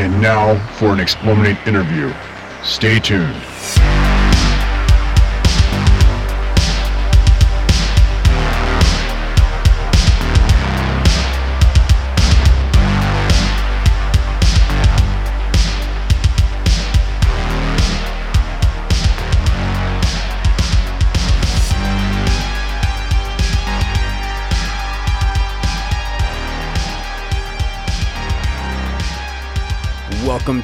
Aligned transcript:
And 0.00 0.18
now 0.22 0.56
for 0.76 0.94
an 0.94 0.98
Explorminate 0.98 1.66
interview. 1.66 2.10
Stay 2.62 2.98
tuned. 3.00 3.49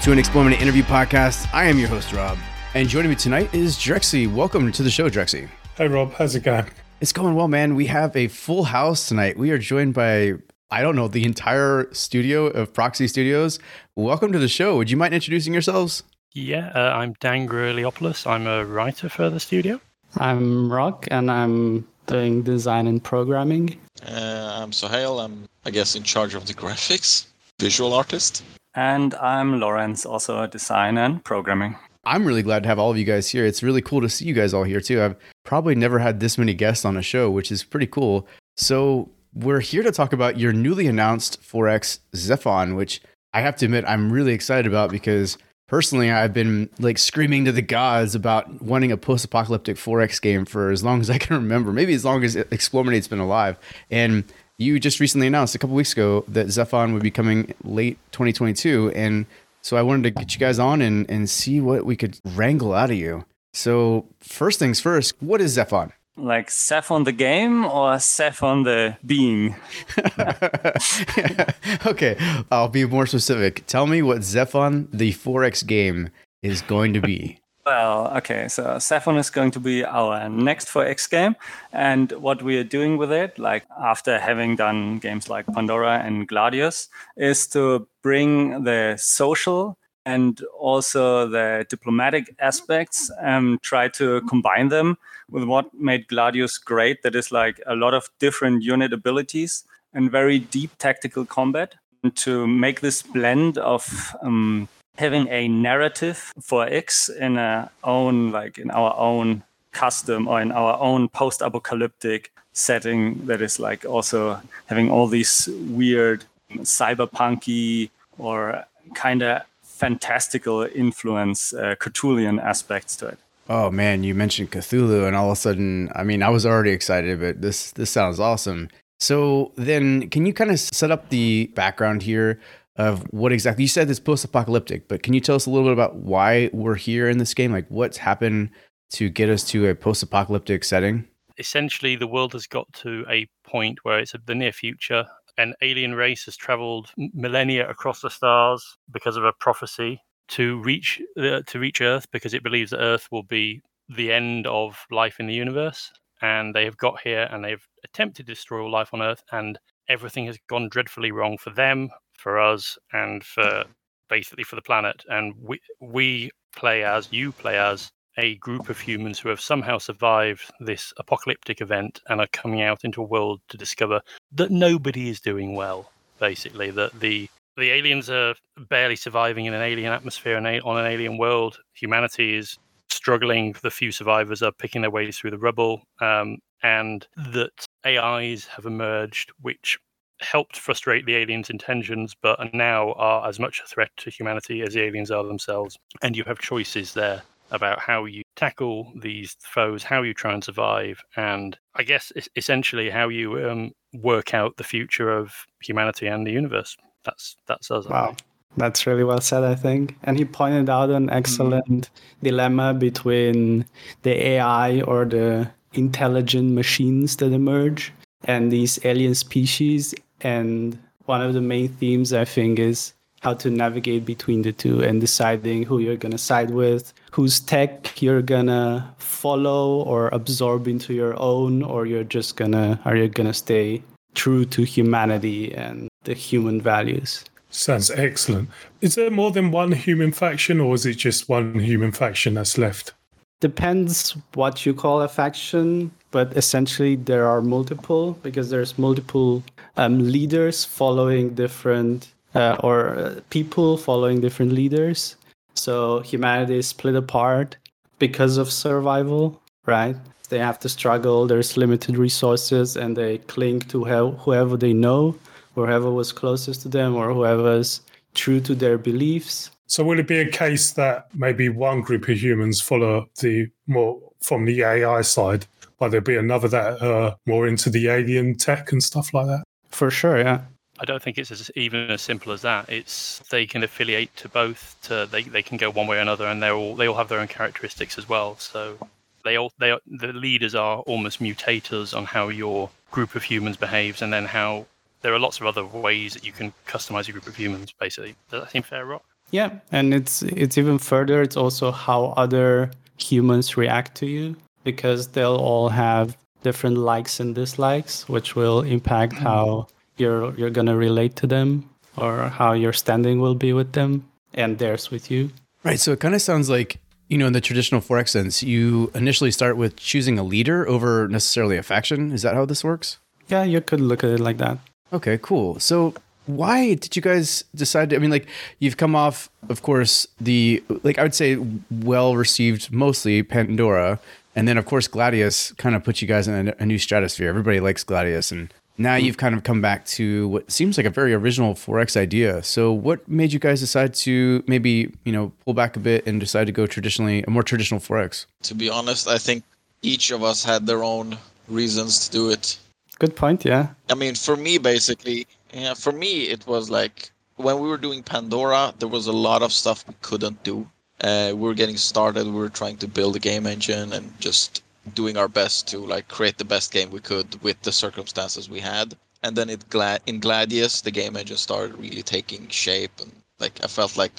To 0.06 0.12
an 0.12 0.20
Explorminate 0.20 0.60
interview 0.60 0.84
podcast. 0.84 1.52
I 1.52 1.64
am 1.64 1.80
your 1.80 1.88
host, 1.88 2.12
Rob. 2.12 2.38
And 2.74 2.88
joining 2.88 3.10
me 3.10 3.16
tonight 3.16 3.52
is 3.52 3.76
Drexy. 3.76 4.28
Welcome 4.28 4.70
to 4.70 4.84
the 4.84 4.88
show, 4.88 5.08
Drexy. 5.08 5.48
Hey 5.74 5.88
Rob, 5.88 6.12
how's 6.12 6.36
it 6.36 6.44
going? 6.44 6.66
It's 7.00 7.12
going 7.12 7.34
well, 7.34 7.48
man. 7.48 7.74
We 7.74 7.86
have 7.86 8.14
a 8.14 8.28
full 8.28 8.62
house 8.62 9.08
tonight. 9.08 9.36
We 9.36 9.50
are 9.50 9.58
joined 9.58 9.94
by, 9.94 10.34
I 10.70 10.82
don't 10.82 10.94
know, 10.94 11.08
the 11.08 11.24
entire 11.24 11.92
studio 11.92 12.46
of 12.46 12.72
Proxy 12.72 13.08
Studios. 13.08 13.58
Welcome 13.96 14.30
to 14.30 14.38
the 14.38 14.46
show. 14.46 14.76
Would 14.76 14.92
you 14.92 14.96
mind 14.96 15.12
introducing 15.12 15.52
yourselves? 15.52 16.04
Yeah, 16.34 16.70
uh, 16.76 16.92
I'm 16.94 17.14
Dan 17.18 17.48
Griliopoulos. 17.48 18.28
I'm 18.28 18.46
a 18.46 18.64
writer 18.64 19.08
for 19.08 19.28
the 19.28 19.40
studio. 19.40 19.80
I'm 20.18 20.72
Rok, 20.72 21.08
and 21.10 21.28
I'm 21.28 21.84
doing 22.06 22.44
design 22.44 22.86
and 22.86 23.02
programming. 23.02 23.76
Uh, 24.06 24.60
I'm 24.62 24.70
Sohail. 24.70 25.18
I'm, 25.18 25.48
I 25.64 25.72
guess, 25.72 25.96
in 25.96 26.04
charge 26.04 26.36
of 26.36 26.46
the 26.46 26.54
graphics, 26.54 27.26
visual 27.58 27.92
artist. 27.92 28.44
And 28.76 29.14
I'm 29.14 29.58
Lorenz, 29.58 30.04
also 30.04 30.42
a 30.42 30.48
design 30.48 30.98
and 30.98 31.24
programming. 31.24 31.76
I'm 32.04 32.26
really 32.26 32.42
glad 32.42 32.62
to 32.62 32.68
have 32.68 32.78
all 32.78 32.90
of 32.90 32.98
you 32.98 33.04
guys 33.04 33.28
here. 33.28 33.46
It's 33.46 33.62
really 33.62 33.80
cool 33.80 34.02
to 34.02 34.08
see 34.10 34.26
you 34.26 34.34
guys 34.34 34.52
all 34.52 34.64
here 34.64 34.82
too. 34.82 35.02
I've 35.02 35.16
probably 35.44 35.74
never 35.74 35.98
had 35.98 36.20
this 36.20 36.36
many 36.36 36.52
guests 36.52 36.84
on 36.84 36.96
a 36.96 37.02
show, 37.02 37.30
which 37.30 37.50
is 37.50 37.64
pretty 37.64 37.86
cool. 37.86 38.28
So, 38.56 39.08
we're 39.34 39.60
here 39.60 39.82
to 39.82 39.92
talk 39.92 40.12
about 40.14 40.38
your 40.38 40.52
newly 40.52 40.86
announced 40.86 41.42
4X 41.42 41.98
Zephon, 42.14 42.74
which 42.74 43.02
I 43.34 43.42
have 43.42 43.56
to 43.56 43.66
admit 43.66 43.84
I'm 43.86 44.10
really 44.10 44.32
excited 44.32 44.66
about 44.66 44.90
because 44.90 45.36
personally 45.68 46.10
I've 46.10 46.32
been 46.32 46.70
like 46.78 46.96
screaming 46.96 47.44
to 47.44 47.52
the 47.52 47.60
gods 47.60 48.14
about 48.14 48.62
wanting 48.62 48.92
a 48.92 48.96
post-apocalyptic 48.96 49.76
4X 49.76 50.22
game 50.22 50.46
for 50.46 50.70
as 50.70 50.82
long 50.82 51.00
as 51.00 51.10
I 51.10 51.18
can 51.18 51.36
remember, 51.36 51.72
maybe 51.72 51.92
as 51.92 52.04
long 52.04 52.24
as 52.24 52.36
Explorminate's 52.36 53.08
been 53.08 53.18
alive. 53.18 53.58
And 53.90 54.24
you 54.58 54.80
just 54.80 55.00
recently 55.00 55.26
announced 55.26 55.54
a 55.54 55.58
couple 55.58 55.76
weeks 55.76 55.92
ago 55.92 56.24
that 56.28 56.46
Zephon 56.48 56.92
would 56.92 57.02
be 57.02 57.10
coming 57.10 57.54
late 57.62 57.98
2022, 58.12 58.92
and 58.94 59.26
so 59.62 59.76
I 59.76 59.82
wanted 59.82 60.04
to 60.04 60.10
get 60.10 60.34
you 60.34 60.40
guys 60.40 60.58
on 60.58 60.80
and 60.80 61.08
and 61.10 61.28
see 61.28 61.60
what 61.60 61.84
we 61.84 61.96
could 61.96 62.18
wrangle 62.24 62.72
out 62.72 62.90
of 62.90 62.96
you. 62.96 63.24
So 63.52 64.06
first 64.20 64.58
things 64.58 64.80
first, 64.80 65.14
what 65.20 65.40
is 65.40 65.56
Zephon? 65.56 65.92
Like 66.18 66.48
Zephon 66.48 67.04
the 67.04 67.12
game 67.12 67.66
or 67.66 67.98
Zephon 67.98 68.64
the 68.64 68.96
being? 69.04 69.56
okay, 71.86 72.16
I'll 72.50 72.68
be 72.68 72.86
more 72.86 73.06
specific. 73.06 73.66
Tell 73.66 73.86
me 73.86 74.00
what 74.00 74.20
Zephon 74.20 74.88
the 74.92 75.12
4X 75.12 75.66
game 75.66 76.08
is 76.42 76.62
going 76.62 76.94
to 76.94 77.00
be. 77.00 77.38
Well, 77.66 78.16
okay, 78.18 78.46
so 78.46 78.78
Zephon 78.78 79.18
is 79.18 79.28
going 79.28 79.50
to 79.50 79.58
be 79.58 79.84
our 79.84 80.28
next 80.28 80.68
4X 80.68 81.10
game. 81.10 81.34
And 81.72 82.12
what 82.12 82.40
we 82.40 82.58
are 82.58 82.64
doing 82.64 82.96
with 82.96 83.10
it, 83.10 83.40
like 83.40 83.64
after 83.82 84.20
having 84.20 84.54
done 84.54 85.00
games 85.00 85.28
like 85.28 85.48
Pandora 85.48 85.98
and 85.98 86.28
Gladius, 86.28 86.86
is 87.16 87.48
to 87.48 87.88
bring 88.04 88.62
the 88.62 88.94
social 88.98 89.76
and 90.04 90.40
also 90.56 91.26
the 91.26 91.66
diplomatic 91.68 92.32
aspects 92.38 93.10
and 93.20 93.60
try 93.62 93.88
to 93.88 94.20
combine 94.28 94.68
them 94.68 94.96
with 95.28 95.42
what 95.42 95.74
made 95.74 96.06
Gladius 96.06 96.58
great. 96.64 97.02
That 97.02 97.16
is 97.16 97.32
like 97.32 97.60
a 97.66 97.74
lot 97.74 97.94
of 97.94 98.08
different 98.20 98.62
unit 98.62 98.92
abilities 98.92 99.64
and 99.92 100.08
very 100.08 100.38
deep 100.38 100.70
tactical 100.78 101.24
combat. 101.24 101.74
And 102.04 102.14
to 102.18 102.46
make 102.46 102.80
this 102.80 103.02
blend 103.02 103.58
of 103.58 104.14
um, 104.22 104.68
having 104.98 105.28
a 105.28 105.48
narrative 105.48 106.32
4X 106.40 107.14
in 107.16 107.38
our 107.38 107.70
own, 107.84 108.32
like 108.32 108.58
in 108.58 108.70
our 108.70 108.94
own 108.96 109.42
custom 109.72 110.26
or 110.26 110.40
in 110.40 110.52
our 110.52 110.78
own 110.80 111.08
post-apocalyptic 111.08 112.32
setting 112.52 113.26
that 113.26 113.42
is 113.42 113.60
like 113.60 113.84
also 113.84 114.40
having 114.66 114.90
all 114.90 115.06
these 115.06 115.48
weird 115.68 116.24
cyberpunky 116.52 117.90
or 118.18 118.64
kind 118.94 119.22
of 119.22 119.42
fantastical 119.62 120.62
influence 120.74 121.52
uh, 121.52 121.74
Cthulhian 121.78 122.42
aspects 122.42 122.96
to 122.96 123.08
it. 123.08 123.18
Oh 123.48 123.70
man, 123.70 124.02
you 124.02 124.14
mentioned 124.14 124.50
Cthulhu, 124.50 125.06
and 125.06 125.14
all 125.14 125.26
of 125.26 125.32
a 125.32 125.40
sudden, 125.40 125.90
I 125.94 126.02
mean, 126.02 126.22
I 126.22 126.30
was 126.30 126.44
already 126.44 126.70
excited, 126.70 127.20
but 127.20 127.42
this 127.42 127.70
this 127.72 127.90
sounds 127.90 128.18
awesome. 128.18 128.68
So 128.98 129.52
then, 129.56 130.08
can 130.10 130.26
you 130.26 130.32
kind 130.32 130.50
of 130.50 130.58
set 130.58 130.90
up 130.90 131.10
the 131.10 131.46
background 131.54 132.02
here 132.02 132.40
of 132.78 133.02
what 133.10 133.32
exactly 133.32 133.64
you 133.64 133.68
said? 133.68 133.90
It's 133.90 134.00
post-apocalyptic, 134.00 134.88
but 134.88 135.02
can 135.02 135.14
you 135.14 135.20
tell 135.20 135.36
us 135.36 135.46
a 135.46 135.50
little 135.50 135.66
bit 135.66 135.72
about 135.72 135.96
why 135.96 136.50
we're 136.52 136.74
here 136.74 137.08
in 137.08 137.18
this 137.18 137.34
game? 137.34 137.52
Like, 137.52 137.66
what's 137.68 137.96
happened 137.96 138.50
to 138.90 139.08
get 139.08 139.28
us 139.28 139.44
to 139.44 139.68
a 139.68 139.74
post-apocalyptic 139.74 140.64
setting? 140.64 141.06
Essentially, 141.38 141.96
the 141.96 142.06
world 142.06 142.32
has 142.32 142.46
got 142.46 142.72
to 142.74 143.04
a 143.10 143.28
point 143.44 143.78
where 143.82 143.98
it's 143.98 144.14
the 144.26 144.34
near 144.34 144.52
future. 144.52 145.04
An 145.38 145.54
alien 145.60 145.94
race 145.94 146.24
has 146.24 146.36
traveled 146.36 146.90
millennia 146.96 147.68
across 147.68 148.00
the 148.00 148.08
stars 148.08 148.78
because 148.90 149.16
of 149.16 149.24
a 149.24 149.34
prophecy 149.34 150.00
to 150.28 150.60
reach 150.62 151.00
uh, 151.18 151.42
to 151.46 151.58
reach 151.58 151.80
Earth 151.80 152.10
because 152.10 152.34
it 152.34 152.42
believes 152.42 152.70
that 152.70 152.80
Earth 152.80 153.06
will 153.12 153.22
be 153.22 153.60
the 153.88 154.12
end 154.12 154.46
of 154.46 154.78
life 154.90 155.20
in 155.20 155.26
the 155.26 155.34
universe. 155.34 155.92
And 156.22 156.54
they 156.54 156.64
have 156.64 156.78
got 156.78 157.00
here 157.02 157.28
and 157.30 157.44
they've 157.44 157.64
attempted 157.84 158.26
to 158.26 158.32
destroy 158.32 158.62
all 158.62 158.70
life 158.70 158.94
on 158.94 159.02
Earth, 159.02 159.22
and 159.30 159.58
everything 159.88 160.26
has 160.26 160.38
gone 160.48 160.68
dreadfully 160.70 161.12
wrong 161.12 161.36
for 161.36 161.50
them, 161.50 161.90
for 162.26 162.40
us, 162.40 162.76
and 162.92 163.22
for 163.22 163.62
basically 164.08 164.42
for 164.42 164.56
the 164.56 164.62
planet. 164.62 165.04
And 165.08 165.32
we 165.40 165.60
we 165.80 166.30
play 166.56 166.82
as 166.82 167.12
you 167.12 167.30
play 167.30 167.56
as 167.56 167.88
a 168.18 168.34
group 168.38 168.68
of 168.68 168.80
humans 168.80 169.20
who 169.20 169.28
have 169.28 169.40
somehow 169.40 169.78
survived 169.78 170.50
this 170.58 170.92
apocalyptic 170.98 171.60
event 171.60 172.00
and 172.08 172.20
are 172.20 172.26
coming 172.32 172.62
out 172.62 172.82
into 172.82 173.00
a 173.00 173.04
world 173.04 173.42
to 173.50 173.56
discover 173.56 174.00
that 174.32 174.50
nobody 174.50 175.08
is 175.08 175.20
doing 175.20 175.54
well. 175.54 175.92
Basically, 176.18 176.72
that 176.72 176.98
the 176.98 177.28
the 177.56 177.70
aliens 177.70 178.10
are 178.10 178.34
barely 178.68 178.96
surviving 178.96 179.44
in 179.44 179.54
an 179.54 179.62
alien 179.62 179.92
atmosphere 179.92 180.36
and 180.36 180.48
on 180.62 180.78
an 180.78 180.86
alien 180.86 181.18
world. 181.18 181.60
Humanity 181.74 182.36
is 182.36 182.58
struggling. 182.90 183.54
The 183.62 183.70
few 183.70 183.92
survivors 183.92 184.42
are 184.42 184.50
picking 184.50 184.82
their 184.82 184.90
way 184.90 185.12
through 185.12 185.30
the 185.30 185.38
rubble, 185.38 185.82
um, 186.00 186.38
and 186.64 187.06
that 187.32 187.66
AIs 187.86 188.46
have 188.46 188.66
emerged 188.66 189.30
which 189.40 189.78
helped 190.20 190.56
frustrate 190.56 191.06
the 191.06 191.16
aliens' 191.16 191.50
intentions, 191.50 192.14
but 192.20 192.38
now 192.54 192.92
are 192.92 193.28
as 193.28 193.38
much 193.38 193.60
a 193.64 193.68
threat 193.68 193.90
to 193.98 194.10
humanity 194.10 194.62
as 194.62 194.74
the 194.74 194.82
aliens 194.82 195.10
are 195.10 195.24
themselves. 195.24 195.76
And 196.02 196.16
you 196.16 196.24
have 196.24 196.38
choices 196.38 196.94
there 196.94 197.22
about 197.50 197.78
how 197.78 198.04
you 198.04 198.22
tackle 198.34 198.92
these 199.00 199.36
foes, 199.40 199.84
how 199.84 200.02
you 200.02 200.14
try 200.14 200.32
and 200.32 200.42
survive, 200.42 201.02
and 201.16 201.56
I 201.74 201.84
guess 201.84 202.12
essentially 202.34 202.90
how 202.90 203.08
you 203.08 203.48
um, 203.48 203.72
work 203.94 204.34
out 204.34 204.56
the 204.56 204.64
future 204.64 205.10
of 205.10 205.32
humanity 205.62 206.06
and 206.06 206.26
the 206.26 206.32
universe. 206.32 206.76
That's 207.04 207.36
that's 207.46 207.70
us. 207.70 207.86
Wow. 207.86 208.16
That's 208.56 208.86
really 208.86 209.04
well 209.04 209.20
said, 209.20 209.44
I 209.44 209.54
think. 209.54 209.96
And 210.02 210.18
he 210.18 210.24
pointed 210.24 210.70
out 210.70 210.88
an 210.88 211.10
excellent 211.10 211.66
mm. 211.68 211.88
dilemma 212.22 212.72
between 212.72 213.66
the 214.02 214.28
AI 214.28 214.80
or 214.80 215.04
the 215.04 215.50
intelligent 215.74 216.52
machines 216.52 217.16
that 217.16 217.32
emerge 217.32 217.92
and 218.24 218.50
these 218.50 218.82
alien 218.84 219.14
species. 219.14 219.94
And 220.20 220.78
one 221.04 221.22
of 221.22 221.34
the 221.34 221.40
main 221.40 221.68
themes, 221.68 222.12
I 222.12 222.24
think, 222.24 222.58
is 222.58 222.92
how 223.20 223.34
to 223.34 223.50
navigate 223.50 224.04
between 224.04 224.42
the 224.42 224.52
two 224.52 224.82
and 224.82 225.00
deciding 225.00 225.64
who 225.64 225.78
you're 225.78 225.96
going 225.96 226.12
to 226.12 226.18
side 226.18 226.50
with, 226.50 226.92
whose 227.10 227.40
tech 227.40 228.00
you're 228.00 228.22
going 228.22 228.46
to 228.46 228.84
follow 228.98 229.82
or 229.82 230.08
absorb 230.08 230.68
into 230.68 230.94
your 230.94 231.20
own, 231.20 231.62
or 231.62 231.86
you're 231.86 232.04
just 232.04 232.36
going 232.36 232.52
to, 232.52 232.78
are 232.84 232.96
you 232.96 233.08
going 233.08 233.26
to 233.26 233.34
stay 233.34 233.82
true 234.14 234.44
to 234.44 234.62
humanity 234.62 235.54
and 235.54 235.88
the 236.04 236.14
human 236.14 236.60
values? 236.60 237.24
Sounds 237.50 237.90
excellent. 237.90 238.50
Is 238.80 238.96
there 238.96 239.10
more 239.10 239.30
than 239.30 239.50
one 239.50 239.72
human 239.72 240.12
faction, 240.12 240.60
or 240.60 240.74
is 240.74 240.84
it 240.84 240.94
just 240.94 241.28
one 241.28 241.58
human 241.58 241.90
faction 241.92 242.34
that's 242.34 242.58
left? 242.58 242.92
Depends 243.40 244.16
what 244.34 244.66
you 244.66 244.74
call 244.74 245.00
a 245.02 245.08
faction, 245.08 245.90
but 246.16 246.34
essentially 246.34 246.96
there 246.96 247.26
are 247.26 247.42
multiple 247.42 248.12
because 248.22 248.48
there's 248.48 248.78
multiple 248.78 249.42
um, 249.76 249.94
leaders 249.98 250.64
following 250.64 251.34
different 251.34 252.08
uh, 252.34 252.56
or 252.60 252.78
uh, 252.96 253.20
people 253.28 253.76
following 253.76 254.22
different 254.22 254.52
leaders. 254.52 255.16
So 255.52 256.00
humanity 256.00 256.56
is 256.56 256.68
split 256.68 256.96
apart 256.96 257.58
because 257.98 258.38
of 258.38 258.50
survival, 258.50 259.42
right? 259.66 259.94
They 260.30 260.38
have 260.38 260.58
to 260.60 260.70
struggle. 260.70 261.26
There's 261.26 261.58
limited 261.58 261.98
resources, 261.98 262.76
and 262.76 262.96
they 262.96 263.18
cling 263.34 263.60
to 263.72 263.84
whoever 264.24 264.56
they 264.56 264.72
know 264.72 265.18
whoever 265.54 265.90
was 265.90 266.12
closest 266.12 266.62
to 266.62 266.68
them 266.70 266.96
or 266.96 267.12
whoever's 267.12 267.82
true 268.14 268.40
to 268.40 268.54
their 268.54 268.78
beliefs. 268.78 269.50
So 269.66 269.84
will 269.84 269.98
it 269.98 270.08
be 270.08 270.20
a 270.20 270.30
case 270.30 270.72
that 270.72 271.08
maybe 271.14 271.50
one 271.50 271.82
group 271.82 272.08
of 272.08 272.16
humans 272.16 272.62
follow 272.62 273.06
the 273.20 273.48
more 273.66 274.00
from 274.26 274.44
the 274.44 274.62
AI 274.62 275.02
side, 275.02 275.46
but 275.78 275.90
there'll 275.90 276.04
be 276.04 276.16
another 276.16 276.48
that 276.48 276.82
are 276.82 277.16
more 277.26 277.46
into 277.46 277.70
the 277.70 277.88
alien 277.88 278.34
tech 278.34 278.72
and 278.72 278.82
stuff 278.82 279.14
like 279.14 279.26
that? 279.26 279.44
For 279.70 279.90
sure, 279.90 280.18
yeah. 280.18 280.40
I 280.78 280.84
don't 280.84 281.02
think 281.02 281.16
it's 281.16 281.30
as, 281.30 281.50
even 281.54 281.90
as 281.90 282.02
simple 282.02 282.32
as 282.32 282.42
that. 282.42 282.68
It's 282.68 283.20
they 283.30 283.46
can 283.46 283.62
affiliate 283.62 284.14
to 284.16 284.28
both. 284.28 284.76
To 284.82 285.08
they, 285.10 285.22
they 285.22 285.42
can 285.42 285.56
go 285.56 285.70
one 285.70 285.86
way 285.86 285.96
or 285.96 286.00
another, 286.00 286.26
and 286.26 286.42
they 286.42 286.50
all 286.50 286.74
they 286.74 286.86
all 286.86 286.96
have 286.96 287.08
their 287.08 287.20
own 287.20 287.28
characteristics 287.28 287.96
as 287.96 288.08
well. 288.08 288.36
So 288.38 288.76
they 289.24 289.36
all 289.36 289.52
they 289.58 289.70
are- 289.70 289.80
the 289.86 290.12
leaders 290.12 290.54
are 290.54 290.80
almost 290.80 291.20
mutators 291.20 291.96
on 291.96 292.04
how 292.04 292.28
your 292.28 292.68
group 292.90 293.14
of 293.14 293.22
humans 293.22 293.56
behaves, 293.56 294.02
and 294.02 294.12
then 294.12 294.26
how 294.26 294.66
there 295.00 295.14
are 295.14 295.18
lots 295.18 295.40
of 295.40 295.46
other 295.46 295.64
ways 295.64 296.12
that 296.14 296.26
you 296.26 296.32
can 296.32 296.52
customize 296.66 297.06
your 297.06 297.12
group 297.12 297.26
of 297.26 297.36
humans. 297.36 297.72
Basically, 297.80 298.14
does 298.30 298.42
that 298.42 298.50
seem 298.50 298.62
fair, 298.62 298.84
Rok? 298.84 299.04
Yeah, 299.30 299.50
and 299.72 299.94
it's 299.94 300.22
it's 300.22 300.58
even 300.58 300.78
further. 300.78 301.22
It's 301.22 301.36
also 301.38 301.70
how 301.70 302.12
other 302.18 302.70
humans 302.98 303.56
react 303.56 303.94
to 303.96 304.06
you 304.06 304.36
because 304.64 305.08
they'll 305.08 305.36
all 305.36 305.68
have 305.68 306.16
different 306.42 306.78
likes 306.78 307.20
and 307.20 307.34
dislikes, 307.34 308.08
which 308.08 308.36
will 308.36 308.62
impact 308.62 309.14
mm-hmm. 309.14 309.24
how 309.24 309.66
you're 309.96 310.34
you're 310.34 310.50
gonna 310.50 310.76
relate 310.76 311.16
to 311.16 311.26
them 311.26 311.68
or 311.96 312.28
how 312.28 312.52
your 312.52 312.72
standing 312.72 313.20
will 313.20 313.34
be 313.34 313.52
with 313.52 313.72
them 313.72 314.06
and 314.34 314.58
theirs 314.58 314.90
with 314.90 315.10
you. 315.10 315.30
Right. 315.64 315.80
So 315.80 315.92
it 315.92 316.00
kind 316.00 316.14
of 316.14 316.22
sounds 316.22 316.48
like, 316.48 316.78
you 317.08 317.18
know, 317.18 317.26
in 317.26 317.32
the 317.32 317.40
traditional 317.40 317.80
4X 317.80 318.10
sense, 318.10 318.42
you 318.42 318.90
initially 318.94 319.30
start 319.30 319.56
with 319.56 319.76
choosing 319.76 320.18
a 320.18 320.22
leader 320.22 320.68
over 320.68 321.08
necessarily 321.08 321.56
a 321.56 321.62
faction. 321.62 322.12
Is 322.12 322.22
that 322.22 322.34
how 322.34 322.44
this 322.44 322.62
works? 322.62 322.98
Yeah, 323.28 323.42
you 323.42 323.60
could 323.60 323.80
look 323.80 324.04
at 324.04 324.10
it 324.10 324.20
like 324.20 324.38
that. 324.38 324.58
Okay, 324.92 325.18
cool. 325.20 325.58
So 325.58 325.94
why 326.26 326.74
did 326.74 326.94
you 326.96 327.02
guys 327.02 327.44
decide 327.54 327.90
to, 327.90 327.96
I 327.96 327.98
mean, 327.98 328.10
like, 328.10 328.26
you've 328.58 328.76
come 328.76 328.94
off, 328.94 329.30
of 329.48 329.62
course, 329.62 330.06
the, 330.20 330.62
like, 330.82 330.98
I 330.98 331.02
would 331.02 331.14
say 331.14 331.38
well 331.70 332.16
received 332.16 332.72
mostly 332.72 333.22
Pandora. 333.22 333.98
And 334.34 334.46
then, 334.46 334.58
of 334.58 334.66
course, 334.66 334.86
Gladius 334.86 335.56
kind 335.56 335.74
of 335.74 335.82
put 335.82 336.02
you 336.02 336.08
guys 336.08 336.28
in 336.28 336.48
a, 336.48 336.54
a 336.58 336.66
new 336.66 336.78
stratosphere. 336.78 337.28
Everybody 337.28 337.60
likes 337.60 337.84
Gladius. 337.84 338.30
And 338.30 338.52
now 338.78 338.96
you've 338.96 339.16
kind 339.16 339.34
of 339.34 339.44
come 339.44 339.62
back 339.62 339.86
to 339.86 340.28
what 340.28 340.50
seems 340.50 340.76
like 340.76 340.86
a 340.86 340.90
very 340.90 341.14
original 341.14 341.54
4X 341.54 341.96
idea. 341.96 342.42
So, 342.42 342.72
what 342.72 343.08
made 343.08 343.32
you 343.32 343.38
guys 343.38 343.60
decide 343.60 343.94
to 343.94 344.44
maybe, 344.46 344.92
you 345.04 345.12
know, 345.12 345.32
pull 345.44 345.54
back 345.54 345.76
a 345.76 345.80
bit 345.80 346.06
and 346.06 346.20
decide 346.20 346.46
to 346.46 346.52
go 346.52 346.66
traditionally, 346.66 347.24
a 347.26 347.30
more 347.30 347.42
traditional 347.42 347.80
4X? 347.80 348.26
To 348.42 348.54
be 348.54 348.68
honest, 348.68 349.08
I 349.08 349.16
think 349.18 349.44
each 349.82 350.10
of 350.10 350.22
us 350.22 350.44
had 350.44 350.66
their 350.66 350.84
own 350.84 351.16
reasons 351.48 352.06
to 352.06 352.12
do 352.12 352.30
it. 352.30 352.58
Good 352.98 353.16
point, 353.16 353.44
yeah. 353.44 353.68
I 353.90 353.94
mean, 353.94 354.14
for 354.14 354.36
me, 354.36 354.58
basically, 354.58 355.26
yeah, 355.56 355.74
for 355.74 355.92
me, 355.92 356.24
it 356.28 356.46
was 356.46 356.68
like 356.70 357.10
when 357.36 357.60
we 357.60 357.68
were 357.68 357.78
doing 357.78 358.02
Pandora, 358.02 358.74
there 358.78 358.88
was 358.88 359.06
a 359.06 359.12
lot 359.12 359.42
of 359.42 359.52
stuff 359.52 359.84
we 359.88 359.94
couldn't 360.02 360.42
do. 360.42 360.68
Uh, 361.00 361.32
we 361.34 361.40
were 361.48 361.54
getting 361.54 361.76
started. 361.76 362.26
We 362.26 362.32
were 362.32 362.48
trying 362.48 362.76
to 362.78 362.88
build 362.88 363.16
a 363.16 363.18
game 363.18 363.46
engine 363.46 363.92
and 363.92 364.18
just 364.20 364.62
doing 364.94 365.16
our 365.16 365.28
best 365.28 365.66
to 365.68 365.78
like 365.78 366.08
create 366.08 366.38
the 366.38 366.44
best 366.44 366.72
game 366.72 366.90
we 366.90 367.00
could 367.00 367.42
with 367.42 367.60
the 367.62 367.72
circumstances 367.72 368.48
we 368.48 368.60
had. 368.60 368.96
And 369.22 369.34
then 369.36 369.50
it 369.50 369.68
Gla- 369.70 370.00
in 370.06 370.20
Gladius, 370.20 370.82
the 370.82 370.90
game 370.90 371.16
engine 371.16 371.36
started 371.36 371.78
really 371.78 372.02
taking 372.02 372.48
shape, 372.48 373.00
and 373.00 373.12
like 373.38 373.58
I 373.64 373.66
felt 373.66 373.96
like 373.96 374.12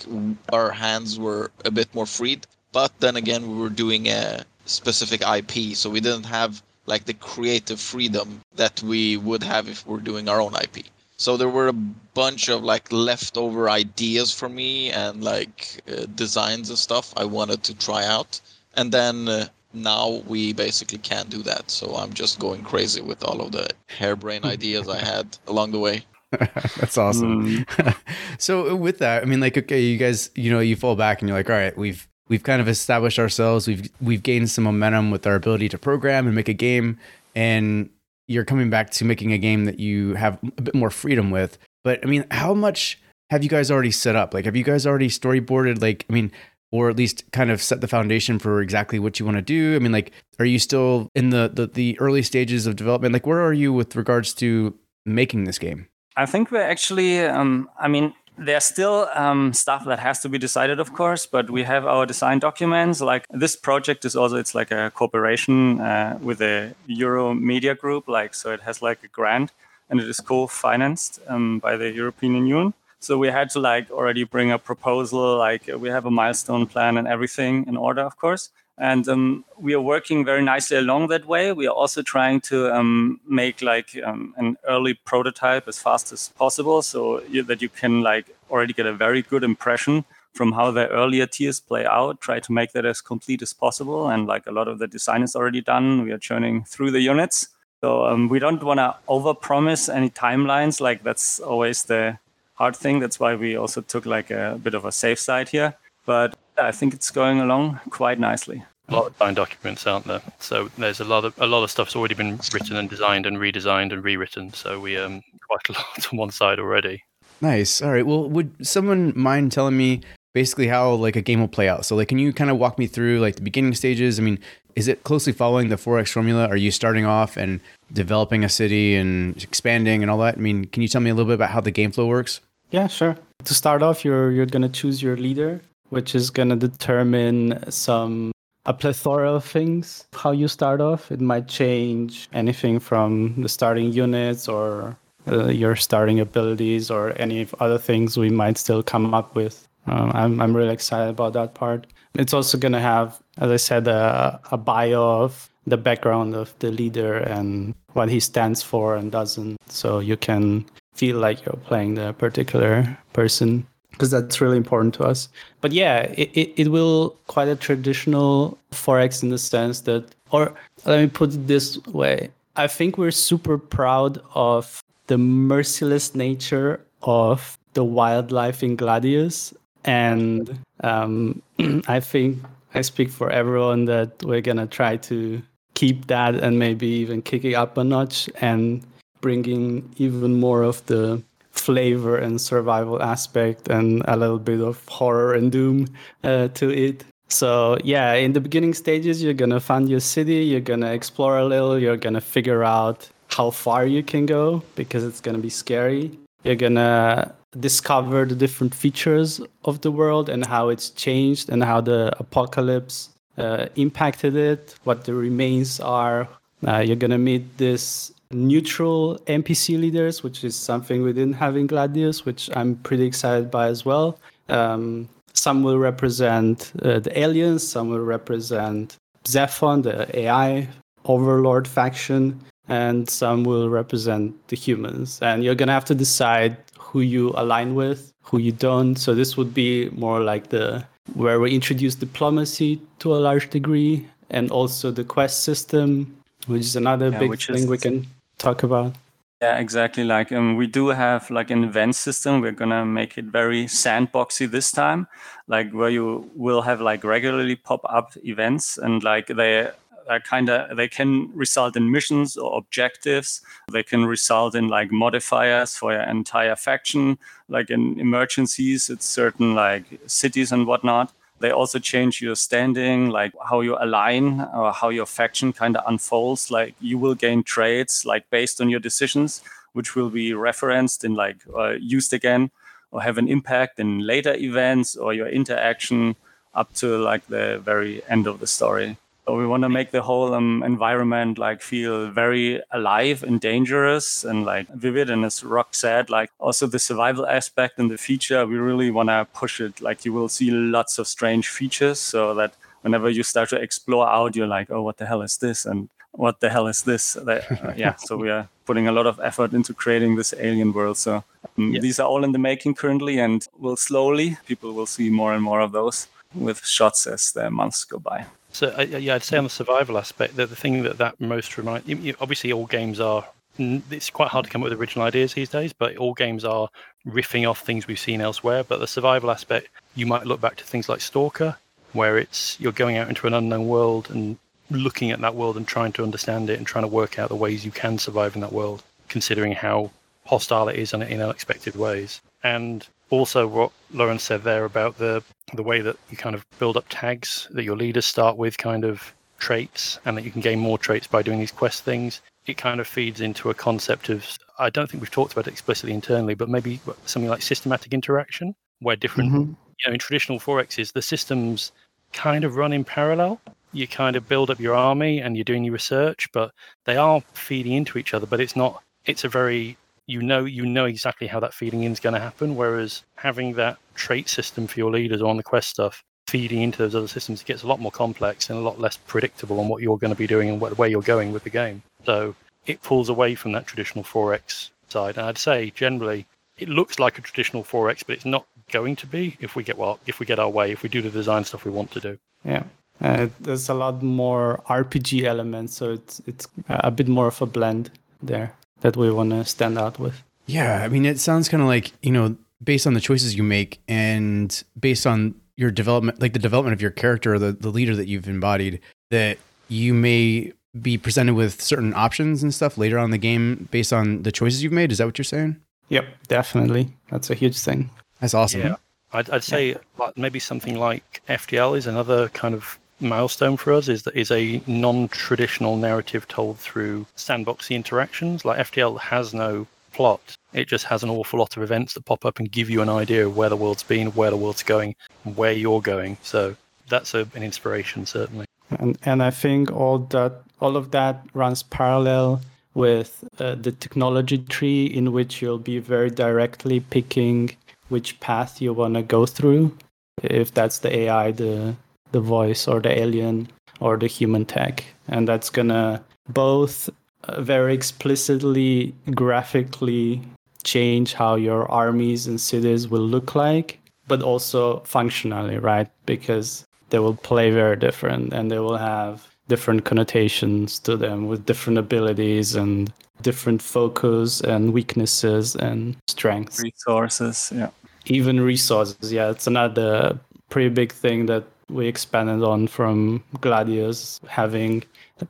our 0.52 0.72
hands 0.72 1.20
were 1.20 1.52
a 1.66 1.72
bit 1.72 1.94
more 1.94 2.08
freed. 2.08 2.46
But 2.72 2.92
then 3.00 3.16
again, 3.16 3.50
we 3.50 3.58
were 3.62 3.70
doing 3.70 4.08
a 4.08 4.44
specific 4.66 5.22
IP, 5.22 5.76
so 5.76 5.90
we 5.90 6.02
didn't 6.02 6.26
have 6.26 6.62
like 6.88 7.06
the 7.06 7.14
creative 7.14 7.80
freedom 7.80 8.42
that 8.56 8.82
we 8.82 9.18
would 9.18 9.44
have 9.44 9.70
if 9.70 9.86
we're 9.86 10.00
doing 10.00 10.28
our 10.28 10.42
own 10.42 10.56
IP. 10.56 10.86
So 11.18 11.36
there 11.36 11.50
were 11.50 11.68
a 11.68 11.74
bunch 11.74 12.48
of 12.48 12.64
like 12.64 12.92
leftover 12.92 13.70
ideas 13.70 14.32
for 14.32 14.48
me 14.48 14.92
and 14.92 15.24
like 15.24 15.82
uh, 15.92 16.06
designs 16.16 16.70
and 16.70 16.78
stuff 16.78 17.14
I 17.18 17.26
wanted 17.26 17.64
to 17.64 17.76
try 17.76 18.06
out. 18.06 18.40
And 18.76 18.92
then 18.92 19.28
uh, 19.28 19.48
now 19.74 20.22
we 20.28 20.54
basically 20.54 21.00
can't 21.00 21.30
do 21.30 21.42
that. 21.44 21.72
So 21.72 21.96
I'm 21.96 22.14
just 22.14 22.40
going 22.40 22.64
crazy 22.64 23.02
with 23.02 23.24
all 23.24 23.42
of 23.42 23.52
the 23.52 23.68
harebrained 23.88 24.46
ideas 24.56 24.88
I 24.88 25.04
had 25.04 25.38
along 25.48 25.72
the 25.72 25.80
way. 25.80 26.06
That's 26.32 26.98
awesome. 26.98 27.66
so 28.38 28.76
with 28.76 29.00
that, 29.00 29.24
I 29.24 29.26
mean, 29.26 29.40
like, 29.40 29.58
okay, 29.58 29.82
you 29.82 29.98
guys, 29.98 30.30
you 30.36 30.52
know, 30.52 30.60
you 30.60 30.76
fall 30.76 30.96
back 30.96 31.22
and 31.22 31.30
you're 31.30 31.38
like, 31.38 31.50
all 31.50 31.56
right, 31.56 31.76
we've 31.78 32.08
we've 32.28 32.44
kind 32.44 32.62
of 32.62 32.68
established 32.68 33.18
ourselves. 33.18 33.68
We've 33.68 33.90
we've 34.02 34.22
gained 34.22 34.50
some 34.50 34.66
momentum 34.66 35.10
with 35.10 35.26
our 35.26 35.36
ability 35.36 35.70
to 35.70 35.78
program 35.78 36.26
and 36.26 36.36
make 36.36 36.50
a 36.50 36.54
game, 36.54 37.00
and 37.34 37.90
you're 38.28 38.46
coming 38.46 38.70
back 38.70 38.90
to 38.92 39.06
making 39.06 39.32
a 39.34 39.38
game 39.38 39.66
that 39.66 39.80
you 39.80 40.16
have 40.16 40.40
a 40.58 40.62
bit 40.62 40.76
more 40.76 40.90
freedom 40.90 41.32
with. 41.32 41.58
But 41.84 42.00
I 42.04 42.08
mean, 42.08 42.26
how 42.32 42.54
much 42.54 43.00
have 43.30 43.44
you 43.44 43.50
guys 43.50 43.72
already 43.72 43.92
set 43.92 44.16
up? 44.16 44.34
Like, 44.34 44.46
have 44.46 44.56
you 44.56 44.64
guys 44.64 44.86
already 44.86 45.10
storyboarded? 45.10 45.82
Like, 45.82 46.06
I 46.10 46.14
mean, 46.14 46.32
or 46.72 46.90
at 46.90 46.98
least 46.98 47.24
kind 47.32 47.50
of 47.50 47.62
set 47.62 47.82
the 47.82 47.88
foundation 47.88 48.40
for 48.40 48.62
exactly 48.62 49.00
what 49.00 49.20
you 49.20 49.26
want 49.26 49.38
to 49.38 49.42
do? 49.42 49.76
I 49.76 49.80
mean, 49.80 49.92
like, 49.92 50.12
are 50.40 50.46
you 50.46 50.60
still 50.60 51.10
in 51.16 51.30
the 51.30 51.50
the, 51.54 51.68
the 51.68 52.00
early 52.00 52.22
stages 52.24 52.68
of 52.68 52.76
development? 52.76 53.14
Like, 53.14 53.26
where 53.26 53.42
are 53.42 53.54
you 53.54 53.72
with 53.74 53.96
regards 53.96 54.34
to 54.36 54.78
making 55.06 55.46
this 55.46 55.58
game? 55.58 55.88
I 56.18 56.26
think 56.26 56.52
we're 56.52 56.62
actually, 56.62 57.22
um, 57.22 57.70
I 57.80 57.88
mean, 57.88 58.14
there's 58.38 58.66
still 58.66 59.10
um, 59.16 59.54
stuff 59.54 59.86
that 59.86 60.00
has 60.00 60.20
to 60.22 60.30
be 60.30 60.38
decided, 60.38 60.80
of 60.80 60.94
course, 60.94 61.26
but 61.26 61.50
we 61.50 61.64
have 61.64 61.86
our 61.86 62.06
design 62.06 62.40
documents. 62.40 63.02
Like 63.02 63.26
this 63.30 63.56
project 63.56 64.06
is 64.06 64.16
also, 64.16 64.38
it's 64.38 64.54
like 64.54 64.72
a 64.72 64.92
cooperation 64.94 65.82
uh, 65.82 66.18
with 66.22 66.42
a 66.42 66.76
Euro 66.86 67.34
Media 67.34 67.76
Group. 67.76 68.08
Like, 68.08 68.34
so 68.34 68.52
it 68.52 68.62
has 68.62 68.82
like 68.82 69.04
a 69.04 69.08
grant 69.08 69.52
and 69.90 70.00
it 70.00 70.08
is 70.08 70.20
co-financed 70.20 71.20
um, 71.28 71.60
by 71.60 71.78
the 71.78 71.92
European 71.92 72.36
Union. 72.36 72.74
So 73.00 73.18
we 73.18 73.28
had 73.28 73.50
to 73.52 73.60
like 73.60 73.92
already 73.92 74.24
bring 74.24 74.52
a 74.52 74.58
proposal, 74.58 75.38
like 75.38 75.70
we 75.78 75.90
have 75.90 76.06
a 76.06 76.12
milestone 76.12 76.66
plan 76.66 76.98
and 76.98 77.08
everything 77.08 77.66
in 77.68 77.78
order, 77.78 78.02
of 78.02 78.18
course. 78.18 78.50
And 78.80 79.08
um, 79.10 79.46
we 79.58 79.74
are 79.74 79.82
working 79.82 80.24
very 80.24 80.44
nicely 80.44 80.78
along 80.78 81.08
that 81.08 81.26
way. 81.26 81.52
We 81.52 81.66
are 81.66 81.74
also 81.74 82.04
trying 82.04 82.42
to 82.42 82.72
um, 82.72 83.20
make 83.28 83.64
like 83.64 84.00
um, 84.06 84.36
an 84.38 84.56
early 84.68 84.94
prototype 84.94 85.68
as 85.68 85.80
fast 85.80 86.12
as 86.12 86.30
possible, 86.38 86.84
so 86.84 87.22
that 87.46 87.62
you 87.62 87.70
can 87.70 88.02
like 88.02 88.36
already 88.52 88.74
get 88.74 88.86
a 88.86 88.94
very 88.94 89.24
good 89.24 89.44
impression 89.44 90.06
from 90.34 90.52
how 90.52 90.70
the 90.70 90.88
earlier 90.90 91.26
tiers 91.26 91.60
play 91.60 91.88
out. 91.88 92.22
Try 92.22 92.40
to 92.40 92.52
make 92.52 92.72
that 92.74 92.86
as 92.86 93.02
complete 93.02 93.42
as 93.42 93.52
possible, 93.52 94.10
and 94.10 94.28
like 94.28 94.46
a 94.46 94.52
lot 94.52 94.68
of 94.68 94.78
the 94.78 94.88
design 94.88 95.24
is 95.24 95.36
already 95.36 95.62
done. 95.62 96.04
We 96.04 96.12
are 96.12 96.20
churning 96.20 96.64
through 96.66 96.92
the 96.92 97.02
units, 97.02 97.48
so 97.82 98.06
um, 98.06 98.30
we 98.30 98.38
don't 98.38 98.62
want 98.64 98.80
to 98.80 98.96
overpromise 99.10 99.92
any 99.92 100.12
timelines. 100.12 100.80
Like 100.80 101.02
that's 101.02 101.40
always 101.40 101.84
the 101.84 102.20
hard 102.54 102.76
thing. 102.76 103.00
That's 103.00 103.20
why 103.20 103.34
we 103.34 103.58
also 103.58 103.82
took 103.82 104.06
like 104.06 104.30
a 104.30 104.60
bit 104.62 104.76
of 104.76 104.86
a 104.86 104.92
safe 104.92 105.20
side 105.20 105.50
here. 105.50 105.74
But 106.06 106.38
I 106.58 106.72
think 106.72 106.94
it's 106.94 107.12
going 107.12 107.42
along 107.42 107.80
quite 107.90 108.20
nicely. 108.20 108.64
A 108.90 108.96
lot 108.96 109.08
of 109.08 109.14
design 109.14 109.34
documents, 109.34 109.86
aren't 109.86 110.06
there? 110.06 110.22
So 110.40 110.70
there's 110.78 111.00
a 111.00 111.06
lot 111.06 111.26
of 111.26 111.34
a 111.40 111.48
lot 111.48 111.64
of 111.64 111.72
stuff's 111.72 111.96
already 111.96 112.16
been 112.16 112.40
written 112.54 112.78
and 112.78 112.90
designed 112.90 113.26
and 113.26 113.38
redesigned 113.38 113.92
and 113.92 114.04
rewritten. 114.04 114.54
So 114.54 114.80
we 114.80 114.98
um 114.98 115.22
quite 115.48 115.70
a 115.70 115.74
lot 115.80 116.08
on 116.12 116.18
one 116.18 116.32
side 116.32 116.60
already. 116.60 117.04
Nice. 117.42 117.82
All 117.82 117.92
right. 117.92 118.06
Well, 118.06 118.30
would 118.30 118.66
someone 118.66 119.14
mind 119.16 119.52
telling 119.52 119.78
me 119.78 120.02
basically 120.34 120.68
how 120.68 120.94
like 120.94 121.16
a 121.16 121.22
game 121.22 121.40
will 121.40 121.48
play 121.48 121.68
out? 121.68 121.86
So 121.86 121.96
like 121.96 122.08
can 122.08 122.20
you 122.20 122.32
kind 122.32 122.50
of 122.50 122.58
walk 122.58 122.80
me 122.80 122.88
through 122.88 123.20
like 123.20 123.36
the 123.36 123.42
beginning 123.42 123.74
stages? 123.76 124.20
I 124.20 124.24
mean, 124.24 124.40
is 124.76 124.88
it 124.88 125.04
closely 125.04 125.34
following 125.34 125.70
the 125.70 125.76
4X 125.76 126.14
formula? 126.14 126.48
Are 126.48 126.56
you 126.56 126.72
starting 126.72 127.06
off 127.06 127.36
and 127.36 127.60
developing 127.92 128.44
a 128.44 128.50
city 128.50 128.96
and 128.96 129.42
expanding 129.44 130.02
and 130.02 130.12
all 130.12 130.20
that? 130.20 130.38
I 130.38 130.40
mean, 130.40 130.66
can 130.66 130.82
you 130.82 130.88
tell 130.88 131.02
me 131.02 131.10
a 131.10 131.14
little 131.14 131.28
bit 131.28 131.36
about 131.36 131.50
how 131.50 131.62
the 131.62 131.72
game 131.72 131.92
flow 131.92 132.06
works? 132.06 132.42
Yeah, 132.70 132.88
sure. 132.88 133.18
To 133.44 133.54
start 133.54 133.82
off, 133.82 134.06
you're 134.06 134.32
you're 134.32 134.46
gonna 134.46 134.70
choose 134.70 135.02
your 135.02 135.18
leader, 135.18 135.62
which 135.90 136.16
is 136.16 136.30
gonna 136.30 136.56
determine 136.56 137.72
some 137.72 138.32
a 138.68 138.74
plethora 138.74 139.32
of 139.32 139.46
things. 139.46 140.06
How 140.14 140.32
you 140.32 140.48
start 140.48 140.82
off, 140.82 141.12
it 141.12 141.22
might 141.22 141.48
change 141.48 142.30
anything 142.34 142.80
from 142.80 143.42
the 143.42 143.50
starting 143.50 143.94
units 143.94 144.48
or 144.48 144.98
uh, 145.28 145.48
your 145.48 145.76
starting 145.76 146.20
abilities 146.20 146.92
or 146.92 147.14
any 147.20 147.48
other 147.60 147.78
things 147.78 148.18
we 148.18 148.30
might 148.30 148.58
still 148.58 148.84
come 148.84 149.14
up 149.14 149.36
with. 149.36 149.68
Um, 149.88 150.12
I'm 150.14 150.42
I'm 150.42 150.56
really 150.56 150.74
excited 150.74 151.10
about 151.10 151.34
that 151.34 151.54
part. 151.54 151.88
It's 152.14 152.34
also 152.34 152.58
gonna 152.58 152.82
have, 152.82 153.20
as 153.38 153.50
I 153.52 153.56
said, 153.56 153.88
a, 153.88 154.40
a 154.52 154.58
bio 154.58 155.24
of 155.24 155.50
the 155.66 155.78
background 155.78 156.36
of 156.36 156.54
the 156.60 156.72
leader 156.72 157.18
and 157.18 157.74
what 157.94 158.10
he 158.10 158.20
stands 158.20 158.62
for 158.62 158.96
and 158.96 159.12
doesn't, 159.12 159.58
so 159.70 160.00
you 160.00 160.18
can 160.18 160.66
feel 160.94 161.18
like 161.18 161.46
you're 161.46 161.62
playing 161.68 161.96
the 161.96 162.14
particular 162.14 162.98
person 163.14 163.66
because 163.98 164.12
that's 164.12 164.40
really 164.40 164.58
important 164.58 164.94
to 164.94 165.04
us. 165.04 165.28
But 165.60 165.72
yeah, 165.72 166.02
it, 166.16 166.30
it, 166.34 166.54
it 166.56 166.68
will 166.70 167.18
quite 167.26 167.48
a 167.48 167.56
traditional 167.56 168.56
4X 168.72 169.24
in 169.24 169.30
the 169.30 169.40
sense 169.40 169.82
that, 169.82 170.06
or 170.30 170.54
let 170.86 171.02
me 171.02 171.08
put 171.08 171.34
it 171.34 171.48
this 171.48 171.84
way 171.88 172.30
I 172.58 172.66
think 172.66 172.98
we're 172.98 173.12
super 173.12 173.60
proud 173.60 174.20
of 174.34 174.84
the 175.06 175.18
merciless 175.18 176.16
nature 176.16 176.82
of 177.04 177.58
the 177.74 177.84
wildlife 177.84 178.64
in 178.64 178.76
Gladius. 178.76 179.54
And 179.86 180.60
um, 180.84 181.42
I 181.88 182.00
think 182.00 182.40
I 182.74 182.82
speak 182.82 183.12
for 183.12 183.30
everyone 183.30 183.86
that 183.86 184.24
we're 184.24 184.42
going 184.42 184.58
to 184.58 184.66
try 184.66 184.98
to 184.98 185.42
keep 185.76 186.08
that 186.08 186.34
and 186.34 186.58
maybe 186.58 186.88
even 186.88 187.22
kick 187.22 187.46
it 187.46 187.54
up 187.54 187.78
a 187.78 187.84
notch 187.84 188.28
and 188.42 188.84
bringing 189.22 189.88
even 189.98 190.40
more 190.40 190.64
of 190.64 190.84
the 190.88 191.22
flavor 191.58 192.18
and 192.18 192.40
survival 192.40 193.02
aspect 193.02 193.68
and 193.68 194.04
a 194.08 194.16
little 194.16 194.40
bit 194.40 194.62
of 194.62 194.86
horror 194.88 195.34
and 195.34 195.52
doom 195.52 195.88
uh, 196.24 196.48
to 196.50 196.70
it. 196.70 197.04
So 197.30 197.78
yeah, 197.84 198.14
in 198.14 198.34
the 198.34 198.40
beginning 198.40 198.74
stages, 198.74 199.22
you're 199.22 199.34
gonna 199.34 199.60
find 199.60 199.90
your 199.90 200.00
city, 200.00 200.46
you're 200.46 200.62
gonna 200.62 200.94
explore 200.94 201.38
a 201.40 201.46
little, 201.46 201.78
you're 201.78 201.98
gonna 201.98 202.22
figure 202.22 202.64
out 202.64 203.10
how 203.30 203.52
far 203.52 203.86
you 203.86 204.04
can 204.04 204.26
go 204.26 204.64
because 204.76 205.04
it's 205.04 205.20
gonna 205.20 205.38
be 205.38 205.50
scary. 205.50 206.12
You're 206.44 206.56
gonna 206.56 207.34
discover 207.60 208.26
the 208.26 208.36
different 208.36 208.74
features 208.74 209.42
of 209.66 209.82
the 209.82 209.92
world 209.92 210.30
and 210.30 210.46
how 210.46 210.70
it's 210.70 210.90
changed 210.92 211.50
and 211.50 211.64
how 211.64 211.82
the 211.82 212.14
apocalypse 212.20 213.10
uh, 213.38 213.68
impacted 213.76 214.36
it, 214.36 214.76
what 214.84 215.04
the 215.06 215.14
remains 215.14 215.80
are. 215.80 216.28
Uh, 216.66 216.80
you're 216.80 216.96
gonna 216.96 217.18
meet 217.18 217.58
this 217.58 218.12
neutral 218.32 219.20
NPC 219.28 219.80
leaders, 219.80 220.24
which 220.24 220.44
is 220.44 220.56
something 220.56 221.04
we 221.04 221.14
didn't 221.14 221.34
have 221.34 221.56
in 221.56 221.68
Gladius, 221.68 222.26
which 222.26 222.50
I'm 222.56 222.76
pretty 222.78 223.06
excited 223.06 223.50
by 223.52 223.68
as 223.68 223.86
well. 223.86 224.20
Um, 224.50 225.08
some 225.34 225.64
will 225.64 225.78
represent 225.80 226.72
uh, 226.82 227.00
the 227.00 227.18
aliens, 227.18 227.68
some 227.68 227.90
will 227.90 228.00
represent 228.00 228.98
Zephon, 229.26 229.84
the 229.84 230.20
AI 230.20 230.68
overlord 231.06 231.68
faction, 231.68 232.40
and 232.68 233.10
some 233.10 233.44
will 233.44 233.70
represent 233.70 234.36
the 234.48 234.56
humans. 234.56 235.20
And 235.22 235.44
you're 235.44 235.56
gonna 235.56 235.74
have 235.74 235.86
to 235.86 235.96
decide 235.96 236.58
who 236.78 237.02
you 237.02 237.32
align 237.36 237.76
with, 237.76 238.12
who 238.24 238.40
you 238.40 238.52
don't. 238.52 238.96
So 238.96 239.14
this 239.14 239.38
would 239.38 239.54
be 239.54 239.90
more 239.92 240.22
like 240.22 240.50
the 240.50 240.84
where 241.14 241.40
we 241.40 241.52
introduce 241.56 241.96
diplomacy 241.96 242.82
to 243.00 243.16
a 243.16 243.20
large 243.20 243.50
degree, 243.50 244.06
and 244.30 244.52
also 244.52 244.92
the 244.92 245.06
quest 245.06 245.44
system, 245.44 246.14
which 246.48 246.62
is 246.62 246.76
another 246.76 247.10
Yeah, 247.10 247.20
big 247.20 247.30
which 247.30 247.48
thing 247.48 247.56
is- 247.64 247.68
we 247.68 247.78
can 247.78 248.06
talk 248.38 248.64
about. 248.64 248.96
Yeah, 249.42 249.60
exactly. 249.60 250.04
Like 250.04 250.32
um, 250.32 250.56
we 250.56 250.66
do 250.66 250.88
have 250.88 251.30
like 251.30 251.52
an 251.52 251.64
event 251.64 251.96
system. 251.96 252.42
We're 252.42 252.52
gonna 252.54 252.86
make 252.86 253.18
it 253.20 253.26
very 253.26 253.66
sandboxy 253.66 254.50
this 254.50 254.72
time, 254.72 255.08
like 255.48 255.72
where 255.72 255.90
you 255.90 256.32
will 256.36 256.64
have 256.64 256.82
like 256.82 257.04
regularly 257.04 257.56
pop 257.56 257.82
up 257.88 258.14
events 258.24 258.80
and 258.80 259.04
like 259.04 259.28
they 259.28 259.70
are 260.10 260.20
kind 260.20 260.50
of 260.50 260.76
they 260.76 260.88
can 260.88 261.30
result 261.36 261.76
in 261.76 261.92
missions 261.92 262.36
or 262.36 262.58
objectives. 262.58 263.42
They 263.72 263.84
can 263.84 264.06
result 264.06 264.56
in 264.56 264.70
like 264.70 264.92
modifiers 264.92 265.76
for 265.76 265.92
your 265.92 266.02
entire 266.02 266.56
faction. 266.56 267.20
Like 267.48 267.70
in 267.70 268.00
emergencies, 268.00 268.90
it's 268.90 269.06
certain 269.06 269.54
like 269.54 269.86
cities 270.08 270.52
and 270.52 270.66
whatnot. 270.66 271.12
They 271.40 271.52
also 271.52 271.80
change 271.80 272.22
your 272.22 272.36
standing, 272.36 273.10
like 273.10 273.34
how 273.50 273.62
you 273.62 273.78
align 273.80 274.42
or 274.54 274.74
how 274.74 274.90
your 274.90 275.06
faction 275.06 275.54
kind 275.54 275.78
of 275.78 275.84
unfolds. 275.88 276.50
Like 276.50 276.76
you 276.82 276.98
will 276.98 277.16
gain 277.16 277.44
traits 277.44 278.06
like 278.06 278.30
based 278.30 278.60
on 278.60 278.70
your 278.70 278.80
decisions, 278.80 279.42
which 279.74 279.96
will 279.96 280.10
be 280.10 280.34
referenced 280.34 281.04
in 281.04 281.14
like 281.14 281.38
uh, 281.56 281.74
used 281.80 282.14
again 282.14 282.52
or 282.92 283.02
have 283.02 283.18
an 283.18 283.28
impact 283.28 283.80
in 283.80 284.00
later 284.00 284.34
events 284.34 284.96
or 284.96 285.14
your 285.14 285.28
interaction 285.28 286.16
up 286.56 286.74
to 286.74 286.98
like 286.98 287.28
the 287.28 287.60
very 287.60 288.02
end 288.10 288.26
of 288.26 288.40
the 288.40 288.48
story. 288.48 288.98
So 289.28 289.36
we 289.36 289.46
want 289.46 289.64
to 289.64 289.70
make 289.70 289.92
the 289.92 290.02
whole 290.02 290.34
um, 290.34 290.64
environment 290.64 291.38
like 291.38 291.62
feel 291.62 292.08
very 292.10 292.62
alive 292.72 293.24
and 293.24 293.42
dangerous 293.42 294.24
and 294.24 294.46
like 294.46 294.70
vivid. 294.70 295.10
And 295.10 295.26
as 295.26 295.44
Rok 295.44 295.76
said, 295.76 296.10
like 296.10 296.30
also 296.40 296.66
the 296.66 296.80
survival 296.80 297.28
aspect 297.28 297.78
and 297.78 297.92
the 297.92 297.98
feature, 297.98 298.46
we 298.46 298.56
really 298.58 298.90
want 298.90 299.10
to 299.10 299.28
push 299.34 299.60
it. 299.60 299.82
Like 299.82 300.06
you 300.06 300.14
will 300.14 300.30
see 300.30 300.50
lots 300.50 300.98
of 300.98 301.08
strange 301.10 301.50
features 301.50 302.00
so 302.00 302.34
that 302.36 302.54
whenever 302.84 303.10
you 303.10 303.22
start 303.22 303.50
to 303.50 303.58
explore 303.58 304.08
out, 304.08 304.38
you're 304.38 304.48
like, 304.48 304.72
oh, 304.72 304.82
what 304.82 304.96
the 304.96 305.06
hell 305.06 305.22
is 305.22 305.36
this? 305.40 305.66
And 305.66 305.90
what 306.14 306.40
the 306.40 306.50
hell 306.50 306.68
is 306.68 306.84
this? 306.84 307.14
That, 307.16 307.52
uh, 307.52 307.74
yeah. 307.76 307.96
So 307.98 308.16
we 308.16 308.30
are 308.30 308.48
putting 308.66 308.88
a 308.88 308.94
lot 308.94 309.08
of 309.08 309.20
effort 309.20 309.52
into 309.52 309.74
creating 309.74 310.16
this 310.16 310.34
alien 310.40 310.72
world. 310.72 310.96
So 310.96 311.26
um, 311.58 311.74
Yeah. 311.74 311.82
these 311.82 312.00
are 312.00 312.08
all 312.08 312.24
in 312.24 312.32
the 312.32 312.40
making 312.40 312.76
currently 312.76 313.20
and 313.20 313.46
will 313.60 313.76
slowly, 313.76 314.38
people 314.48 314.72
will 314.72 314.86
see 314.86 315.10
more 315.10 315.34
and 315.34 315.44
more 315.44 315.60
of 315.60 315.74
those 315.74 316.08
with 316.34 316.66
shots 316.66 317.06
as 317.08 317.34
the 317.34 317.52
months 317.52 317.84
go 317.84 318.00
by. 318.00 318.26
So 318.52 318.74
uh, 318.78 318.82
yeah, 318.82 319.16
I'd 319.16 319.24
say 319.24 319.38
on 319.38 319.44
the 319.44 319.50
survival 319.50 319.98
aspect 319.98 320.36
that 320.36 320.50
the 320.50 320.56
thing 320.56 320.84
that 320.84 320.98
that 320.98 321.20
most 321.20 321.58
reminds 321.58 321.88
you, 321.88 322.16
obviously 322.20 322.52
all 322.52 322.66
games 322.66 323.00
are. 323.00 323.28
It's 323.60 324.12
quite 324.12 324.30
hard 324.30 324.46
to 324.46 324.52
come 324.52 324.62
up 324.62 324.70
with 324.70 324.80
original 324.80 325.08
ideas 325.08 325.34
these 325.34 325.50
days, 325.50 325.74
but 325.74 325.98
all 325.98 326.14
games 326.14 326.46
are 326.46 326.70
riffing 327.08 327.50
off 327.50 327.62
things 327.62 327.88
we've 327.88 327.98
seen 327.98 328.22
elsewhere. 328.22 328.64
But 328.64 328.80
the 328.80 328.86
survival 328.86 329.32
aspect, 329.32 329.70
you 329.96 330.06
might 330.06 330.28
look 330.28 330.40
back 330.40 330.58
to 330.58 330.64
things 330.64 330.88
like 330.88 331.02
Stalker, 331.02 331.58
where 331.94 332.20
it's 332.20 332.60
you're 332.60 332.72
going 332.72 332.98
out 332.98 333.10
into 333.10 333.26
an 333.26 333.34
unknown 333.34 333.68
world 333.68 334.12
and 334.12 334.38
looking 334.70 335.10
at 335.12 335.22
that 335.22 335.34
world 335.34 335.58
and 335.58 335.68
trying 335.68 335.92
to 335.94 336.04
understand 336.04 336.52
it 336.52 336.58
and 336.58 336.68
trying 336.68 336.84
to 336.84 336.88
work 336.88 337.18
out 337.18 337.30
the 337.30 337.36
ways 337.36 337.66
you 337.66 337.72
can 337.72 337.98
survive 337.98 338.36
in 338.36 338.42
that 338.42 338.54
world, 338.54 338.84
considering 339.08 339.54
how 339.54 339.90
hostile 340.26 340.68
it 340.68 340.76
is 340.76 340.94
and 340.94 341.02
in 341.04 341.22
unexpected 341.22 341.76
ways. 341.76 342.22
And 342.44 342.88
also 343.10 343.48
what 343.48 343.72
Lorenz 343.92 344.24
said 344.24 344.44
there 344.44 344.66
about 344.66 344.98
the 344.98 345.24
the 345.54 345.64
way 345.64 345.80
that 345.82 345.98
you 346.10 346.18
kind 346.18 346.36
of 346.36 346.46
build 346.60 346.76
up 346.78 346.86
tags 346.90 347.48
that 347.52 347.64
your 347.64 347.78
leaders 347.78 348.06
start 348.06 348.38
with 348.38 348.58
kind 348.58 348.84
of 348.84 349.14
traits 349.40 350.00
and 350.06 350.18
that 350.18 350.24
you 350.24 350.32
can 350.32 350.42
gain 350.42 350.60
more 350.60 350.78
traits 350.78 351.08
by 351.08 351.22
doing 351.22 351.40
these 351.40 351.52
quest 351.52 351.84
things. 351.84 352.22
It 352.48 352.58
kind 352.58 352.80
of 352.80 352.88
feeds 352.88 353.22
into 353.22 353.50
a 353.50 353.54
concept 353.54 354.10
of 354.10 354.26
I 354.60 354.70
don't 354.70 354.90
think 354.90 355.02
we've 355.02 355.12
talked 355.12 355.34
about 355.34 355.48
it 355.48 355.52
explicitly 355.52 355.94
internally, 355.94 356.34
but 356.34 356.50
maybe 356.50 356.80
something 357.06 357.30
like 357.30 357.42
systematic 357.42 357.94
interaction, 357.94 358.56
where 358.80 358.96
different 358.96 359.32
Mhm. 359.32 359.56
you 359.80 359.86
know 359.88 359.94
in 359.94 360.00
traditional 360.00 360.40
4Xs 360.40 360.92
the 360.94 361.02
systems 361.02 361.72
kind 362.14 362.44
of 362.44 362.56
run 362.56 362.74
in 362.74 362.84
parallel. 362.84 363.40
You 363.74 363.88
kind 363.88 364.16
of 364.16 364.28
build 364.28 364.50
up 364.50 364.60
your 364.60 364.76
army 364.76 365.20
and 365.20 365.36
you're 365.38 365.44
doing 365.44 365.64
your 365.64 365.74
research, 365.74 366.28
but 366.34 366.52
they 366.86 366.98
are 366.98 367.22
feeding 367.34 367.74
into 367.74 367.98
each 367.98 368.14
other. 368.14 368.26
But 368.26 368.40
it's 368.42 368.56
not. 368.56 368.82
It's 369.06 369.24
a 369.24 369.30
very 369.30 369.78
you 370.08 370.22
know 370.22 370.46
you 370.46 370.66
know 370.66 370.86
exactly 370.86 371.28
how 371.28 371.40
that 371.42 371.54
feeding 371.54 371.84
in 371.84 371.92
is 371.92 372.00
going 372.00 372.14
to 372.14 372.20
happen. 372.20 372.56
Whereas 372.56 373.04
having 373.16 373.54
that 373.54 373.78
trait 373.94 374.30
system 374.30 374.66
for 374.66 374.80
your 374.80 374.90
leaders 374.90 375.22
or 375.22 375.30
on 375.30 375.38
the 375.38 375.44
quest 375.44 375.70
stuff 375.70 376.04
feeding 376.28 376.62
into 376.62 376.80
those 376.80 376.96
other 376.96 377.08
systems, 377.08 377.42
it 377.42 377.48
gets 377.48 377.64
a 377.64 377.68
lot 377.68 377.80
more 377.80 377.92
complex 377.92 378.50
and 378.50 378.58
a 378.58 378.62
lot 378.62 378.80
less 378.80 378.98
predictable 378.98 379.60
on 379.60 379.68
what 379.68 379.82
you're 379.82 379.98
going 379.98 380.14
to 380.14 380.18
be 380.18 380.28
doing 380.28 380.50
and 380.50 380.60
what, 380.60 380.78
where 380.78 380.90
you're 380.90 381.02
going 381.02 381.32
with 381.32 381.44
the 381.44 381.50
game. 381.50 381.84
So 382.06 382.36
it 382.66 382.82
pulls 382.82 383.10
away 383.10 383.36
from 383.36 383.52
that 383.54 383.68
traditional 383.68 384.04
4X 384.04 384.72
side. 384.90 385.18
And 385.18 385.26
I'd 385.28 385.38
say 385.38 385.72
generally 385.72 386.26
it 386.58 386.70
looks 386.70 387.00
like 387.00 387.18
a 387.18 387.22
traditional 387.22 387.64
4X, 387.64 388.04
but 388.06 388.16
it's 388.16 388.26
not 388.26 388.46
going 388.72 388.96
to 388.98 389.08
be 389.08 389.38
if 389.40 389.56
we 389.56 389.64
get 389.64 389.78
well 389.78 390.00
if 390.08 390.20
we 390.20 390.26
get 390.26 390.40
our 390.40 390.50
way, 390.50 390.72
if 390.72 390.84
we 390.84 390.90
do 390.90 391.02
the 391.02 391.10
design 391.10 391.44
stuff 391.44 391.66
we 391.66 391.72
want 391.72 391.92
to 391.92 392.00
do. 392.00 392.18
Yeah. 392.44 392.64
Uh, 393.00 393.28
there's 393.40 393.70
a 393.70 393.76
lot 393.76 394.02
more 394.02 394.62
RPG 394.68 395.24
elements, 395.24 395.76
so 395.76 395.92
it's 395.92 396.20
it's 396.26 396.48
a 396.68 396.90
bit 396.90 397.08
more 397.08 397.28
of 397.28 397.40
a 397.44 397.46
blend 397.46 397.92
there 398.24 398.54
that 398.82 398.96
we 398.96 399.12
want 399.12 399.32
to 399.32 399.46
stand 399.46 399.78
out 399.78 400.00
with. 400.00 400.24
Yeah, 400.46 400.84
I 400.84 400.88
mean, 400.88 401.06
it 401.06 401.20
sounds 401.20 401.50
kind 401.50 401.62
of 401.62 401.68
like 401.68 401.92
you 402.02 402.12
know, 402.12 402.36
based 402.64 402.88
on 402.88 402.94
the 402.94 403.02
choices 403.02 403.36
you 403.36 403.44
make 403.44 403.80
and 403.88 404.64
based 404.80 405.06
on 405.06 405.36
your 405.56 405.72
development, 405.72 406.22
like 406.22 406.34
the 406.34 406.40
development 406.40 406.74
of 406.74 406.82
your 406.82 406.92
character, 406.92 407.38
the 407.38 407.52
the 407.52 407.70
leader 407.70 407.96
that 407.96 408.08
you've 408.08 408.28
embodied, 408.28 408.80
that 409.12 409.38
you 409.68 409.94
may 409.94 410.54
be 410.82 410.98
presented 410.98 411.34
with 411.34 411.62
certain 411.62 411.94
options 411.94 412.44
and 412.44 412.54
stuff 412.54 412.78
later 412.78 412.98
on 413.00 413.06
in 413.06 413.12
the 413.12 413.18
game 413.18 413.68
based 413.72 413.92
on 413.92 414.24
the 414.24 414.32
choices 414.32 414.64
you've 414.64 414.74
made. 414.74 414.92
Is 414.92 415.00
that 415.00 415.06
what 415.06 415.18
you're 415.18 415.26
saying? 415.26 415.58
Yep, 415.90 416.06
definitely. 416.28 416.94
That's 417.10 417.30
a 417.30 417.34
huge 417.34 417.58
thing. 417.58 417.90
That's 418.20 418.34
awesome. 418.34 418.62
Yeah. 418.62 418.76
I'd, 419.14 419.30
I'd 419.30 419.44
say 419.44 419.78
like 419.98 420.18
maybe 420.18 420.40
something 420.40 420.78
like 420.78 421.22
FTL 421.30 421.78
is 421.78 421.88
another 421.88 422.30
kind 422.30 422.54
of 422.54 422.78
milestone 423.00 423.58
for 423.58 423.74
us 423.74 423.88
is 423.88 424.04
that 424.04 424.16
is 424.16 424.32
a 424.32 424.62
non-traditional 424.68 425.78
narrative 425.78 426.28
told 426.28 426.58
through 426.58 427.06
sandboxy 427.16 427.76
interactions. 427.76 428.46
Like 428.46 428.60
FTL 428.60 429.00
has 429.00 429.34
no 429.34 429.68
plot. 429.94 430.38
It 430.54 430.68
just 430.68 430.86
has 430.86 431.04
an 431.04 431.10
awful 431.10 431.40
lot 431.40 431.58
of 431.58 431.64
events 431.64 431.94
that 431.94 432.06
pop 432.06 432.26
up 432.26 432.40
and 432.40 432.52
give 432.52 432.70
you 432.70 432.82
an 432.82 432.90
idea 432.90 433.26
of 433.26 433.36
where 433.36 433.50
the 433.50 433.56
world's 433.56 433.84
been 433.84 434.08
where 434.10 434.30
the 434.30 434.38
world's 434.38 434.64
going 434.64 434.96
and 435.26 435.36
where 435.36 435.52
you're 435.52 435.82
going. 435.82 436.18
So 436.22 436.56
that's 436.88 437.14
a, 437.14 437.28
an 437.36 437.44
inspiration 437.44 438.06
certainly. 438.06 438.46
And 438.80 438.98
and 439.04 439.24
I 439.24 439.32
think 439.32 439.72
all 439.72 440.00
that 440.00 440.42
all 440.60 440.76
of 440.78 440.92
that 440.92 441.24
runs 441.34 441.64
parallel 441.64 442.42
with 442.74 443.24
uh, 443.40 443.56
the 443.56 443.72
technology 443.72 444.38
tree 444.38 444.86
in 444.86 445.12
which 445.12 445.42
you'll 445.42 445.58
be 445.58 445.80
very 445.80 446.12
directly 446.12 446.80
picking 446.80 447.56
which 447.90 448.20
path 448.20 448.62
you 448.62 448.74
want 448.74 448.94
to 448.94 449.02
go 449.02 449.26
through 449.26 449.76
if 450.24 450.54
that's 450.54 450.80
the 450.80 450.96
AI 450.96 451.32
the 451.32 451.76
the 452.12 452.22
voice 452.22 452.68
or 452.68 452.80
the 452.80 452.98
alien 452.98 453.50
or 453.80 453.98
the 453.98 454.08
human 454.08 454.46
tech. 454.46 454.84
And 455.08 455.28
that's 455.28 455.50
gonna 455.50 456.04
both 456.30 456.90
uh, 457.24 457.42
very 457.42 457.74
explicitly 457.74 458.94
graphically 459.12 460.22
change 460.64 461.14
how 461.14 461.36
your 461.36 461.70
armies 461.72 462.28
and 462.28 462.42
cities 462.42 462.88
will 462.88 463.08
look 463.08 463.36
like 463.36 463.80
but 464.08 464.22
also 464.22 464.80
functionally 464.82 465.58
right? 465.58 465.90
Because 466.06 466.66
they 466.90 467.00
will 467.00 467.16
play 467.16 467.52
very 467.52 467.76
different 467.76 468.34
and 468.34 468.50
they 468.50 468.60
will 468.60 468.78
have 468.78 469.28
different 469.48 469.86
connotations 469.86 470.80
to 470.80 470.98
them 470.98 471.28
with 471.28 471.46
different 471.46 471.78
abilities 471.78 472.56
and 472.56 472.92
different 473.22 473.62
focus 473.62 474.42
and 474.42 474.74
weaknesses 474.74 475.56
and 475.56 475.98
strengths. 476.08 476.62
Resources, 476.62 477.52
yeah. 477.54 477.70
even 478.06 478.40
resources 478.40 479.12
yeah. 479.12 479.30
It's 479.30 479.48
another 479.48 480.18
pretty 480.50 480.70
big 480.70 480.92
thing 480.92 481.26
that 481.26 481.44
we 481.70 481.88
expanded 481.88 482.44
on 482.44 482.68
from 482.68 483.24
gladius 483.42 484.20
having 484.28 484.84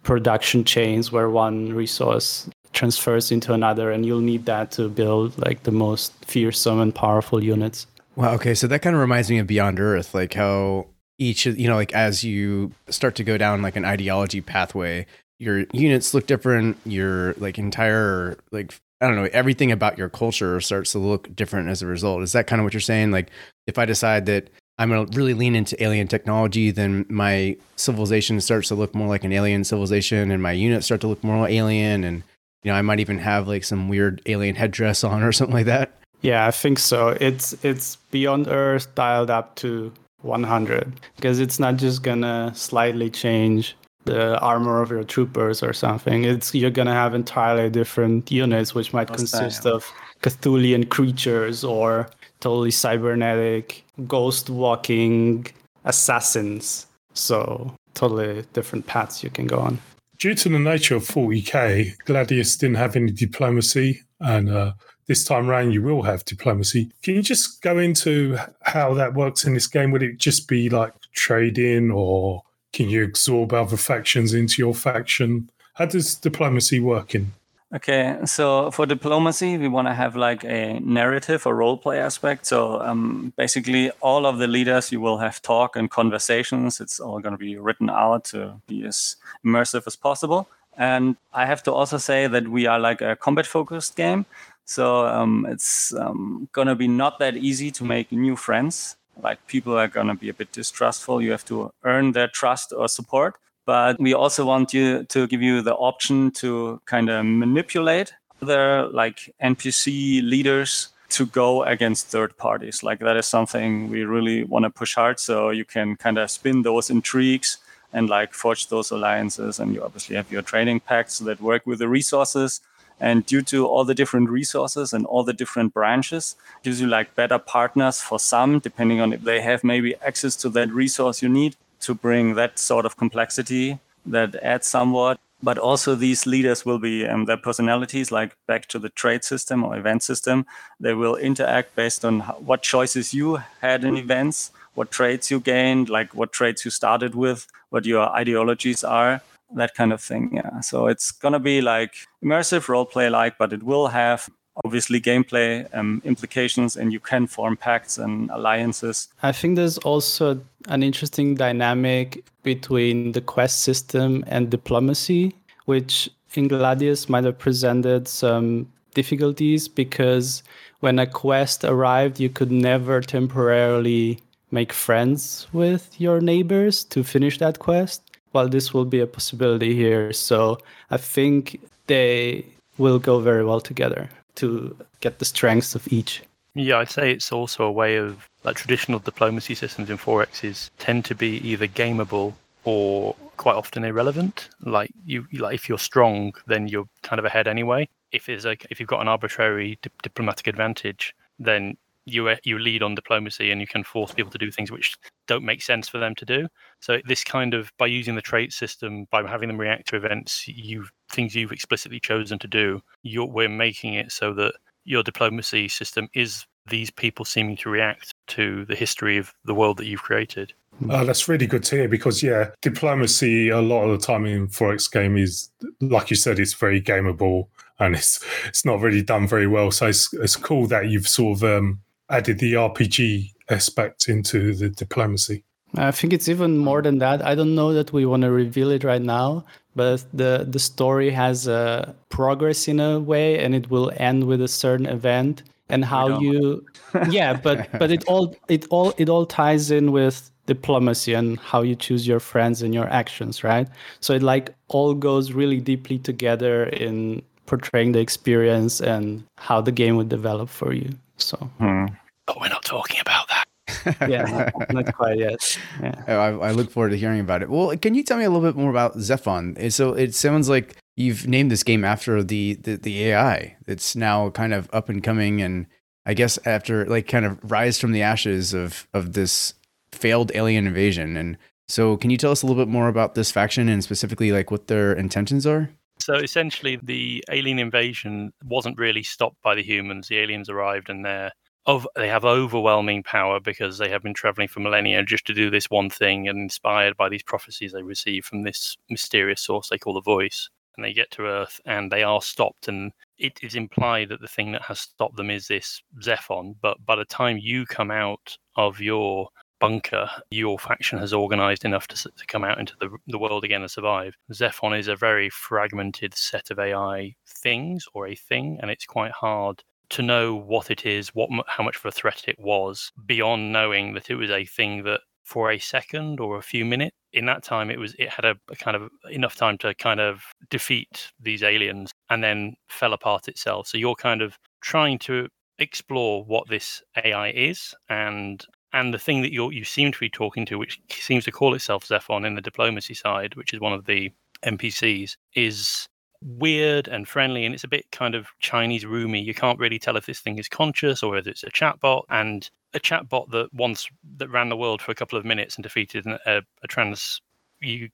production 0.03 0.63
chains 0.63 1.12
where 1.12 1.29
one 1.29 1.74
resource 1.74 2.50
transfers 2.74 3.32
into 3.32 3.53
another, 3.53 3.91
and 3.91 4.06
you'll 4.06 4.20
need 4.20 4.46
that 4.46 4.72
to 4.72 4.89
build 4.89 5.38
like 5.46 5.63
the 5.63 5.72
most 5.72 6.13
fearsome 6.25 6.79
and 6.79 6.94
powerful 6.94 7.44
units. 7.44 7.88
Wow. 8.15 8.34
Okay. 8.34 8.53
So 8.53 8.67
that 8.67 8.82
kind 8.82 8.96
of 8.96 9.01
reminds 9.01 9.29
me 9.29 9.39
of 9.39 9.48
Beyond 9.48 9.79
Earth, 9.79 10.13
like 10.13 10.34
how 10.34 10.88
each, 11.17 11.46
you 11.46 11.67
know, 11.67 11.75
like 11.75 11.94
as 11.94 12.24
you 12.24 12.72
start 12.89 13.15
to 13.15 13.24
go 13.24 13.38
down 13.38 13.62
like 13.62 13.75
an 13.75 13.86
ideology 13.86 14.41
pathway, 14.41 15.06
your 15.39 15.65
units 15.72 16.13
look 16.13 16.27
different. 16.27 16.77
Your 16.86 17.34
like 17.36 17.58
entire, 17.58 18.38
like, 18.51 18.74
I 19.01 19.08
don't 19.08 19.15
know, 19.15 19.29
everything 19.32 19.72
about 19.72 19.98
your 19.98 20.10
culture 20.10 20.60
starts 20.62 20.91
to 20.91 21.00
look 21.00 21.36
different 21.36 21.70
as 21.70 21.82
a 21.82 21.88
result. 21.88 22.24
Is 22.24 22.32
that 22.34 22.48
kind 22.48 22.60
of 22.60 22.63
what 22.63 22.74
you're 22.74 22.82
saying? 22.82 23.12
Like, 23.12 23.29
if 23.67 23.77
I 23.77 23.86
decide 23.86 24.25
that 24.27 24.50
I'm 24.79 24.89
going 24.89 25.07
to 25.07 25.17
really 25.17 25.34
lean 25.34 25.55
into 25.55 25.81
alien 25.81 26.07
technology, 26.07 26.69
then 26.72 27.05
my 27.10 27.57
civilization 27.75 28.39
starts 28.41 28.67
to 28.67 28.75
look 28.75 28.93
more 28.93 29.07
like 29.07 29.24
an 29.24 29.34
alien 29.34 29.63
civilization 29.63 30.29
and 30.29 30.41
my 30.41 30.51
units 30.51 30.86
start 30.86 31.01
to 31.01 31.07
look 31.07 31.24
more 31.24 31.48
alien. 31.48 32.03
And, 32.03 32.24
you 32.63 32.72
know, 32.72 32.77
I 32.77 32.81
might 32.81 33.00
even 33.00 33.17
have 33.17 33.48
like 33.48 33.63
some 33.63 33.89
weird 33.89 34.22
alien 34.27 34.55
headdress 34.55 35.03
on 35.03 35.24
or 35.24 35.31
something 35.34 35.55
like 35.55 35.65
that. 35.65 35.93
Yeah, 36.22 36.48
I 36.48 36.51
think 36.51 36.79
so. 36.79 37.10
It's 37.10 37.53
it's 37.63 37.98
Beyond 38.12 38.48
Earth 38.48 38.93
dialed 38.96 39.29
up 39.29 39.55
to 39.57 39.93
100 40.22 40.91
because 41.15 41.39
it's 41.39 41.60
not 41.60 41.77
just 41.77 42.01
gonna 42.01 42.51
slightly 42.55 43.10
change 43.10 43.75
the 44.05 44.39
armor 44.39 44.81
of 44.81 44.89
your 44.89 45.03
troopers 45.03 45.62
or 45.62 45.74
something. 45.74 46.24
It's 46.24 46.55
you're 46.55 46.72
gonna 46.72 46.93
have 46.93 47.13
entirely 47.13 47.69
different 47.69 48.31
units, 48.31 48.74
which 48.74 48.93
might 48.93 49.13
consist 49.13 49.65
of 49.65 49.86
Cthulhian 50.22 50.89
creatures 50.89 51.63
or 51.63 52.10
totally 52.39 52.72
cybernetic, 52.72 53.84
ghost 54.08 54.50
walking 54.50 55.48
assassins. 55.86 56.88
So 57.13 57.74
totally 57.94 58.46
different 58.53 58.88
paths 58.88 59.24
you 59.24 59.29
can 59.29 59.48
go 59.48 59.60
on. 59.60 59.79
Due 60.20 60.36
to 60.36 60.50
the 60.50 60.60
nature 60.60 60.96
of 60.96 61.03
40k, 61.03 61.98
Gladius 62.06 62.58
didn't 62.58 62.77
have 62.77 62.96
any 62.96 63.12
diplomacy, 63.12 64.01
and 64.20 64.50
uh, 64.50 64.74
this 65.06 65.24
time 65.24 65.48
around 65.48 65.72
you 65.72 65.82
will 65.82 66.01
have 66.01 66.25
diplomacy. 66.25 66.91
Can 67.03 67.15
you 67.15 67.22
just 67.22 67.62
go 67.62 67.77
into 67.77 68.38
how 68.63 68.96
that 68.96 69.13
works 69.13 69.46
in 69.46 69.53
this 69.53 69.67
game? 69.67 69.91
Would 69.91 70.01
it 70.01 70.17
just 70.17 70.48
be 70.48 70.70
like 70.70 70.94
trading, 71.13 71.91
or 71.91 72.41
can 72.74 72.89
you 72.89 73.03
absorb 73.03 73.53
other 73.53 73.77
factions 73.77 74.34
into 74.34 74.60
your 74.60 74.74
faction? 74.74 75.50
How 75.75 75.86
does 75.86 76.15
diplomacy 76.15 76.79
work 76.79 77.13
in? 77.13 77.32
Okay, 77.75 78.17
so 78.24 78.71
for 78.71 78.86
diplomacy, 78.86 79.57
we 79.57 79.67
want 79.67 79.89
to 79.89 79.93
have 79.93 80.15
like 80.15 80.45
a 80.45 80.79
narrative 80.79 81.45
or 81.45 81.53
role 81.53 81.75
play 81.77 82.00
aspect. 82.00 82.45
So 82.45 82.81
um, 82.81 83.33
basically, 83.36 83.91
all 84.00 84.25
of 84.25 84.38
the 84.38 84.47
leaders 84.47 84.89
you 84.89 85.01
will 85.01 85.17
have 85.17 85.41
talk 85.41 85.75
and 85.75 85.91
conversations. 85.91 86.79
It's 86.79 87.01
all 87.01 87.19
going 87.19 87.33
to 87.33 87.38
be 87.38 87.57
written 87.57 87.89
out 87.89 88.24
to 88.25 88.62
be 88.67 88.86
as 88.86 89.17
immersive 89.45 89.86
as 89.86 89.97
possible. 89.97 90.47
And 90.77 91.17
I 91.33 91.45
have 91.45 91.62
to 91.63 91.74
also 91.74 91.97
say 91.97 92.27
that 92.27 92.47
we 92.47 92.67
are 92.67 92.79
like 92.79 93.01
a 93.01 93.17
combat 93.17 93.45
focused 93.45 93.97
game. 93.97 94.25
So 94.63 95.05
um, 95.05 95.45
it's 95.50 95.93
um, 95.93 96.47
going 96.53 96.69
to 96.69 96.75
be 96.75 96.88
not 96.88 97.19
that 97.19 97.36
easy 97.36 97.69
to 97.71 97.83
make 97.83 98.13
new 98.13 98.38
friends. 98.38 98.95
Like 99.21 99.45
people 99.47 99.77
are 99.77 99.89
going 99.89 100.07
to 100.07 100.13
be 100.13 100.29
a 100.29 100.33
bit 100.33 100.53
distrustful. 100.53 101.21
You 101.21 101.31
have 101.31 101.45
to 101.45 101.71
earn 101.83 102.13
their 102.13 102.29
trust 102.29 102.71
or 102.71 102.88
support 102.88 103.36
but 103.67 104.00
we 104.00 104.13
also 104.13 104.45
want 104.45 104.74
you 104.74 105.03
to 105.03 105.27
give 105.27 105.41
you 105.41 105.62
the 105.62 105.75
option 105.75 106.31
to 106.31 106.81
kind 106.86 107.09
of 107.09 107.25
manipulate 107.25 108.13
other 108.41 108.88
like 108.88 109.36
npc 109.43 110.21
leaders 110.24 110.89
to 111.09 111.25
go 111.25 111.63
against 111.63 112.07
third 112.07 112.38
parties. 112.38 112.83
Like 112.83 113.00
that 113.00 113.17
is 113.17 113.27
something 113.27 113.89
we 113.89 114.03
really 114.03 114.43
want 114.43 114.63
to 114.63 114.69
push 114.69 114.95
hard 114.95 115.19
so 115.19 115.50
you 115.50 115.65
can 115.65 115.95
kind 115.95 116.17
of 116.17 116.31
spin 116.31 116.62
those 116.62 116.89
intrigues 116.89 117.57
and 117.93 118.09
like 118.09 118.33
forge 118.33 118.67
those 118.67 118.91
alliances. 118.91 119.59
And 119.59 119.74
you 119.74 119.83
obviously 119.83 120.15
have 120.15 120.31
your 120.31 120.41
trading 120.41 120.79
pacts 120.79 121.19
that 121.19 121.41
work 121.41 121.65
with 121.65 121.79
the 121.79 121.88
resources. 121.88 122.62
And 123.00 123.25
due 123.25 123.41
to 123.43 123.67
all 123.67 123.83
the 123.86 123.93
different 123.95 124.29
resources 124.29 124.91
and 124.91 125.05
all 125.05 125.24
the 125.24 125.33
different 125.33 125.74
branches 125.74 126.36
gives 126.63 126.81
you 126.81 126.88
like 126.88 127.15
better 127.15 127.39
partners 127.39 128.01
for 128.01 128.19
some 128.19 128.59
depending 128.59 128.99
on 128.99 129.13
if 129.13 129.21
they 129.21 129.39
have 129.41 129.63
maybe 129.63 129.95
access 129.97 130.36
to 130.38 130.49
that 130.49 130.71
resource 130.71 131.21
you 131.21 131.30
need 131.30 131.56
to 131.88 131.93
bring 131.93 132.36
that 132.36 132.60
sort 132.60 132.86
of 132.86 132.97
complexity 132.97 133.80
that 134.06 134.36
adds 134.43 134.67
somewhat. 134.67 135.19
But 135.41 135.58
also, 135.58 135.95
these 135.95 136.26
leaders 136.26 136.65
will 136.65 136.80
be 136.80 137.06
um, 137.08 137.26
their 137.26 137.38
personalities, 137.38 138.12
like 138.12 138.36
back 138.47 138.65
to 138.69 138.80
the 138.80 138.89
trade 138.89 139.23
system 139.23 139.63
or 139.63 139.78
event 139.78 140.04
system. 140.04 140.45
They 140.80 140.93
will 140.93 141.15
interact 141.15 141.76
based 141.76 142.04
on 142.04 142.21
what 142.50 142.63
choices 142.63 143.13
you 143.13 143.39
had 143.62 143.84
in 143.84 143.95
events, 143.97 144.52
what 144.73 144.89
traits 144.91 145.30
you 145.32 145.39
gained, 145.39 145.89
like 145.89 146.15
what 146.15 146.32
traits 146.32 146.65
you 146.65 146.71
started 146.71 147.13
with, 147.15 147.47
what 147.69 147.86
your 147.86 148.10
ideologies 148.10 148.84
are, 148.84 149.21
that 149.56 149.76
kind 149.76 149.93
of 149.93 150.02
thing. 150.02 150.32
Yeah. 150.34 150.60
So 150.62 150.88
it's 150.88 151.12
going 151.12 151.34
to 151.34 151.39
be 151.39 151.62
like 151.62 151.93
immersive 152.23 152.67
role 152.67 152.86
play 152.86 153.10
like, 153.10 153.38
but 153.38 153.54
it 153.54 153.63
will 153.63 153.88
have 153.88 154.30
obviously 154.63 155.00
gameplay 155.00 155.67
um, 155.76 156.02
implications 156.06 156.76
and 156.76 156.91
you 156.91 157.00
can 157.00 157.28
form 157.28 157.58
pacts 157.58 157.98
and 157.98 158.30
alliances. 158.32 159.10
I 159.24 159.32
think 159.32 159.56
there's 159.56 159.78
also 159.80 160.41
an 160.67 160.84
interesting 160.84 161.36
dynamic 161.36 162.24
between 162.43 163.12
the 163.12 163.22
quest 163.22 163.62
system 163.62 164.24
and 164.28 164.50
diplomacy, 164.50 165.36
which 165.65 166.10
in 166.34 166.48
Gladius 166.48 167.10
might 167.10 167.24
have 167.24 167.38
presented 167.38 168.08
some 168.08 168.72
difficulties 168.93 169.67
because 169.67 170.43
when 170.80 171.00
a 171.00 171.08
quest 171.08 171.63
arrived, 171.63 172.20
you 172.20 172.30
could 172.30 172.52
never 172.52 173.02
temporarily 173.02 174.20
make 174.52 174.72
friends 174.72 175.48
with 175.52 176.00
your 176.00 176.22
neighbors 176.22 176.84
to 176.86 177.04
finish 177.04 177.38
that 177.39 177.60
quest. 177.60 178.02
Well, 178.34 178.48
this 178.48 178.74
will 178.74 178.86
be 178.86 179.00
a 179.00 179.08
possibility 179.08 179.76
here. 179.76 180.13
So 180.13 180.60
I 180.91 180.98
think 180.98 181.60
they 181.88 182.46
will 182.78 183.00
go 183.00 183.20
very 183.20 183.43
well 183.43 183.60
together 183.60 184.10
to 184.38 184.76
get 185.02 185.19
the 185.19 185.26
strengths 185.26 185.76
of 185.76 185.91
each. 185.91 186.21
Yeah, 186.56 186.80
I'd 186.80 186.89
say 186.89 187.12
it's 187.12 187.32
also 187.32 187.65
a 187.65 187.71
way 187.71 187.97
of 187.97 188.28
like 188.43 188.56
traditional 188.56 189.00
diplomacy 189.00 189.54
systems 189.54 189.89
in 189.89 189.97
4Xs 189.97 190.71
tend 190.80 191.06
to 191.06 191.15
be 191.15 191.38
either 191.47 191.67
gameable 191.67 192.34
or 192.63 193.15
quite 193.38 193.56
often 193.56 193.84
irrelevant. 193.84 194.50
Like 194.62 194.91
you, 195.06 195.28
like 195.34 195.54
if 195.54 195.69
you're 195.69 195.78
strong, 195.78 196.34
then 196.47 196.67
you're 196.67 196.88
kind 197.04 197.19
of 197.19 197.26
ahead 197.26 197.47
anyway. 197.47 197.88
If 198.12 198.26
there's 198.26 198.45
like 198.45 198.65
if 198.71 198.80
you've 198.80 198.89
got 198.89 199.02
an 199.02 199.08
arbitrary 199.08 199.78
di- 199.82 199.91
diplomatic 200.02 200.47
advantage, 200.47 201.13
then 201.38 201.78
you 202.06 202.34
you 202.43 202.58
lead 202.58 202.82
on 202.82 202.95
diplomacy 202.95 203.52
and 203.52 203.62
you 203.62 203.67
can 203.67 203.84
force 203.84 204.13
people 204.13 204.32
to 204.32 204.38
do 204.38 204.50
things 204.50 204.71
which 204.71 204.95
don't 205.28 205.43
make 205.43 205.62
sense 205.62 205.88
for 205.88 206.00
them 206.00 206.15
to 206.15 206.26
do. 206.26 206.47
So 206.80 207.00
this 207.06 207.23
kind 207.23 207.54
of 207.54 207.71
by 207.78 207.88
using 207.88 208.15
the 208.15 208.21
trait 208.21 208.54
system, 208.54 209.06
by 209.12 209.28
having 209.28 209.50
them 209.50 209.60
react 209.60 209.89
to 209.89 209.97
events, 209.97 210.47
you 210.47 210.88
things 211.10 211.36
you've 211.36 211.52
explicitly 211.52 212.00
chosen 212.00 212.39
to 212.39 212.48
do, 212.48 212.82
you're, 213.04 213.26
we're 213.26 213.50
making 213.50 213.93
it 213.93 214.12
so 214.12 214.34
that 214.34 214.54
your 214.86 215.04
diplomacy 215.04 215.67
system 215.67 216.10
is 216.13 216.46
these 216.70 216.89
people 216.89 217.26
seeming 217.26 217.58
to 217.58 217.70
react 217.70 218.13
to 218.28 218.65
the 218.65 218.76
history 218.76 219.17
of 219.17 219.34
the 219.46 219.54
world 219.54 219.78
that 219.78 219.86
you've 219.86 220.04
created. 220.04 220.54
Oh, 220.89 221.06
that's 221.06 221.28
really 221.28 221.48
good 221.48 221.63
to 221.63 221.76
hear 221.76 221.88
because 221.88 222.22
yeah, 222.22 222.52
diplomacy 222.62 223.50
a 223.50 223.62
lot 223.62 223.86
of 223.86 224.00
the 224.00 224.06
time 224.06 224.26
in 224.26 224.48
4X 224.48 224.91
game 224.91 225.17
is 225.17 225.50
like 225.82 226.10
you 226.10 226.15
said, 226.15 226.39
it's 226.39 226.54
very 226.54 226.82
gameable 226.82 227.48
and 227.80 227.96
it's 227.96 228.24
it's 228.46 228.63
not 228.63 228.82
really 228.82 229.02
done 229.02 229.28
very 229.28 229.48
well. 229.48 229.72
So 229.72 229.88
it's 229.88 230.13
it's 230.13 230.36
cool 230.36 230.67
that 230.67 230.89
you've 230.89 231.08
sort 231.08 231.38
of 231.38 231.43
um, 231.43 231.82
added 232.10 232.39
the 232.39 232.54
RPG 232.54 233.32
aspect 233.50 234.08
into 234.08 234.54
the 234.54 234.70
diplomacy. 234.70 235.43
I 235.76 235.91
think 235.91 236.13
it's 236.13 236.30
even 236.30 236.58
more 236.58 236.82
than 236.82 237.00
that. 237.00 237.26
I 237.26 237.36
don't 237.36 237.56
know 237.56 237.74
that 237.74 237.91
we 237.91 238.06
want 238.06 238.24
to 238.24 238.32
reveal 238.32 238.72
it 238.72 238.84
right 238.84 239.02
now, 239.02 239.46
but 239.77 240.05
the 240.11 240.45
the 240.49 240.59
story 240.59 241.09
has 241.11 241.47
a 241.47 241.95
progress 242.09 242.67
in 242.67 242.79
a 242.79 242.99
way, 242.99 243.39
and 243.39 243.55
it 243.55 243.69
will 243.69 243.91
end 243.97 244.25
with 244.25 244.41
a 244.41 244.47
certain 244.47 244.87
event. 244.87 245.43
And 245.69 245.83
how 245.83 246.19
you, 246.19 246.65
yeah, 247.09 247.33
but 247.33 247.69
but 247.79 247.91
it 247.91 248.03
all 248.07 248.35
it 248.47 248.65
all 248.69 248.93
it 248.97 249.07
all 249.09 249.25
ties 249.25 249.69
in 249.71 249.91
with 249.91 250.31
diplomacy 250.47 251.13
and 251.13 251.39
how 251.39 251.61
you 251.61 251.75
choose 251.75 252.07
your 252.07 252.19
friends 252.19 252.61
and 252.61 252.73
your 252.73 252.87
actions, 252.87 253.43
right? 253.43 253.67
So 253.99 254.13
it 254.13 254.23
like 254.23 254.55
all 254.69 254.93
goes 254.93 255.33
really 255.33 255.59
deeply 255.59 255.99
together 255.99 256.65
in 256.65 257.21
portraying 257.45 257.91
the 257.91 257.99
experience 257.99 258.81
and 258.81 259.23
how 259.37 259.61
the 259.61 259.71
game 259.71 259.95
would 259.97 260.09
develop 260.09 260.49
for 260.49 260.73
you. 260.73 260.89
So, 261.17 261.37
hmm. 261.59 261.85
but 262.25 262.39
we're 262.39 262.49
not 262.49 262.63
talking 262.63 262.99
about 263.01 263.27
that. 263.29 263.46
Yeah, 263.85 264.51
not, 264.55 264.73
not, 264.73 264.95
quite 264.95 265.17
yet. 265.17 265.59
Yeah. 265.81 266.03
Oh, 266.07 266.19
I, 266.19 266.49
I, 266.49 266.51
look 266.51 266.71
forward 266.71 266.89
to 266.89 266.97
hearing 266.97 267.19
about 267.19 267.41
it. 267.41 267.49
Well, 267.49 267.75
can 267.77 267.93
you 267.93 268.03
tell 268.03 268.17
me 268.17 268.23
a 268.23 268.29
little 268.29 268.47
bit 268.47 268.59
more 268.59 268.69
about 268.69 268.95
Zephon? 268.95 269.71
So 269.71 269.93
it 269.93 270.13
sounds 270.15 270.49
like 270.49 270.77
you've 270.95 271.27
named 271.27 271.51
this 271.51 271.63
game 271.63 271.83
after 271.83 272.23
the, 272.23 272.55
the, 272.55 272.75
the 272.75 273.05
AI. 273.05 273.55
It's 273.67 273.95
now 273.95 274.29
kind 274.29 274.53
of 274.53 274.69
up 274.73 274.89
and 274.89 275.03
coming, 275.03 275.41
and 275.41 275.67
I 276.05 276.13
guess 276.13 276.37
after 276.45 276.85
like 276.85 277.07
kind 277.07 277.25
of 277.25 277.39
rise 277.51 277.79
from 277.79 277.91
the 277.91 278.01
ashes 278.01 278.53
of 278.53 278.87
of 278.93 279.13
this 279.13 279.53
failed 279.91 280.31
alien 280.35 280.67
invasion. 280.67 281.17
And 281.17 281.37
so, 281.67 281.97
can 281.97 282.09
you 282.09 282.17
tell 282.17 282.31
us 282.31 282.43
a 282.43 282.45
little 282.45 282.61
bit 282.61 282.71
more 282.71 282.87
about 282.87 283.15
this 283.15 283.31
faction 283.31 283.67
and 283.67 283.83
specifically 283.83 284.31
like 284.31 284.51
what 284.51 284.67
their 284.67 284.93
intentions 284.93 285.45
are? 285.45 285.69
So 285.99 286.15
essentially, 286.15 286.79
the 286.81 287.23
alien 287.29 287.59
invasion 287.59 288.31
wasn't 288.45 288.77
really 288.77 289.03
stopped 289.03 289.41
by 289.41 289.55
the 289.55 289.63
humans. 289.63 290.07
The 290.07 290.19
aliens 290.19 290.49
arrived 290.49 290.89
and 290.89 291.03
they're 291.03 291.31
of 291.67 291.88
they 291.95 292.08
have 292.08 292.25
overwhelming 292.25 293.03
power 293.03 293.39
because 293.39 293.77
they 293.77 293.89
have 293.89 294.01
been 294.01 294.13
traveling 294.13 294.47
for 294.47 294.62
millennia 294.62 295.03
just 295.03 295.25
to 295.25 295.34
do 295.34 295.49
this 295.49 295.69
one 295.69 295.89
thing 295.89 296.27
and 296.27 296.39
inspired 296.39 296.95
by 296.97 297.10
these 297.10 297.23
prophecies 297.23 297.73
they 297.73 297.84
receive 297.84 298.25
from 298.25 298.43
this 298.43 298.77
mysterious 298.89 299.41
source 299.41 299.69
they 299.69 299.77
call 299.77 299.93
the 299.93 300.01
voice 300.01 300.49
and 300.77 300.86
they 300.86 300.93
get 300.93 301.12
to 301.12 301.23
Earth 301.23 301.60
and 301.65 301.91
they 301.91 302.03
are 302.03 302.21
stopped 302.21 302.67
and 302.67 302.91
it 303.17 303.39
is 303.41 303.56
implied 303.56 304.10
that 304.10 304.21
the 304.21 304.27
thing 304.27 304.51
that 304.51 304.62
has 304.62 304.80
stopped 304.80 305.17
them 305.17 305.32
is 305.32 305.47
this 305.47 305.82
Zephon. 306.01 306.56
But 306.62 306.86
by 306.86 306.95
the 306.95 307.06
time 307.06 307.39
you 307.39 307.65
come 307.65 307.89
out 307.89 308.38
of 308.56 308.80
your 308.80 309.30
bunker, 309.60 310.08
your 310.30 310.60
faction 310.60 310.99
has 310.99 311.13
organized 311.13 311.65
enough 311.65 311.88
to, 311.88 311.95
to 311.95 312.25
come 312.27 312.43
out 312.43 312.60
into 312.60 312.73
the, 312.80 312.95
the 313.08 313.17
world 313.17 313.43
again 313.43 313.62
and 313.62 313.71
survive. 313.71 314.15
Zephon 314.32 314.77
is 314.77 314.88
a 314.88 314.95
very 314.95 315.32
fragmented 315.32 316.13
set 316.15 316.51
of 316.51 316.60
AI 316.60 317.15
things 317.27 317.86
or 317.95 318.08
a 318.08 318.15
thing, 318.15 318.60
and 318.62 318.69
it's 318.69 318.86
quite 318.86 319.12
hard 319.12 319.63
to 319.89 320.02
know 320.02 320.36
what 320.36 320.69
it 320.69 320.86
is, 320.86 321.10
what 321.10 321.30
how 321.47 321.63
much 321.63 321.78
of 321.78 321.86
a 321.86 321.91
threat 321.91 322.23
it 322.28 322.39
was, 322.39 322.91
beyond 323.06 323.52
knowing 323.52 323.93
that 323.93 324.10
it 324.10 324.15
was 324.15 324.30
a 324.30 324.45
thing 324.45 324.84
that 324.84 325.02
for 325.23 325.52
a 325.52 325.60
second 325.60 326.19
or 326.19 326.38
a 326.38 326.41
few 326.41 326.63
minutes 326.63 326.95
in 327.12 327.26
that 327.26 327.43
time 327.43 327.69
it 327.69 327.78
was 327.78 327.93
it 328.00 328.10
had 328.10 328.23
a, 328.23 328.36
a, 328.50 328.56
kind 328.56 328.78
of 328.78 328.89
enough 329.12 329.36
time 329.36 329.58
to 329.58 329.73
kind 329.76 330.00
of 330.00 330.23
defeat 330.50 331.12
these 331.19 331.43
aliens 331.43 331.91
and 332.10 332.23
then 332.23 332.56
fell 332.69 332.93
apart 332.93 333.28
itself. 333.28 333.67
So 333.67 333.78
you're 333.78 333.95
kind 333.95 334.21
of 334.21 334.38
trying 334.62 335.00
to 335.00 335.28
explore 335.60 336.23
what 336.26 336.47
this 336.47 336.84
ai 337.04 337.30
is 337.32 337.73
and 337.89 338.45
and 338.73 338.93
the 338.93 339.00
thing 339.00 339.21
that 339.21 339.32
you 339.32 339.50
you 339.52 339.63
seem 339.63 339.91
to 339.91 340.00
be 340.00 340.10
talking 340.10 340.45
to 340.45 340.58
which 340.58 340.80
seems 340.89 341.26
to 341.26 341.32
call 341.32 341.56
itself 341.56 341.84
zephon 341.84 342.26
in 342.26 342.36
the 342.36 342.41
diplomacy 342.41 342.93
side 342.93 343.36
which 343.36 343.54
is 343.54 343.60
one 343.60 343.73
of 343.73 343.86
the 343.86 344.12
npcs 344.45 345.15
is 345.34 345.88
weird 346.21 346.88
and 346.88 347.08
friendly 347.08 347.45
and 347.45 347.53
it's 347.53 347.63
a 347.63 347.67
bit 347.67 347.91
kind 347.91 348.15
of 348.15 348.27
chinese 348.39 348.86
roomy. 348.86 349.21
You 349.21 349.34
can't 349.34 349.60
really 349.60 349.80
tell 349.80 349.97
if 349.97 350.06
this 350.06 350.19
thing 350.19 350.39
is 350.39 350.49
conscious 350.49 351.03
or 351.03 351.12
whether 351.12 351.30
it's 351.30 351.43
a 351.43 351.51
chatbot 351.51 352.03
and 352.10 352.49
a 352.73 352.80
chatbot 352.80 353.30
that 353.32 353.53
once 353.53 353.88
that 354.17 354.30
ran 354.30 354.49
the 354.49 354.58
world 354.58 354.82
for 354.82 354.91
a 354.91 354.95
couple 354.95 355.17
of 355.17 355.25
minutes 355.25 355.56
and 355.56 355.63
defeated 355.63 356.06
a, 356.08 356.41
a 356.63 356.67
trans 356.67 357.21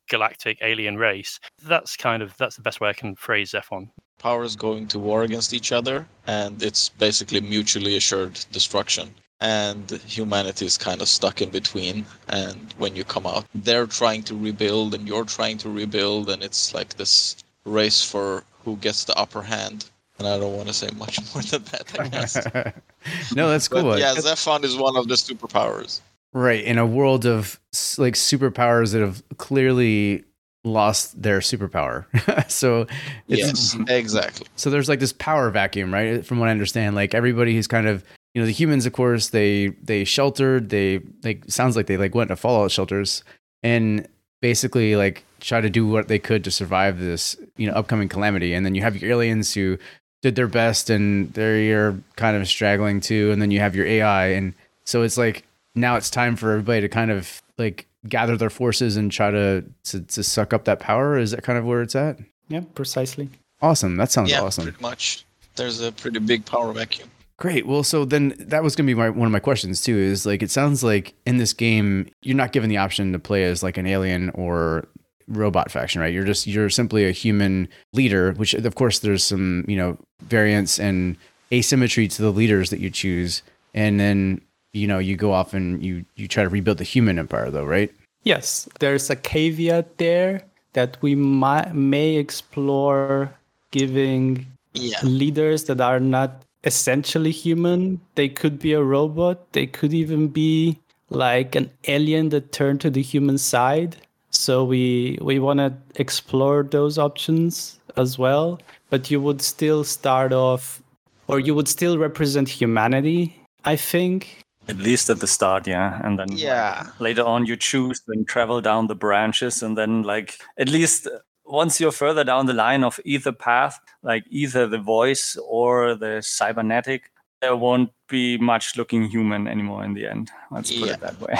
galactic 0.10 0.58
alien 0.62 0.98
race 0.98 1.40
that's 1.64 1.96
kind 1.96 2.22
of 2.22 2.36
that's 2.38 2.58
the 2.58 2.62
best 2.62 2.82
way 2.82 2.90
i 2.90 2.94
can 2.94 3.16
phrase 3.16 3.52
zephon. 3.52 3.90
Powers 4.20 4.58
going 4.58 4.88
to 4.88 5.00
war 5.00 5.24
against 5.24 5.54
each 5.54 5.72
other 5.72 6.06
and 6.28 6.62
it's 6.62 6.90
basically 6.90 7.40
mutually 7.40 7.96
assured 7.96 8.34
destruction 8.52 9.14
and 9.40 9.92
humanity 10.06 10.66
is 10.66 10.78
kind 10.78 11.02
of 11.02 11.08
stuck 11.08 11.42
in 11.42 11.50
between 11.50 12.06
and 12.28 12.74
when 12.78 12.94
you 12.96 13.06
come 13.06 13.26
out 13.26 13.46
they're 13.56 13.88
trying 13.88 14.24
to 14.24 14.36
rebuild 14.36 14.94
and 14.94 15.08
you're 15.08 15.26
trying 15.26 15.58
to 15.58 15.70
rebuild 15.70 16.30
and 16.30 16.44
it's 16.44 16.74
like 16.74 16.96
this 16.96 17.38
race 17.66 18.04
for 18.04 18.44
who 18.64 18.78
gets 18.78 19.06
the 19.06 19.16
upper 19.16 19.42
hand. 19.42 19.90
And 20.20 20.28
I 20.28 20.38
don't 20.38 20.56
want 20.56 20.68
to 20.68 20.74
say 20.74 20.90
much 20.96 21.20
more 21.34 21.44
than 21.44 21.64
that, 21.64 22.00
I 22.00 22.08
guess. 22.08 22.36
no, 23.36 23.50
that's 23.50 23.68
cool. 23.68 23.84
But 23.84 24.00
yeah, 24.00 24.14
Zephon 24.16 24.64
is 24.64 24.78
one 24.78 24.96
of 24.96 25.08
the 25.08 25.16
superpowers. 25.16 26.02
Right. 26.34 26.64
In 26.64 26.78
a 26.78 26.86
world 26.86 27.26
of 27.26 27.60
like 27.98 28.16
superpowers 28.16 28.94
that 28.94 29.02
have 29.02 29.24
clearly 29.38 30.24
lost 30.64 31.22
their 31.22 31.40
superpower. 31.40 32.06
so 32.50 32.88
yes, 33.28 33.76
exactly. 33.88 34.48
So 34.56 34.70
there's 34.70 34.90
like 34.90 35.00
this 35.00 35.14
power 35.14 35.50
vacuum, 35.50 35.94
right? 35.94 36.26
From 36.26 36.40
what 36.40 36.50
I 36.50 36.52
understand, 36.52 36.96
like 36.96 37.14
everybody 37.14 37.54
who's 37.54 37.68
kind 37.68 37.88
of 37.88 38.04
you 38.34 38.42
know 38.42 38.46
the 38.46 38.52
humans, 38.52 38.86
of 38.86 38.94
course, 38.94 39.30
they 39.30 39.70
they 39.84 40.04
sheltered. 40.04 40.70
They 40.70 41.02
like 41.24 41.44
sounds 41.48 41.76
like 41.76 41.88
they 41.88 41.98
like 41.98 42.16
went 42.16 42.30
to 42.30 42.36
fallout 42.36 42.72
shelters, 42.72 43.24
and 43.62 44.08
basically 44.44 44.98
like 44.98 45.24
try 45.40 45.62
to 45.62 45.70
do 45.70 45.88
what 45.88 46.10
they 46.10 46.20
could 46.20 46.44
to 46.44 46.52
survive 46.52 47.00
this 47.00 47.38
you 47.56 47.66
know 47.66 47.74
upcoming 47.74 48.10
calamity. 48.10 48.54
And 48.54 48.66
then 48.66 48.76
you 48.76 48.82
have 48.82 48.98
your 48.98 49.10
aliens 49.10 49.54
who 49.54 49.78
did 50.22 50.36
their 50.36 50.50
best 50.50 50.90
and 50.90 51.32
they're 51.34 51.98
kind 52.18 52.36
of 52.36 52.46
straggling 52.46 53.00
too. 53.00 53.32
And 53.32 53.42
then 53.42 53.52
you 53.52 53.62
have 53.62 53.74
your 53.74 53.88
ai 53.88 54.26
and 54.28 54.54
so 54.84 55.02
it's 55.02 55.18
like 55.18 55.46
now 55.76 55.96
it's 55.96 56.10
time 56.10 56.36
for 56.36 56.52
everybody 56.52 56.82
to 56.82 56.90
kind 56.90 57.10
of 57.10 57.42
like 57.58 57.88
gather 58.10 58.36
their 58.36 58.50
forces 58.50 58.98
and 58.98 59.10
try 59.10 59.32
to 59.32 59.64
to, 59.86 60.02
to 60.02 60.24
suck 60.24 60.52
up 60.52 60.66
that 60.66 60.82
power. 60.82 61.18
Is 61.18 61.32
that 61.32 61.44
kind 61.44 61.58
of 61.58 61.64
where 61.64 61.82
it's 61.82 61.96
at? 61.96 62.20
Yeah 62.50 62.64
precisely. 62.76 63.30
Awesome. 63.62 63.96
That 63.96 64.12
sounds 64.12 64.30
yeah, 64.30 64.42
awesome. 64.42 64.66
pretty 64.66 64.82
much. 64.82 65.26
There's 65.56 65.80
a 65.80 65.94
pretty 65.94 66.20
big 66.20 66.46
power 66.46 66.74
vacuum 66.74 67.10
Great. 67.38 67.66
Well, 67.66 67.84
so 67.84 68.06
then 68.06 68.36
that 68.40 68.64
was 68.64 68.76
going 68.76 68.86
to 68.86 68.94
be 68.94 68.98
my, 68.98 69.10
one 69.10 69.26
of 69.26 69.32
my 69.32 69.40
questions 69.40 69.82
too. 69.82 69.98
Is 69.98 70.26
like 70.26 70.44
it 70.44 70.52
sounds 70.52 70.84
like 70.84 71.14
in 71.26 71.38
this 71.38 71.54
game 71.54 72.10
you're 72.22 72.38
not 72.38 72.52
given 72.52 72.70
the 72.70 72.78
option 72.78 73.12
to 73.14 73.20
play 73.20 73.44
as 73.44 73.64
like 73.64 73.78
an 73.78 73.88
alien 73.88 74.30
or 74.32 74.88
robot 75.28 75.72
faction, 75.72 76.02
right? 76.02 76.14
You're 76.14 76.26
just 76.26 76.48
you're 76.48 76.70
simply 76.70 77.08
a 77.08 77.12
human 77.12 77.68
leader, 77.94 78.34
which 78.34 78.54
of 78.54 78.76
course 78.76 79.00
there's 79.00 79.24
some 79.24 79.66
you 79.68 79.76
know 79.76 79.98
variance 80.22 80.80
and 80.80 81.18
asymmetry 81.52 82.08
to 82.08 82.22
the 82.22 82.32
leaders 82.32 82.70
that 82.70 82.80
you 82.80 82.90
choose, 82.90 83.42
and 83.74 84.00
then 84.00 84.42
you 84.74 84.88
know 84.88 85.00
you 85.00 85.16
go 85.16 85.32
off 85.32 85.54
and 85.54 85.84
you 85.84 86.06
you 86.16 86.28
try 86.28 86.44
to 86.44 86.50
rebuild 86.50 86.78
the 86.78 86.84
human 86.84 87.18
empire, 87.18 87.50
though, 87.50 87.66
right? 87.66 87.92
Yes, 88.24 88.70
there's 88.80 89.10
a 89.10 89.16
caveat 89.16 89.98
there 89.98 90.44
that 90.74 90.98
we 91.02 91.16
might 91.16 91.74
may 91.74 92.16
explore 92.16 93.34
giving 93.72 94.46
yeah. 94.74 95.00
leaders 95.04 95.66
that 95.66 95.82
are 95.82 96.00
not 96.00 96.44
essentially 96.64 97.32
human. 97.32 98.02
They 98.16 98.30
could 98.30 98.60
be 98.60 98.74
a 98.74 98.84
robot. 98.84 99.52
They 99.54 99.68
could 99.68 99.94
even 99.94 100.28
be 100.28 100.80
like 101.10 101.56
an 101.56 101.70
alien 101.88 102.30
that 102.30 102.52
turned 102.52 102.82
to 102.82 102.90
the 102.90 103.02
human 103.02 103.38
side. 103.38 103.98
So 104.30 104.64
we 104.64 105.18
we 105.22 105.40
want 105.40 105.60
to 105.60 105.74
explore 105.96 106.64
those 106.64 106.98
options 106.98 107.80
as 107.98 108.18
well. 108.18 108.60
But 108.90 109.12
you 109.12 109.22
would 109.22 109.42
still 109.42 109.84
start 109.84 110.34
off, 110.34 110.82
or 111.28 111.40
you 111.40 111.54
would 111.56 111.68
still 111.68 111.98
represent 111.98 112.50
humanity. 112.50 113.36
I 113.66 113.76
think. 113.76 114.40
At 114.68 114.78
least 114.78 115.10
at 115.10 115.20
the 115.20 115.28
start, 115.28 115.68
yeah, 115.68 116.00
and 116.06 116.18
then 116.18 116.32
yeah. 116.32 116.84
Like, 116.84 117.00
later 117.00 117.24
on 117.24 117.46
you 117.46 117.58
choose 117.58 118.02
and 118.08 118.26
travel 118.26 118.62
down 118.62 118.88
the 118.88 118.96
branches, 118.96 119.62
and 119.62 119.78
then 119.78 120.04
like 120.04 120.40
at 120.58 120.70
least 120.70 121.08
once 121.54 121.80
you're 121.80 121.92
further 121.92 122.24
down 122.24 122.48
the 122.48 122.54
line 122.54 122.84
of 122.84 123.00
either 123.06 123.32
path, 123.32 123.80
like 124.02 124.24
either 124.32 124.66
the 124.68 124.80
voice 124.80 125.38
or 125.48 125.94
the 125.94 126.20
cybernetic, 126.22 127.12
there 127.42 127.56
won't 127.56 127.92
be 128.10 128.40
much 128.40 128.76
looking 128.76 129.04
human 129.04 129.48
anymore 129.48 129.86
in 129.86 129.94
the 129.94 130.08
end. 130.08 130.32
Let's 130.50 130.72
put 130.72 130.88
yeah. 130.88 130.94
it 130.96 131.02
that 131.02 131.22
way. 131.22 131.36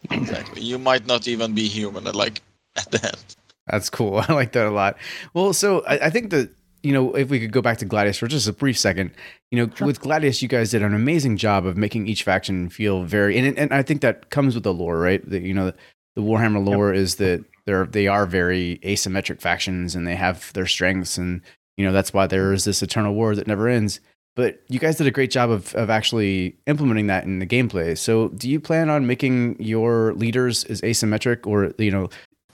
exactly. 0.10 0.60
You 0.60 0.78
might 0.78 1.06
not 1.06 1.26
even 1.26 1.54
be 1.54 1.66
human 1.66 2.06
at 2.06 2.14
like 2.14 2.42
at 2.76 2.90
the 2.90 3.06
end. 3.06 3.36
That's 3.66 3.88
cool. 3.88 4.18
I 4.28 4.34
like 4.34 4.52
that 4.52 4.66
a 4.66 4.70
lot. 4.70 4.98
Well, 5.32 5.54
so 5.54 5.82
I, 5.86 6.06
I 6.06 6.10
think 6.10 6.30
that 6.30 6.50
you 6.82 6.92
know, 6.92 7.14
if 7.14 7.30
we 7.30 7.40
could 7.40 7.52
go 7.52 7.62
back 7.62 7.78
to 7.78 7.86
Gladius 7.86 8.18
for 8.18 8.26
just 8.26 8.46
a 8.46 8.52
brief 8.52 8.78
second, 8.78 9.12
you 9.50 9.56
know, 9.56 9.72
sure. 9.74 9.86
with 9.86 10.02
Gladius, 10.02 10.42
you 10.42 10.48
guys 10.48 10.72
did 10.72 10.82
an 10.82 10.92
amazing 10.92 11.38
job 11.38 11.64
of 11.64 11.78
making 11.78 12.06
each 12.06 12.22
faction 12.22 12.68
feel 12.68 13.04
very, 13.04 13.38
and 13.38 13.56
and 13.56 13.72
I 13.72 13.82
think 13.82 14.02
that 14.02 14.28
comes 14.28 14.54
with 14.54 14.64
the 14.64 14.74
lore, 14.74 14.98
right? 14.98 15.26
That 15.30 15.40
you 15.40 15.54
know, 15.54 15.72
the 16.14 16.20
Warhammer 16.20 16.62
lore 16.62 16.92
yep. 16.92 17.00
is 17.00 17.14
that 17.16 17.42
they're 17.66 17.86
they 17.86 18.06
are 18.06 18.26
very 18.26 18.78
asymmetric 18.82 19.40
factions 19.40 19.94
and 19.94 20.06
they 20.06 20.16
have 20.16 20.52
their 20.52 20.66
strengths 20.66 21.18
and 21.18 21.40
you 21.76 21.84
know 21.84 21.92
that's 21.92 22.12
why 22.12 22.26
there 22.26 22.52
is 22.52 22.64
this 22.64 22.82
eternal 22.82 23.14
war 23.14 23.34
that 23.34 23.46
never 23.46 23.68
ends. 23.68 24.00
But 24.36 24.60
you 24.68 24.80
guys 24.80 24.96
did 24.96 25.06
a 25.06 25.12
great 25.12 25.30
job 25.30 25.50
of, 25.50 25.74
of 25.76 25.90
actually 25.90 26.56
implementing 26.66 27.06
that 27.06 27.22
in 27.22 27.38
the 27.38 27.46
gameplay. 27.46 27.96
So 27.96 28.28
do 28.30 28.50
you 28.50 28.58
plan 28.58 28.90
on 28.90 29.06
making 29.06 29.62
your 29.62 30.12
leaders 30.14 30.64
as 30.64 30.80
asymmetric 30.80 31.46
or 31.46 31.72
you 31.78 31.90
know 31.90 32.10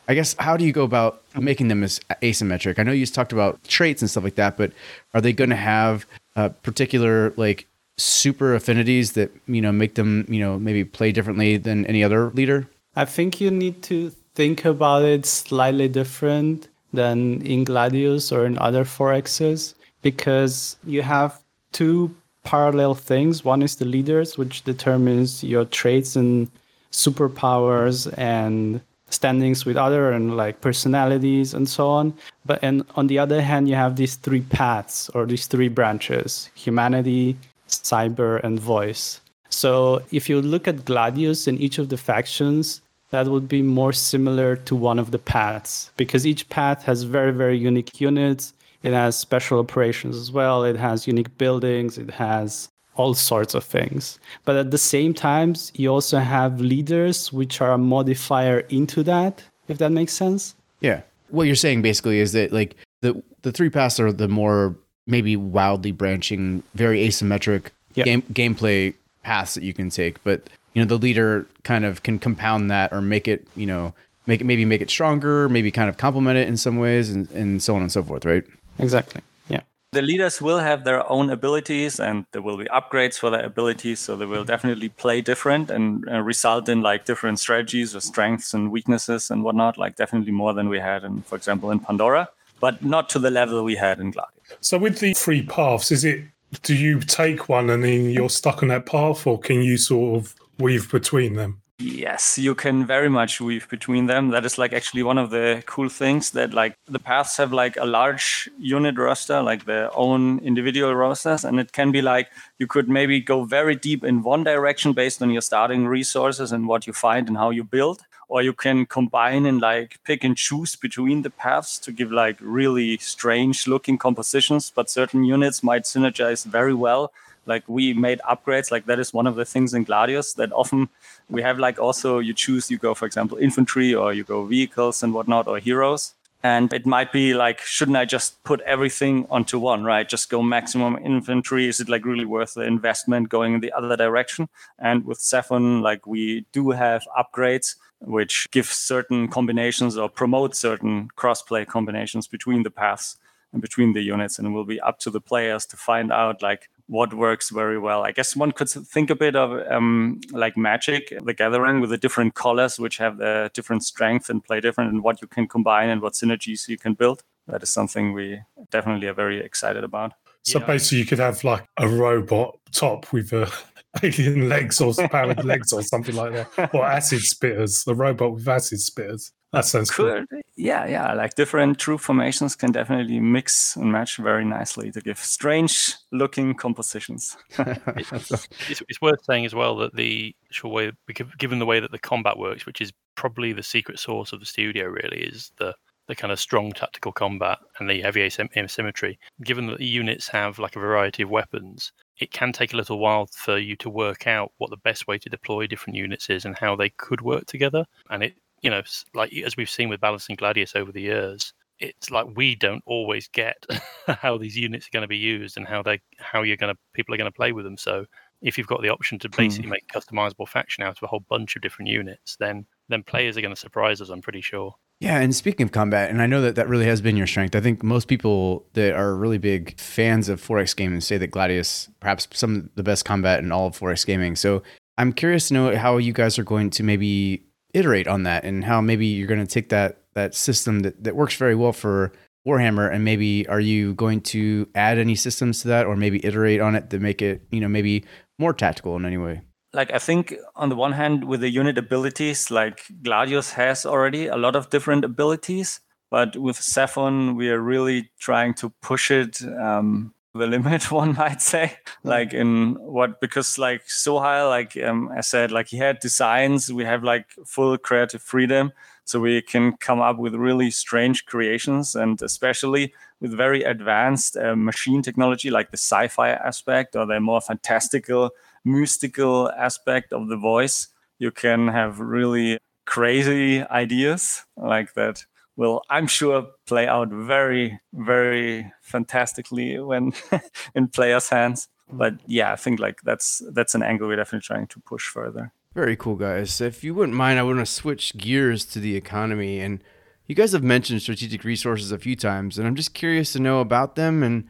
i 0.09 0.15
guess 0.15 0.35
how 0.39 0.57
do 0.57 0.65
you 0.65 0.73
go 0.73 0.83
about 0.83 1.23
making 1.39 1.69
them 1.69 1.83
as 1.83 2.01
asymmetric? 2.23 2.79
I 2.79 2.83
know 2.83 2.93
you 2.93 3.03
just 3.03 3.15
talked 3.15 3.33
about 3.33 3.63
traits 3.65 4.03
and 4.03 4.11
stuff 4.11 4.25
like 4.25 4.37
that 4.37 4.57
but 4.57 4.73
are 5.15 5.21
they 5.21 5.33
going 5.33 5.51
to 5.51 5.57
have 5.57 6.07
uh, 6.37 6.49
particular 6.49 7.33
like 7.37 7.67
super 7.97 8.55
affinities 8.55 9.13
that 9.13 9.31
you 9.47 9.61
know 9.61 9.73
make 9.73 9.95
them 9.95 10.25
you 10.29 10.41
know 10.41 10.59
maybe 10.59 10.85
play 10.85 11.13
differently 11.13 11.57
than 11.57 11.87
any 11.87 12.03
other 12.03 12.31
leader? 12.31 12.69
I 12.97 13.05
think 13.05 13.41
you 13.41 13.51
need 13.51 13.83
to 13.85 14.13
think 14.35 14.65
about 14.65 15.05
it 15.05 15.27
slightly 15.27 15.89
different 15.89 16.69
than 16.93 17.43
in 17.43 17.65
Gladius 17.65 18.33
or 18.33 18.47
in 18.47 18.59
other 18.59 18.85
4Xs 18.85 19.75
because 20.03 20.77
you 20.85 21.03
have 21.03 21.41
two 21.73 22.15
parallel 22.45 22.95
things. 22.95 23.45
One 23.45 23.63
is 23.63 23.77
the 23.77 23.85
leaders, 23.85 24.39
which 24.39 24.63
determines 24.65 25.45
your 25.45 25.65
traits 25.65 26.17
and 26.17 26.51
superpowers 26.91 28.13
and 28.19 28.81
standings 29.11 29.65
with 29.65 29.77
other 29.77 30.13
and 30.13 30.37
like 30.37 30.61
personalities 30.61 31.53
and 31.55 31.69
so 31.69 31.89
on. 31.89 32.15
But 32.47 32.61
and 32.63 32.85
on 32.97 33.09
the 33.09 33.19
other 33.19 33.43
hand, 33.43 33.69
you 33.69 33.75
have 33.75 33.97
these 33.97 34.17
three 34.17 34.43
paths 34.43 35.09
or 35.11 35.27
these 35.27 35.47
three 35.47 35.69
branches: 35.69 36.51
humanity, 36.55 37.37
cyber, 37.69 38.43
and 38.43 38.59
voice. 38.59 39.21
So 39.49 40.03
if 40.13 40.29
you 40.29 40.41
look 40.41 40.69
at 40.69 40.85
Gladius 40.85 41.49
in 41.49 41.59
each 41.59 41.79
of 41.79 41.89
the 41.89 41.97
factions, 41.97 42.81
that 43.11 43.27
would 43.27 43.49
be 43.49 43.63
more 43.63 43.93
similar 43.93 44.57
to 44.57 44.75
one 44.77 44.99
of 44.99 45.11
the 45.11 45.19
paths 45.19 45.91
because 45.97 46.27
each 46.27 46.49
path 46.49 46.85
has 46.85 47.03
very 47.03 47.33
very 47.33 47.59
unique 47.59 48.01
units. 48.01 48.53
It 48.83 48.93
has 48.93 49.17
special 49.17 49.59
operations 49.59 50.17
as 50.17 50.33
well. 50.33 50.65
It 50.65 50.77
has 50.77 51.07
unique 51.07 51.37
buildings. 51.37 51.99
It 51.99 52.11
has 52.11 52.71
all 52.95 53.15
sorts 53.15 53.55
of 53.55 53.63
things. 53.63 54.19
But 54.45 54.57
at 54.57 54.71
the 54.71 54.79
same 54.79 55.15
time 55.15 55.55
you 55.75 55.91
also 55.91 56.19
have 56.19 56.61
leaders 56.61 57.33
which 57.33 57.61
are 57.61 57.73
a 57.73 57.79
modifier 57.79 58.61
into 58.69 59.03
that 59.05 59.43
if 59.69 59.79
that 59.79 59.93
makes 59.93 60.13
sense. 60.13 60.55
Yeah. 60.81 61.03
What 61.29 61.45
you're 61.45 61.55
saying 61.55 61.83
basically 61.83 62.19
is 62.19 62.33
that 62.33 62.53
like 62.53 62.77
the 63.01 63.23
the 63.43 63.53
three 63.53 63.71
paths 63.71 64.01
are 64.01 64.13
the 64.13 64.29
more 64.29 64.75
maybe 65.07 65.37
wildly 65.37 65.93
branching 65.93 66.63
very 66.75 67.07
asymmetric 67.07 67.67
game 67.95 68.23
gameplay 68.33 68.95
paths 69.23 69.55
that 69.55 69.63
you 69.63 69.73
can 69.73 69.91
take. 69.91 70.23
But 70.25 70.49
you 70.75 70.83
know 70.83 70.87
the 70.87 70.99
leader 70.99 71.47
kind 71.65 71.85
of 71.85 72.03
can 72.03 72.19
compound 72.19 72.71
that 72.71 72.93
or 72.93 73.01
make 73.01 73.27
it 73.27 73.47
you 73.57 73.67
know 73.67 73.95
make 74.27 74.41
it 74.41 74.45
maybe 74.45 74.65
make 74.65 74.81
it 74.81 74.91
stronger, 74.91 75.49
maybe 75.49 75.71
kind 75.71 75.89
of 75.89 75.97
complement 75.97 76.39
it 76.39 76.49
in 76.49 76.57
some 76.57 76.77
ways, 76.79 77.11
and, 77.11 77.31
and 77.33 77.63
so 77.63 77.75
on 77.75 77.83
and 77.83 77.93
so 77.93 78.03
forth, 78.03 78.25
right? 78.25 78.45
Exactly. 78.79 79.21
Yeah. 79.49 79.63
The 79.93 80.03
leaders 80.03 80.41
will 80.41 80.61
have 80.61 80.85
their 80.85 81.11
own 81.11 81.31
abilities 81.31 81.99
and 81.99 82.25
there 82.33 82.41
will 82.41 82.57
be 82.57 82.67
upgrades 82.67 83.19
for 83.19 83.31
their 83.31 83.45
abilities. 83.45 83.99
So 83.99 84.17
they 84.17 84.27
will 84.27 84.45
definitely 84.45 84.89
play 84.89 85.21
different 85.21 85.71
and 85.71 86.09
uh, 86.09 86.21
result 86.21 86.69
in 86.69 86.81
like 86.81 87.05
different 87.05 87.41
strategies 87.41 87.97
or 87.97 88.01
strengths 88.01 88.55
and 88.55 88.71
weaknesses 88.71 89.31
and 89.31 89.43
whatnot, 89.43 89.77
like 89.79 89.97
definitely 89.97 90.33
more 90.33 90.55
than 90.55 90.69
we 90.69 90.79
had 90.79 91.03
in, 91.03 91.23
for 91.23 91.35
example, 91.35 91.71
in 91.73 91.81
Pandora, 91.81 92.29
but 92.61 92.85
not 92.85 93.09
to 93.11 93.19
the 93.19 93.31
level 93.31 93.65
we 93.65 93.77
had 93.77 93.99
in 93.99 94.13
Gladius. 94.13 94.57
So 94.61 94.79
with 94.79 95.01
the 95.01 95.13
three 95.15 95.43
paths, 95.43 95.91
is 95.91 96.05
it 96.05 96.23
do 96.63 96.75
you 96.75 97.01
take 97.01 97.49
one 97.49 97.71
and 97.71 97.85
then 97.85 98.11
you're 98.11 98.29
stuck 98.29 98.63
on 98.63 98.69
that 98.69 98.85
path 98.85 99.25
or 99.27 99.39
can 99.39 99.63
you 99.63 99.77
sort 99.77 100.19
of 100.19 100.35
weave 100.61 100.91
between 100.91 101.35
them? 101.35 101.63
Yes, 101.83 102.37
you 102.37 102.55
can 102.55 102.85
very 102.85 103.09
much 103.09 103.41
weave 103.41 103.67
between 103.71 104.05
them. 104.05 104.29
That 104.29 104.45
is 104.45 104.59
like 104.59 104.75
actually 104.75 105.03
one 105.03 105.17
of 105.17 105.31
the 105.31 105.63
cool 105.65 105.89
things 105.89 106.33
that 106.33 106.53
like 106.53 106.77
the 106.87 106.99
paths 106.99 107.39
have 107.39 107.55
like 107.55 107.79
a 107.79 107.87
large 107.87 108.51
unit 108.59 108.99
roster, 108.99 109.41
like 109.41 109.65
their 109.65 109.89
own 109.97 110.41
individual 110.41 110.95
rosters, 110.95 111.43
and 111.43 111.59
it 111.59 111.73
can 111.73 111.91
be 111.91 112.03
like 112.03 112.29
you 112.59 112.67
could 112.67 112.91
maybe 112.91 113.19
go 113.19 113.45
very 113.45 113.75
deep 113.75 114.05
in 114.05 114.23
one 114.23 114.45
direction 114.45 114.93
based 114.93 115.23
on 115.23 115.31
your 115.31 115.41
starting 115.41 115.87
resources 115.87 116.53
and 116.53 116.69
what 116.69 116.87
you 116.87 116.93
find 116.93 117.29
and 117.29 117.39
how 117.39 117.49
you 117.49 117.65
build, 117.65 118.03
or 118.29 118.43
you 118.43 118.53
can 118.53 118.85
combine 118.85 119.47
and 119.47 119.63
like 119.63 119.99
pick 120.05 120.23
and 120.23 120.37
choose 120.37 120.77
between 120.77 121.23
the 121.23 121.31
paths 121.31 121.79
to 121.79 121.93
give 121.93 122.13
like 122.13 122.37
really 122.43 122.99
strange 122.99 123.67
looking 123.67 123.97
compositions, 123.97 124.71
but 124.75 124.91
certain 124.91 125.25
units 125.25 125.63
might 125.63 125.85
synergize 125.85 126.45
very 126.45 126.75
well 126.75 127.11
like 127.51 127.69
we 127.69 127.93
made 127.93 128.21
upgrades. 128.33 128.71
Like 128.71 128.87
that 128.87 128.99
is 128.99 129.13
one 129.13 129.27
of 129.27 129.35
the 129.35 129.45
things 129.45 129.75
in 129.75 129.85
gladius 129.85 130.35
that 130.37 130.51
often 130.53 130.89
we 131.29 131.43
have 131.43 131.59
like 131.59 131.79
also 131.79 132.19
you 132.19 132.33
choose 132.45 132.71
you 132.71 132.79
go 132.79 132.95
for 132.95 133.07
example 133.11 133.37
infantry 133.49 133.95
or 133.95 134.15
you 134.15 134.25
go 134.25 134.47
vehicles 134.47 135.03
and 135.03 135.13
whatnot 135.13 135.47
or 135.47 135.59
heroes. 135.59 136.15
And 136.43 136.73
it 136.73 136.87
might 136.87 137.13
be 137.13 137.35
like 137.35 137.61
shouldn't 137.61 137.99
i 137.99 138.07
just 138.17 138.43
put 138.45 138.61
everything 138.75 139.27
onto 139.37 139.59
one 139.59 139.85
right? 139.85 140.09
Just 140.09 140.31
go 140.31 140.41
maximum 140.43 140.97
infantry. 141.13 141.69
Is 141.69 141.81
it 141.81 141.89
like 141.91 142.07
really 142.07 142.25
worth 142.37 142.55
the 142.55 142.63
investment 142.63 143.29
going 143.29 143.53
in 143.55 143.61
the 143.61 143.73
other 143.73 143.97
direction? 143.97 144.49
And 144.79 145.05
with 145.05 145.21
Zephon 145.21 145.83
like 145.83 146.07
we 146.07 146.47
do 146.53 146.71
have 146.71 147.03
upgrades 147.23 147.77
which 148.01 148.51
give 148.51 148.67
certain 148.67 149.29
combinations 149.29 149.99
or 149.99 150.09
promote 150.09 150.57
certain 150.57 151.11
crossplay 151.17 151.67
combinations 151.67 152.27
between 152.27 152.63
the 152.63 152.71
paths 152.71 153.19
and 153.53 153.61
between 153.61 153.93
the 153.93 154.03
units. 154.03 154.39
And 154.39 154.49
it 154.49 154.51
will 154.51 154.65
be 154.65 154.81
up 154.81 154.99
to 155.01 155.11
the 155.11 155.21
players 155.21 155.67
to 155.67 155.77
find 155.77 156.13
out 156.13 156.43
like 156.43 156.71
what 156.91 157.15
works 157.15 157.51
very 157.51 157.79
well. 157.79 158.03
I 158.03 158.11
guess 158.11 158.35
one 158.35 158.51
could 158.51 158.69
think 158.69 159.11
a 159.11 159.15
bit 159.15 159.37
of 159.37 159.53
um, 159.71 160.21
like 160.33 160.57
Magic, 160.57 161.15
the 161.25 161.33
Gathering, 161.33 161.81
with 161.81 161.91
the 161.91 161.97
different 161.97 162.35
colors 162.35 162.81
which 162.81 162.99
have 162.99 163.19
the 163.19 163.49
different 163.55 163.85
strength 163.85 164.29
and 164.29 164.43
play 164.43 164.61
different, 164.61 164.93
and 164.93 165.05
what 165.05 165.23
you 165.23 165.29
can 165.29 165.47
combine 165.47 165.89
and 165.89 166.03
what 166.03 166.15
synergies 166.15 166.67
you 166.67 166.77
can 166.77 166.95
build. 166.95 167.23
That 167.47 167.63
is 167.63 167.71
something 167.71 168.13
we 168.13 168.41
definitely 168.71 169.07
are 169.07 169.15
very 169.15 169.39
excited 169.39 169.85
about. 169.85 170.15
So 170.43 170.59
yeah. 170.59 170.67
basically, 170.67 170.99
you 170.99 171.07
could 171.07 171.21
have 171.21 171.45
like 171.45 171.65
a 171.79 171.89
robot 171.89 172.59
top 172.73 173.13
with 173.13 173.33
a 173.33 173.51
alien 174.03 174.49
legs 174.49 174.81
or 174.81 174.93
powered 175.09 175.45
legs 175.53 175.73
or 175.73 175.83
something 175.83 176.17
like 176.17 176.33
that, 176.33 176.75
or 176.75 176.85
acid 176.85 177.21
spitters. 177.21 177.87
A 177.87 177.95
robot 177.95 178.35
with 178.35 178.49
acid 178.49 178.81
spitters. 178.81 179.31
That 179.53 179.65
sounds 179.65 179.91
cool. 179.91 180.25
cool. 180.31 180.41
Yeah, 180.57 180.87
yeah. 180.87 181.13
Like 181.15 181.35
different 181.35 181.79
troop 181.79 182.01
formations 182.01 182.55
can 182.55 182.71
definitely 182.71 183.19
mix 183.19 183.75
and 183.75 183.91
match 183.91 184.17
very 184.17 184.45
nicely 184.45 184.93
to 184.93 185.01
give 185.01 185.19
strange 185.19 185.95
looking 186.13 186.55
compositions. 186.55 187.37
it's, 187.59 188.49
it's, 188.71 189.03
worth 189.03 189.25
saying 189.25 189.47
as 189.47 189.55
well 189.55 189.77
that 189.79 189.97
the 189.97 190.35
actual 190.47 190.71
way, 190.71 190.93
given 191.39 191.59
the 191.59 191.67
way 191.67 191.81
that 191.81 191.91
the 191.91 191.99
combat 191.99 192.39
works, 192.39 192.65
which 192.65 192.81
is 192.81 192.93
probably 193.17 193.53
the 193.53 193.63
secret 193.63 193.99
source 193.99 194.33
of 194.33 194.39
the 194.41 194.47
studio, 194.47 194.87
really 194.87 195.19
is 195.19 195.51
the 195.59 195.75
the 196.11 196.17
kind 196.17 196.33
of 196.33 196.41
strong 196.41 196.73
tactical 196.73 197.13
combat 197.13 197.59
and 197.79 197.89
the 197.89 198.01
heavy 198.01 198.29
asymmetry. 198.57 199.17
Given 199.45 199.69
that 199.69 199.79
the 199.79 199.87
units 199.87 200.27
have 200.27 200.59
like 200.59 200.75
a 200.75 200.81
variety 200.81 201.23
of 201.23 201.31
weapons, 201.31 201.93
it 202.19 202.33
can 202.33 202.53
take 202.53 202.73
a 202.73 202.77
little 202.77 202.99
while 202.99 203.27
for 203.27 203.59
you 203.59 203.77
to 203.77 203.89
work 203.89 204.27
out 204.27 204.51
what 204.59 204.71
the 204.71 204.77
best 204.79 205.07
way 205.07 205.19
to 205.19 205.29
deploy 205.29 205.69
different 205.69 205.97
units 205.97 206.29
is 206.29 206.45
and 206.45 206.59
how 206.59 206.75
they 206.75 206.89
could 206.91 207.21
work 207.21 207.47
together. 207.47 207.87
And 208.11 208.25
it 208.25 208.35
you 208.63 208.71
know, 208.71 208.83
like 209.15 209.33
as 209.35 209.57
we've 209.57 209.71
seen 209.71 209.89
with 209.89 210.01
Balancing 210.01 210.37
Gladius 210.37 210.77
over 210.77 210.93
the 210.93 211.01
years, 211.01 211.53
it's 211.79 212.11
like 212.11 212.27
we 212.37 212.55
don't 212.55 212.83
always 212.87 213.29
get 213.29 213.65
how 214.07 214.39
these 214.39 214.57
units 214.57 214.87
are 214.87 214.91
going 214.93 215.03
to 215.03 215.09
be 215.09 215.17
used 215.17 215.57
and 215.57 215.67
how 215.67 215.83
they 215.83 216.01
how 216.19 216.43
you're 216.43 216.57
going 216.57 216.75
to 216.75 216.79
people 216.95 217.15
are 217.15 217.19
going 217.19 217.31
to 217.31 217.37
play 217.37 217.53
with 217.53 217.65
them. 217.65 217.77
So 217.77 218.05
if 218.43 218.57
you've 218.57 218.67
got 218.67 218.83
the 218.83 218.89
option 218.89 219.19
to 219.21 219.29
basically 219.29 219.67
hmm. 219.67 219.73
make 219.73 219.89
customizable 219.89 220.49
faction 220.49 220.85
out 220.85 220.97
of 220.97 221.03
a 221.03 221.07
whole 221.07 221.25
bunch 221.29 221.57
of 221.57 221.63
different 221.63 221.91
units, 221.91 222.37
then 222.39 222.67
then 222.89 223.03
players 223.03 223.37
are 223.37 223.41
going 223.41 223.55
to 223.55 223.61
surprise 223.61 224.01
us. 224.01 224.11
I'm 224.11 224.23
pretty 224.23 224.41
sure. 224.41 224.75
Yeah, 225.01 225.19
and 225.19 225.35
speaking 225.35 225.65
of 225.65 225.73
combat, 225.73 226.11
and 226.11 226.21
I 226.21 226.27
know 226.27 226.43
that 226.43 226.57
that 226.57 226.69
really 226.69 226.85
has 226.85 227.01
been 227.01 227.17
your 227.17 227.27
strength. 227.27 227.57
I 227.57 227.61
think 227.61 227.83
most 227.83 228.07
people 228.07 228.67
that 228.75 228.95
are 228.95 229.15
really 229.17 229.39
big 229.39 229.81
fans 229.81 230.29
of 230.29 230.43
4X 230.43 230.77
gaming 230.77 231.01
say 231.01 231.17
that 231.17 231.31
Gladius 231.31 231.89
perhaps 232.01 232.29
some 232.35 232.57
of 232.57 232.75
the 232.75 232.83
best 232.83 233.07
combat 233.07 233.43
in 233.43 233.51
all 233.51 233.69
of 233.69 233.79
4X 233.79 234.05
gaming. 234.05 234.37
So 234.37 234.63
I'm 234.99 235.15
curious 235.15 235.49
to 235.49 235.55
know 235.55 235.75
how 235.75 235.97
you 235.97 236.13
guys 236.13 236.39
are 236.39 236.45
going 236.45 236.69
to 236.71 236.83
maybe 236.83 237.47
iterate 237.75 238.07
on 238.07 238.25
that 238.25 238.45
and 238.45 238.65
how 238.65 238.81
maybe 238.81 239.07
you're 239.07 239.29
going 239.29 239.45
to 239.45 239.47
take 239.47 239.69
that 239.71 239.99
that 240.15 240.35
system 240.35 240.81
that, 240.81 241.05
that 241.05 241.15
works 241.15 241.37
very 241.37 241.55
well 241.55 241.73
for 241.73 242.13
Warhammer 242.47 242.93
and 242.93 243.05
maybe 243.05 243.47
are 243.49 243.61
you 243.61 243.95
going 243.95 244.21
to 244.23 244.69
add 244.75 244.99
any 244.99 245.15
systems 245.15 245.63
to 245.63 245.69
that 245.69 245.87
or 245.87 245.97
maybe 245.97 246.25
iterate 246.25 246.61
on 246.61 246.75
it 246.75 246.91
to 246.91 246.99
make 246.99 247.23
it, 247.23 247.43
you 247.51 247.61
know, 247.61 247.69
maybe 247.69 248.05
more 248.39 248.53
tactical 248.53 248.97
in 248.97 249.05
any 249.05 249.19
way? 249.19 249.43
Like 249.73 249.93
I 249.93 249.99
think 249.99 250.35
on 250.57 250.69
the 250.69 250.77
one 250.77 250.93
hand 250.93 251.25
with 251.25 251.41
the 251.41 251.51
unit 251.51 251.79
abilities, 251.79 252.51
like 252.51 252.83
Gladius 253.03 253.53
has 253.53 253.87
already 253.87 254.27
a 254.27 254.37
lot 254.37 254.57
of 254.57 254.71
different 254.71 255.05
abilities, 255.05 255.81
but 256.11 256.37
with 256.37 256.57
Zephon 256.57 257.37
we 257.37 257.51
are 257.51 257.61
really 257.61 258.11
trying 258.19 258.55
to 258.55 258.71
push 258.83 259.11
it 259.11 259.43
um, 259.43 260.13
the 260.35 260.47
limit 260.47 260.91
one 260.93 261.15
might 261.15 261.43
say. 261.43 261.79
Like 262.03 262.33
in 262.33 262.75
what 262.75 263.21
because 263.21 263.59
like 263.59 263.83
Sohail 263.89 264.49
like 264.49 264.77
um, 264.77 265.11
I 265.17 265.21
said 265.21 265.53
like 265.53 265.69
he 265.69 265.79
had 265.79 266.01
designs 266.01 266.73
we 266.73 266.85
have 266.85 267.03
like 267.05 267.27
full 267.45 267.77
creative 267.79 268.23
freedom 268.23 268.73
so 269.05 269.19
we 269.19 269.43
can 269.43 269.77
come 269.79 270.01
up 270.01 270.19
with 270.19 270.35
really 270.35 270.71
strange 270.71 271.27
creations 271.27 271.97
and 271.97 272.21
especially 272.23 272.95
with 273.21 273.37
very 273.37 273.63
advanced 273.65 274.37
uh, 274.37 274.55
machine 274.55 275.03
technology 275.03 275.51
like 275.51 275.71
the 275.71 275.77
sci-fi 275.77 276.31
aspect 276.31 276.95
or 276.95 277.07
the 277.07 277.19
more 277.19 277.41
fantastical 277.41 278.31
mystical 278.65 279.51
aspect 279.59 280.13
of 280.13 280.29
the 280.29 280.37
voice 280.37 280.89
you 281.19 281.31
can 281.31 281.69
have 281.69 281.99
really 281.99 282.59
crazy 282.87 283.63
ideas 283.65 284.45
like 284.57 284.95
that 284.95 285.25
will, 285.61 285.83
I'm 285.91 286.07
sure, 286.07 286.49
play 286.67 286.89
out 286.89 287.11
very, 287.11 287.79
very 287.93 288.73
fantastically 288.81 289.79
when 289.79 290.13
in 290.75 290.89
players' 290.89 291.29
hands. 291.29 291.69
But 291.93 292.15
yeah, 292.27 292.53
I 292.53 292.57
think 292.57 292.81
like 292.81 293.03
that's 293.03 293.43
that's 293.53 293.75
an 293.75 293.83
angle 293.83 294.09
we're 294.09 294.17
definitely 294.17 294.47
trying 294.47 294.69
to 294.69 294.81
push 294.81 295.07
further. 295.07 295.53
Very 295.75 295.97
cool, 295.97 296.17
guys. 296.17 296.61
If 296.61 296.83
you 296.83 296.95
wouldn't 296.95 297.17
mind, 297.17 297.39
I 297.39 297.43
want 297.43 297.59
to 297.59 297.67
switch 297.67 298.17
gears 298.17 298.65
to 298.67 298.81
the 298.81 298.97
economy. 298.97 299.61
And 299.61 299.85
you 300.27 300.35
guys 300.35 300.53
have 300.53 300.65
mentioned 300.65 301.03
strategic 301.03 301.45
resources 301.45 301.93
a 301.93 301.99
few 301.99 302.17
times, 302.17 302.59
and 302.59 302.67
I'm 302.67 302.75
just 302.75 302.95
curious 302.95 303.33
to 303.35 303.39
know 303.39 303.61
about 303.61 303.97
them. 303.97 304.23
And 304.23 304.49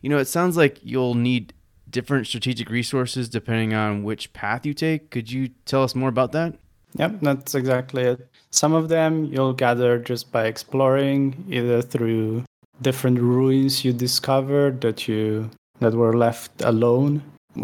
you 0.00 0.10
know, 0.10 0.18
it 0.18 0.26
sounds 0.26 0.56
like 0.56 0.80
you'll 0.82 1.14
need 1.14 1.54
different 1.88 2.26
strategic 2.26 2.68
resources 2.68 3.28
depending 3.28 3.74
on 3.74 4.02
which 4.02 4.32
path 4.32 4.66
you 4.66 4.74
take. 4.74 5.10
Could 5.10 5.30
you 5.30 5.50
tell 5.66 5.84
us 5.84 5.94
more 5.94 6.08
about 6.08 6.32
that? 6.32 6.54
Yep, 6.94 7.20
that's 7.22 7.54
exactly 7.54 8.02
it. 8.02 8.28
Some 8.50 8.72
of 8.72 8.88
them 8.88 9.26
you'll 9.26 9.52
gather 9.52 9.98
just 9.98 10.32
by 10.32 10.46
exploring, 10.46 11.44
either 11.48 11.82
through 11.82 12.44
different 12.80 13.18
ruins 13.18 13.84
you 13.84 13.92
discovered 13.92 14.80
that 14.82 15.08
you 15.08 15.50
that 15.80 15.94
were 15.94 16.16
left 16.16 16.50
alone. 16.62 17.22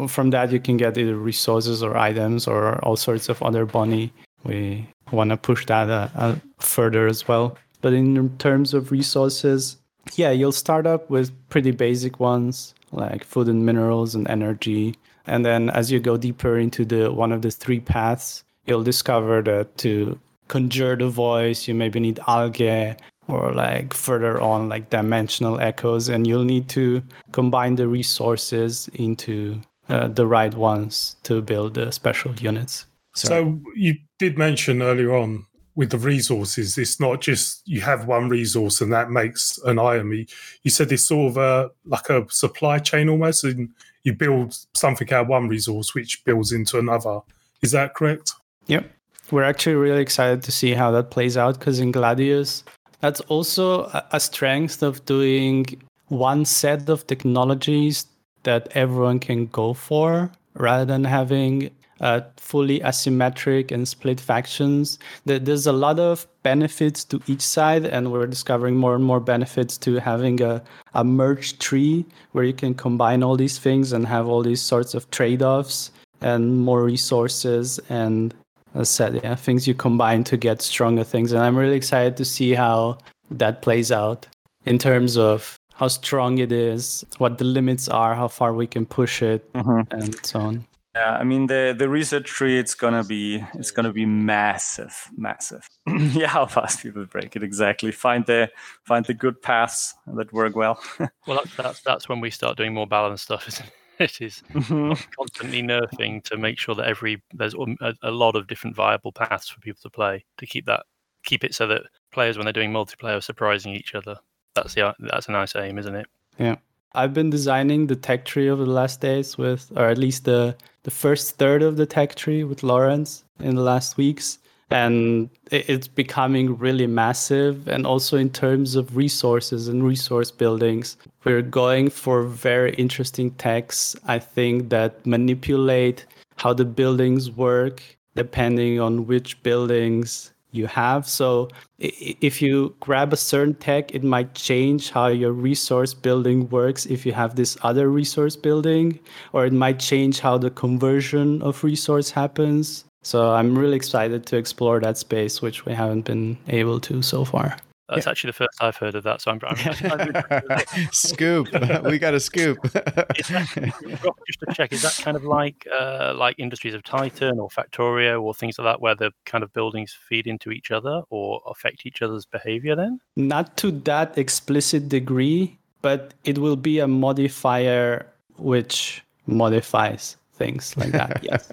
From 0.09 0.31
that 0.31 0.51
you 0.51 0.61
can 0.61 0.77
get 0.77 0.99
either 0.99 1.16
resources 1.16 1.83
or 1.83 1.97
items 1.97 2.47
or 2.47 2.83
all 2.85 2.97
sorts 2.97 3.29
of 3.29 3.42
other 3.42 3.66
money. 3.66 4.12
We 4.42 4.88
want 5.12 5.31
to 5.31 5.37
push 5.37 5.66
that 5.66 5.88
uh, 5.88 6.09
uh, 6.16 6.37
further 6.59 7.07
as 7.07 7.29
well. 7.29 7.57
But 7.81 7.92
in 7.92 8.37
terms 8.38 8.75
of 8.75 8.90
resources, 8.90 9.77
yeah, 10.14 10.31
you'll 10.31 10.53
start 10.53 10.87
up 10.87 11.09
with 11.11 11.33
pretty 11.49 11.70
basic 11.70 12.18
ones 12.18 12.75
like 12.92 13.25
food 13.25 13.49
and 13.49 13.64
minerals 13.64 14.14
and 14.14 14.29
energy. 14.29 14.97
And 15.27 15.44
then 15.44 15.70
as 15.70 15.90
you 15.90 16.01
go 16.01 16.16
deeper 16.16 16.59
into 16.59 16.85
the 16.85 17.12
one 17.12 17.33
of 17.33 17.42
the 17.42 17.51
three 17.51 17.81
paths, 17.81 18.44
you'll 18.66 18.83
discover 18.83 19.42
that 19.42 19.77
to 19.79 20.18
conjure 20.48 20.96
the 20.96 21.09
voice, 21.09 21.68
you 21.68 21.74
maybe 21.74 22.00
need 22.00 22.20
algae 22.26 22.94
or 23.28 23.52
like 23.52 23.94
further 23.94 24.40
on 24.40 24.68
like 24.68 24.90
dimensional 24.90 25.59
echoes 25.59 26.09
and 26.09 26.26
you'll 26.26 26.44
need 26.44 26.68
to 26.68 27.02
combine 27.33 27.76
the 27.76 27.88
resources 27.88 28.88
into 28.94 29.61
uh, 29.88 30.09
the 30.09 30.26
right 30.26 30.54
ones 30.54 31.16
to 31.22 31.40
build 31.40 31.74
the 31.74 31.90
special 31.90 32.35
units. 32.37 32.87
So, 33.14 33.28
so 33.28 33.61
you 33.74 33.94
did 34.18 34.37
mention 34.37 34.83
earlier 34.83 35.14
on 35.14 35.46
with 35.76 35.90
the 35.90 35.98
resources, 35.98 36.78
it's 36.78 37.00
not 37.00 37.20
just 37.20 37.62
you 37.66 37.80
have 37.80 38.07
one 38.07 38.28
resource 38.28 38.80
and 38.80 38.92
that 38.92 39.11
makes 39.11 39.59
an 39.64 39.78
item. 39.78 40.12
You, 40.12 40.26
you 40.62 40.70
said 40.70 40.92
it's 40.92 41.09
sort 41.09 41.33
of 41.33 41.37
a 41.37 41.70
like 41.85 42.09
a 42.11 42.26
supply 42.30 42.78
chain 42.78 43.09
almost, 43.09 43.44
and 43.44 43.70
you 44.04 44.12
build 44.12 44.57
something 44.74 45.12
out 45.12 45.22
of 45.22 45.28
one 45.28 45.48
resource 45.48 45.94
which 45.94 46.24
builds 46.24 46.52
into 46.52 46.78
another. 46.78 47.20
Is 47.62 47.72
that 47.72 47.94
correct? 47.94 48.35
Yep. 48.66 48.90
We're 49.30 49.44
actually 49.44 49.76
really 49.76 50.02
excited 50.02 50.42
to 50.42 50.52
see 50.52 50.72
how 50.72 50.90
that 50.92 51.10
plays 51.10 51.37
out 51.37 51.58
because 51.58 51.80
in 51.80 51.92
Gladius, 51.92 52.62
that's 53.00 53.20
also 53.22 53.84
a, 54.12 54.20
strength 54.20 54.82
of 54.82 55.04
doing 55.04 55.66
one 56.08 56.44
set 56.44 56.88
of 56.88 57.06
technologies 57.06 58.06
that 58.44 58.68
everyone 58.74 59.18
can 59.18 59.46
go 59.46 59.74
for 59.74 60.30
rather 60.54 60.84
than 60.84 61.04
having 61.04 61.70
uh, 62.00 62.20
fully 62.37 62.80
asymmetric 62.80 63.70
and 63.70 63.87
split 63.87 64.20
factions. 64.20 64.98
There's 65.24 65.66
a 65.66 65.72
lot 65.72 65.98
of 65.98 66.26
benefits 66.42 67.04
to 67.04 67.20
each 67.26 67.40
side, 67.40 67.84
and 67.84 68.12
we're 68.12 68.26
discovering 68.26 68.76
more 68.76 68.94
and 68.94 69.04
more 69.04 69.20
benefits 69.20 69.78
to 69.78 69.96
having 69.96 70.42
a, 70.42 70.62
a 70.94 71.04
merge 71.04 71.58
tree 71.58 72.04
where 72.32 72.44
you 72.44 72.52
can 72.52 72.74
combine 72.74 73.22
all 73.22 73.37
these 73.37 73.58
things 73.58 73.92
and 73.92 74.06
have 74.06 74.28
all 74.28 74.42
these 74.42 74.62
sorts 74.62 74.94
of 74.94 75.10
trade 75.10 75.42
offs 75.42 75.90
and 76.20 76.58
more 76.60 76.82
resources 76.82 77.78
and 77.88 78.34
said, 78.82 79.20
yeah, 79.22 79.34
things 79.34 79.68
you 79.68 79.74
combine 79.74 80.24
to 80.24 80.37
get 80.37 80.60
stronger 80.60 81.04
things. 81.04 81.32
And 81.32 81.42
I'm 81.42 81.56
really 81.56 81.76
excited 81.76 82.16
to 82.16 82.24
see 82.24 82.54
how 82.54 82.98
that 83.30 83.62
plays 83.62 83.92
out 83.92 84.26
in 84.66 84.78
terms 84.78 85.16
of 85.16 85.58
how 85.74 85.88
strong 85.88 86.38
it 86.38 86.52
is, 86.52 87.04
what 87.18 87.38
the 87.38 87.44
limits 87.44 87.88
are, 87.88 88.14
how 88.14 88.28
far 88.28 88.54
we 88.54 88.66
can 88.66 88.87
push 88.87 89.22
it, 89.22 89.52
mm-hmm. 89.52 89.80
and 89.92 90.26
so 90.26 90.40
on. 90.40 90.66
Yeah, 90.94 91.16
I 91.16 91.24
mean 91.24 91.48
the 91.48 91.74
the 91.76 91.88
research 91.88 92.26
tree 92.26 92.56
it's 92.56 92.76
gonna 92.76 93.02
be 93.02 93.44
it's 93.54 93.72
gonna 93.72 93.92
be 93.92 94.06
massive, 94.06 95.10
massive. 95.16 95.68
yeah, 95.87 96.28
how 96.28 96.46
fast 96.46 96.84
people 96.84 97.04
break 97.06 97.34
it 97.34 97.42
exactly. 97.42 97.90
Find 97.90 98.24
the 98.26 98.48
find 98.84 99.04
the 99.04 99.14
good 99.14 99.42
paths 99.42 99.94
that 100.06 100.32
work 100.32 100.54
well. 100.54 100.80
well, 101.26 101.40
that's, 101.42 101.56
that's 101.56 101.80
that's 101.80 102.08
when 102.08 102.20
we 102.20 102.30
start 102.30 102.56
doing 102.56 102.74
more 102.74 102.87
balanced 102.87 103.24
stuff, 103.24 103.48
isn't 103.48 103.66
it? 103.66 103.72
it 103.98 104.20
is 104.20 104.42
mm-hmm. 104.52 104.92
constantly 105.16 105.62
nerfing 105.62 106.22
to 106.24 106.37
make 106.37 106.59
sure 106.59 106.74
that 106.74 106.87
every 106.87 107.22
there's 107.33 107.54
a, 107.54 107.94
a, 108.02 108.11
lot 108.11 108.37
of 108.37 108.46
different 108.46 108.74
viable 108.74 109.12
paths 109.12 109.48
for 109.48 109.61
people 109.61 109.80
to 109.83 109.90
play 109.90 110.24
to 110.38 110.46
keep 110.46 110.66
that 110.66 110.85
keep 111.24 111.44
it 111.44 111.54
so 111.54 111.66
that 111.66 111.83
players 112.12 112.37
when 112.37 112.44
they're 112.44 112.52
doing 112.52 112.72
multiplayer 112.72 113.16
are 113.16 113.20
surprising 113.20 113.72
each 113.72 113.94
other. 113.94 114.16
That's 114.54 114.74
the 114.74 114.94
that's 114.98 115.28
a 115.28 115.33
nice 115.33 115.57
aim, 115.57 115.78
isn't 115.78 115.94
it? 115.94 116.07
Yeah. 116.38 116.57
I've 116.96 117.12
been 117.12 117.30
designing 117.30 117.88
the 117.88 117.96
tech 117.96 118.24
tree 118.24 118.48
over 118.48 118.64
the 118.64 118.70
last 118.70 119.00
days 119.00 119.37
with, 119.37 119.72
or 119.76 119.88
at 119.88 119.98
least 119.98 120.24
the 120.24 120.57
the 120.85 120.90
first 120.90 121.37
third 121.38 121.62
of 121.62 121.76
the 121.76 121.87
tech 121.87 122.14
tree 122.14 122.44
with 122.44 122.62
Lorenz 122.62 123.24
in 123.40 123.57
the 123.57 123.62
last 123.62 123.96
weeks, 123.96 124.38
and 124.74 125.30
it's 125.52 125.87
becoming 125.87 126.58
really 126.58 126.88
massive. 126.88 127.68
And 127.68 127.87
also 127.87 128.16
in 128.16 128.30
terms 128.30 128.74
of 128.74 128.96
resources 128.96 129.68
and 129.68 129.87
resource 129.87 130.32
buildings, 130.32 130.96
we're 131.22 131.42
going 131.42 131.90
for 131.90 132.24
very 132.24 132.74
interesting 132.74 133.30
techs. 133.37 133.94
I 134.08 134.18
think 134.18 134.70
that 134.70 135.06
manipulate 135.06 136.06
how 136.38 136.54
the 136.54 136.64
buildings 136.64 137.30
work 137.30 137.82
depending 138.16 138.80
on 138.80 139.06
which 139.06 139.40
buildings 139.44 140.32
you 140.50 140.66
have. 140.66 141.06
So 141.08 141.48
if 141.78 142.42
you 142.42 142.74
grab 142.80 143.12
a 143.12 143.16
certain 143.16 143.54
tech, 143.54 143.94
it 143.94 144.02
might 144.02 144.34
change 144.34 144.90
how 144.90 145.06
your 145.06 145.32
resource 145.32 145.94
building 145.94 146.48
works 146.48 146.84
if 146.87 147.06
you 147.06 147.12
have 147.12 147.37
this 147.37 147.56
other 147.62 147.88
resource 147.90 148.34
building, 148.34 148.98
or 149.32 149.46
it 149.46 149.52
might 149.52 149.78
change 149.78 150.18
how 150.18 150.38
the 150.38 150.50
conversion 150.50 151.42
of 151.42 151.62
resource 151.62 152.10
happens. 152.10 152.84
So 153.05 153.33
I'm 153.33 153.57
really 153.57 153.77
excited 153.77 154.27
to 154.27 154.37
explore 154.37 154.81
that 154.81 154.97
space, 154.97 155.43
which 155.43 155.67
we 155.67 155.75
haven't 155.75 156.03
been 156.03 156.38
able 156.49 156.81
to 156.81 157.03
so 157.03 157.25
far. 157.25 157.57
That's 157.88 158.07
yeah. 158.07 158.11
actually 158.11 158.29
the 158.29 158.33
first 158.33 158.62
I've 158.62 158.77
heard 158.77 158.95
of 158.95 159.05
that. 159.05 159.21
So 159.21 159.31
I'm, 159.31 159.40
I'm 159.45 160.88
scoop. 160.93 161.49
we 161.85 161.99
got 161.99 162.14
a 162.14 162.21
scoop. 162.21 162.62
that, 162.73 164.14
just 164.27 164.40
to 164.40 164.55
check, 164.55 164.73
is 164.73 164.81
that 164.81 164.99
kind 165.03 165.19
of 165.19 165.25
like 165.25 165.69
uh, 165.71 166.14
like 166.17 166.38
Industries 166.38 166.73
of 166.73 166.83
Titan 166.83 167.38
or 167.38 167.51
Factorio 167.51 168.23
or 168.23 168.33
things 168.33 168.59
like 168.59 168.64
that, 168.64 168.81
where 168.81 168.95
the 168.95 169.11
kind 169.27 169.45
of 169.45 169.53
buildings 169.53 169.95
feed 170.09 170.27
into 170.27 170.51
each 170.51 170.71
other 170.71 171.03
or 171.11 171.43
affect 171.47 171.85
each 171.85 172.01
other's 172.01 172.25
behavior? 172.25 172.75
Then 172.75 173.01
not 173.17 173.59
to 173.59 173.71
that 173.71 174.17
explicit 174.17 174.88
degree, 174.88 175.59
but 175.83 176.14
it 176.25 176.38
will 176.38 176.57
be 176.57 176.79
a 176.79 176.88
modifier 176.88 178.07
which 178.38 179.05
modifies 179.27 180.17
things 180.35 180.77
like 180.77 180.92
that. 180.92 181.23
yes. 181.23 181.51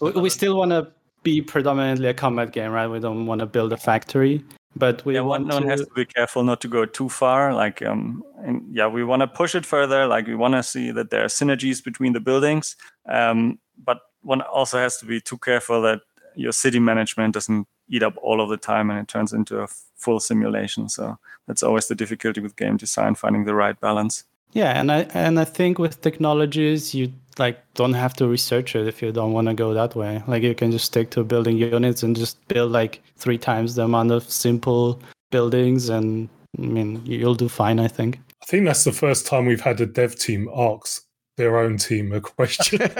we 0.00 0.30
still 0.30 0.56
want 0.56 0.70
to 0.70 0.90
be 1.22 1.42
predominantly 1.42 2.08
a 2.08 2.14
combat 2.14 2.52
game, 2.52 2.70
right? 2.70 2.86
We 2.86 3.00
don't 3.00 3.26
want 3.26 3.40
to 3.40 3.46
build 3.46 3.72
a 3.72 3.76
factory 3.76 4.44
but 4.76 5.04
we 5.04 5.14
yeah, 5.14 5.20
want 5.20 5.46
one 5.48 5.62
to... 5.62 5.68
has 5.68 5.80
to 5.80 5.94
be 5.94 6.04
careful 6.04 6.44
not 6.44 6.60
to 6.60 6.68
go 6.68 6.84
too 6.84 7.08
far 7.08 7.54
like 7.54 7.82
um 7.82 8.22
and 8.44 8.64
yeah 8.70 8.86
we 8.86 9.04
want 9.04 9.20
to 9.20 9.26
push 9.26 9.54
it 9.54 9.66
further 9.66 10.06
like 10.06 10.26
we 10.26 10.34
want 10.34 10.54
to 10.54 10.62
see 10.62 10.90
that 10.90 11.10
there 11.10 11.24
are 11.24 11.28
synergies 11.28 11.82
between 11.82 12.12
the 12.12 12.20
buildings 12.20 12.76
um 13.06 13.58
but 13.84 13.98
one 14.22 14.40
also 14.42 14.78
has 14.78 14.98
to 14.98 15.06
be 15.06 15.20
too 15.20 15.38
careful 15.38 15.82
that 15.82 16.00
your 16.34 16.52
city 16.52 16.78
management 16.78 17.34
doesn't 17.34 17.66
eat 17.88 18.02
up 18.02 18.14
all 18.22 18.40
of 18.40 18.48
the 18.48 18.56
time 18.56 18.90
and 18.90 18.98
it 18.98 19.08
turns 19.08 19.32
into 19.32 19.60
a 19.60 19.66
full 19.96 20.20
simulation 20.20 20.88
so 20.88 21.18
that's 21.46 21.62
always 21.62 21.88
the 21.88 21.94
difficulty 21.94 22.40
with 22.40 22.56
game 22.56 22.76
design 22.76 23.14
finding 23.14 23.44
the 23.44 23.54
right 23.54 23.80
balance 23.80 24.24
yeah 24.52 24.78
and 24.80 24.90
i 24.90 25.00
and 25.14 25.38
i 25.38 25.44
think 25.44 25.78
with 25.78 26.00
technologies 26.00 26.94
you 26.94 27.12
like 27.38 27.62
don't 27.74 27.94
have 27.94 28.14
to 28.14 28.26
research 28.26 28.74
it 28.74 28.86
if 28.86 29.00
you 29.00 29.12
don't 29.12 29.32
want 29.32 29.48
to 29.48 29.54
go 29.54 29.74
that 29.74 29.94
way. 29.94 30.22
Like 30.26 30.42
you 30.42 30.54
can 30.54 30.70
just 30.70 30.86
stick 30.86 31.10
to 31.10 31.24
building 31.24 31.56
units 31.56 32.02
and 32.02 32.16
just 32.16 32.46
build 32.48 32.72
like 32.72 33.02
three 33.16 33.38
times 33.38 33.74
the 33.74 33.84
amount 33.84 34.10
of 34.10 34.28
simple 34.28 35.00
buildings, 35.30 35.88
and 35.88 36.28
I 36.58 36.62
mean 36.62 37.02
you'll 37.04 37.34
do 37.34 37.48
fine. 37.48 37.78
I 37.78 37.88
think. 37.88 38.18
I 38.42 38.46
think 38.46 38.64
that's 38.64 38.84
the 38.84 38.92
first 38.92 39.26
time 39.26 39.46
we've 39.46 39.60
had 39.60 39.80
a 39.80 39.86
dev 39.86 40.16
team 40.16 40.48
ask 40.54 41.04
their 41.38 41.56
own 41.56 41.78
team 41.78 42.12
a 42.12 42.20
question. 42.20 42.80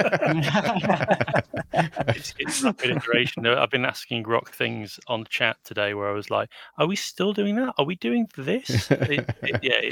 it's, 2.09 2.35
it's 2.39 2.63
rapid 2.63 2.97
iteration. 2.97 3.47
I've 3.47 3.71
been 3.71 3.85
asking 3.85 4.23
Rok 4.23 4.55
things 4.55 4.99
on 5.09 5.27
chat 5.29 5.59
today 5.65 5.93
where 5.93 6.09
I 6.09 6.13
was 6.13 6.31
like, 6.31 6.49
"Are 6.79 6.87
we 6.87 6.97
still 6.97 7.35
doing 7.35 7.57
that? 7.57 7.75
Are 7.77 7.85
we 7.85 7.97
doing 7.97 8.27
this?" 8.37 8.91
it, 8.91 9.29
it, 9.43 9.61
yeah, 9.63 9.91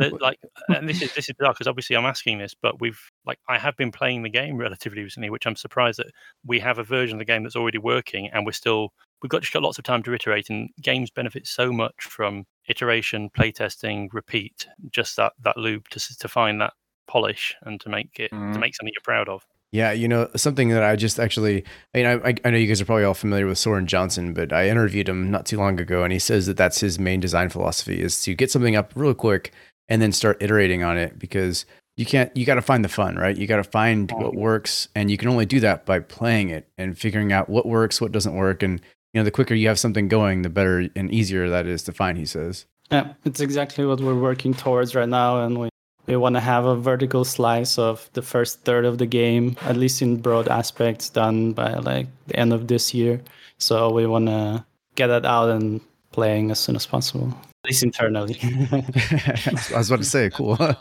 it, 0.00 0.20
like, 0.20 0.38
and 0.68 0.86
this 0.86 1.00
is 1.00 1.14
this 1.14 1.30
is 1.30 1.34
bizarre 1.38 1.54
because 1.54 1.68
obviously 1.68 1.96
I'm 1.96 2.04
asking 2.04 2.38
this, 2.38 2.54
but 2.54 2.80
we've 2.80 3.00
like 3.24 3.38
I 3.48 3.56
have 3.56 3.76
been 3.76 3.92
playing 3.92 4.22
the 4.22 4.30
game 4.30 4.58
relatively 4.58 5.02
recently, 5.02 5.30
which 5.30 5.46
I'm 5.46 5.56
surprised 5.56 5.98
that 5.98 6.10
we 6.44 6.58
have 6.60 6.78
a 6.78 6.84
version 6.84 7.16
of 7.16 7.20
the 7.20 7.24
game 7.24 7.44
that's 7.44 7.56
already 7.56 7.78
working, 7.78 8.28
and 8.32 8.44
we're 8.44 8.52
still 8.52 8.92
we've 9.22 9.30
got 9.30 9.40
just 9.40 9.52
got 9.52 9.62
lots 9.62 9.78
of 9.78 9.84
time 9.84 10.02
to 10.02 10.12
iterate, 10.12 10.50
and 10.50 10.68
games 10.82 11.10
benefit 11.10 11.46
so 11.46 11.72
much 11.72 11.94
from 12.00 12.44
iteration, 12.68 13.30
playtesting, 13.30 14.08
repeat, 14.12 14.66
just 14.90 15.16
that 15.16 15.32
that 15.42 15.56
loop 15.56 15.88
to 15.88 16.18
to 16.18 16.28
find 16.28 16.60
that 16.60 16.72
polish 17.06 17.54
and 17.62 17.80
to 17.80 17.88
make 17.88 18.18
it 18.18 18.30
mm. 18.30 18.52
to 18.52 18.58
make 18.58 18.74
something 18.74 18.92
you're 18.94 19.02
proud 19.02 19.28
of. 19.28 19.46
Yeah, 19.72 19.92
you 19.92 20.08
know 20.08 20.28
something 20.36 20.68
that 20.70 20.82
I 20.82 20.96
just 20.96 21.18
actually, 21.18 21.64
I 21.94 21.98
mean, 21.98 22.06
I, 22.06 22.34
I 22.44 22.50
know 22.50 22.56
you 22.56 22.68
guys 22.68 22.80
are 22.80 22.84
probably 22.84 23.04
all 23.04 23.14
familiar 23.14 23.46
with 23.46 23.58
Soren 23.58 23.86
Johnson, 23.86 24.32
but 24.32 24.52
I 24.52 24.68
interviewed 24.68 25.08
him 25.08 25.30
not 25.30 25.44
too 25.44 25.58
long 25.58 25.78
ago, 25.80 26.04
and 26.04 26.12
he 26.12 26.18
says 26.18 26.46
that 26.46 26.56
that's 26.56 26.80
his 26.80 26.98
main 26.98 27.20
design 27.20 27.48
philosophy 27.50 28.00
is 28.00 28.22
to 28.22 28.34
get 28.34 28.50
something 28.50 28.76
up 28.76 28.92
real 28.94 29.12
quick 29.12 29.52
and 29.88 30.00
then 30.00 30.12
start 30.12 30.40
iterating 30.40 30.82
on 30.82 30.96
it 30.96 31.18
because 31.18 31.66
you 31.96 32.06
can't, 32.06 32.34
you 32.36 32.44
got 32.44 32.54
to 32.54 32.62
find 32.62 32.84
the 32.84 32.88
fun, 32.88 33.16
right? 33.16 33.36
You 33.36 33.46
got 33.46 33.56
to 33.56 33.64
find 33.64 34.10
what 34.12 34.34
works, 34.34 34.88
and 34.94 35.10
you 35.10 35.16
can 35.16 35.28
only 35.28 35.46
do 35.46 35.60
that 35.60 35.84
by 35.84 35.98
playing 35.98 36.50
it 36.50 36.68
and 36.78 36.96
figuring 36.96 37.32
out 37.32 37.48
what 37.48 37.66
works, 37.66 38.00
what 38.00 38.12
doesn't 38.12 38.34
work, 38.34 38.62
and 38.62 38.80
you 39.12 39.20
know, 39.20 39.24
the 39.24 39.30
quicker 39.30 39.54
you 39.54 39.68
have 39.68 39.78
something 39.78 40.08
going, 40.08 40.42
the 40.42 40.50
better 40.50 40.88
and 40.94 41.10
easier 41.10 41.48
that 41.48 41.66
is 41.66 41.82
to 41.84 41.92
find. 41.92 42.18
He 42.18 42.26
says. 42.26 42.66
Yeah, 42.90 43.14
it's 43.24 43.40
exactly 43.40 43.84
what 43.84 44.00
we're 44.00 44.14
working 44.14 44.54
towards 44.54 44.94
right 44.94 45.08
now, 45.08 45.44
and 45.44 45.58
we 45.58 45.68
we 46.06 46.16
want 46.16 46.34
to 46.36 46.40
have 46.40 46.64
a 46.64 46.76
vertical 46.76 47.24
slice 47.24 47.78
of 47.78 48.08
the 48.12 48.22
first 48.22 48.60
third 48.60 48.84
of 48.84 48.98
the 48.98 49.06
game, 49.06 49.56
at 49.62 49.76
least 49.76 50.02
in 50.02 50.16
broad 50.18 50.48
aspects, 50.48 51.08
done 51.08 51.52
by 51.52 51.74
like 51.74 52.06
the 52.28 52.36
end 52.36 52.52
of 52.52 52.68
this 52.68 52.94
year. 52.94 53.20
So 53.58 53.90
we 53.90 54.06
want 54.06 54.26
to 54.26 54.64
get 54.94 55.08
that 55.08 55.24
out 55.26 55.50
and 55.50 55.80
playing 56.12 56.50
as 56.50 56.58
soon 56.58 56.76
as 56.76 56.86
possible, 56.86 57.28
at 57.64 57.70
least 57.70 57.82
internally. 57.82 58.38
I 58.42 59.78
was 59.78 59.90
about 59.90 59.98
to 59.98 60.04
say, 60.04 60.30
cool. 60.30 60.56
but 60.56 60.78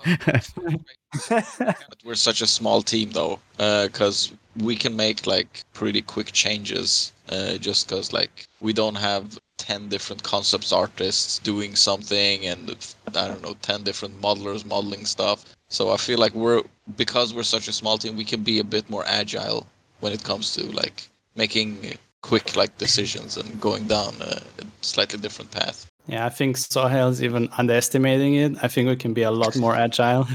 we're 2.05 2.15
such 2.15 2.41
a 2.41 2.47
small 2.47 2.81
team 2.81 3.11
though, 3.11 3.39
because 3.57 4.31
uh, 4.31 4.35
we 4.63 4.75
can 4.75 4.95
make 4.95 5.25
like 5.25 5.63
pretty 5.73 6.01
quick 6.01 6.31
changes, 6.31 7.11
uh, 7.29 7.57
just 7.57 7.87
because 7.87 8.13
like 8.13 8.47
we 8.61 8.73
don't 8.73 8.95
have 8.95 9.39
10 9.57 9.89
different 9.89 10.21
concepts 10.23 10.71
artists 10.71 11.39
doing 11.39 11.75
something 11.75 12.45
and 12.45 12.75
i 13.15 13.27
don't 13.27 13.41
know 13.41 13.55
10 13.61 13.83
different 13.83 14.19
modelers 14.21 14.65
modeling 14.65 15.05
stuff. 15.05 15.45
So 15.67 15.91
i 15.91 15.97
feel 15.97 16.19
like 16.19 16.33
we're 16.33 16.63
because 16.95 17.33
we're 17.33 17.43
such 17.43 17.67
a 17.67 17.73
small 17.73 17.97
team 17.97 18.15
we 18.15 18.25
can 18.25 18.43
be 18.43 18.59
a 18.59 18.63
bit 18.63 18.89
more 18.89 19.03
agile 19.07 19.65
when 20.01 20.13
it 20.13 20.23
comes 20.23 20.53
to 20.55 20.63
like 20.71 21.09
making 21.35 21.97
quick 22.21 22.55
like 22.55 22.77
decisions 22.77 23.37
and 23.37 23.59
going 23.61 23.85
down 23.85 24.13
a 24.21 24.41
slightly 24.81 25.19
different 25.19 25.51
path. 25.51 25.89
Yeah 26.07 26.25
i 26.25 26.29
think 26.29 26.57
is 26.57 27.23
even 27.23 27.49
underestimating 27.57 28.35
it. 28.35 28.51
I 28.61 28.67
think 28.67 28.89
we 28.89 28.95
can 28.95 29.13
be 29.13 29.23
a 29.23 29.31
lot 29.31 29.55
more 29.55 29.75
agile. 29.85 30.27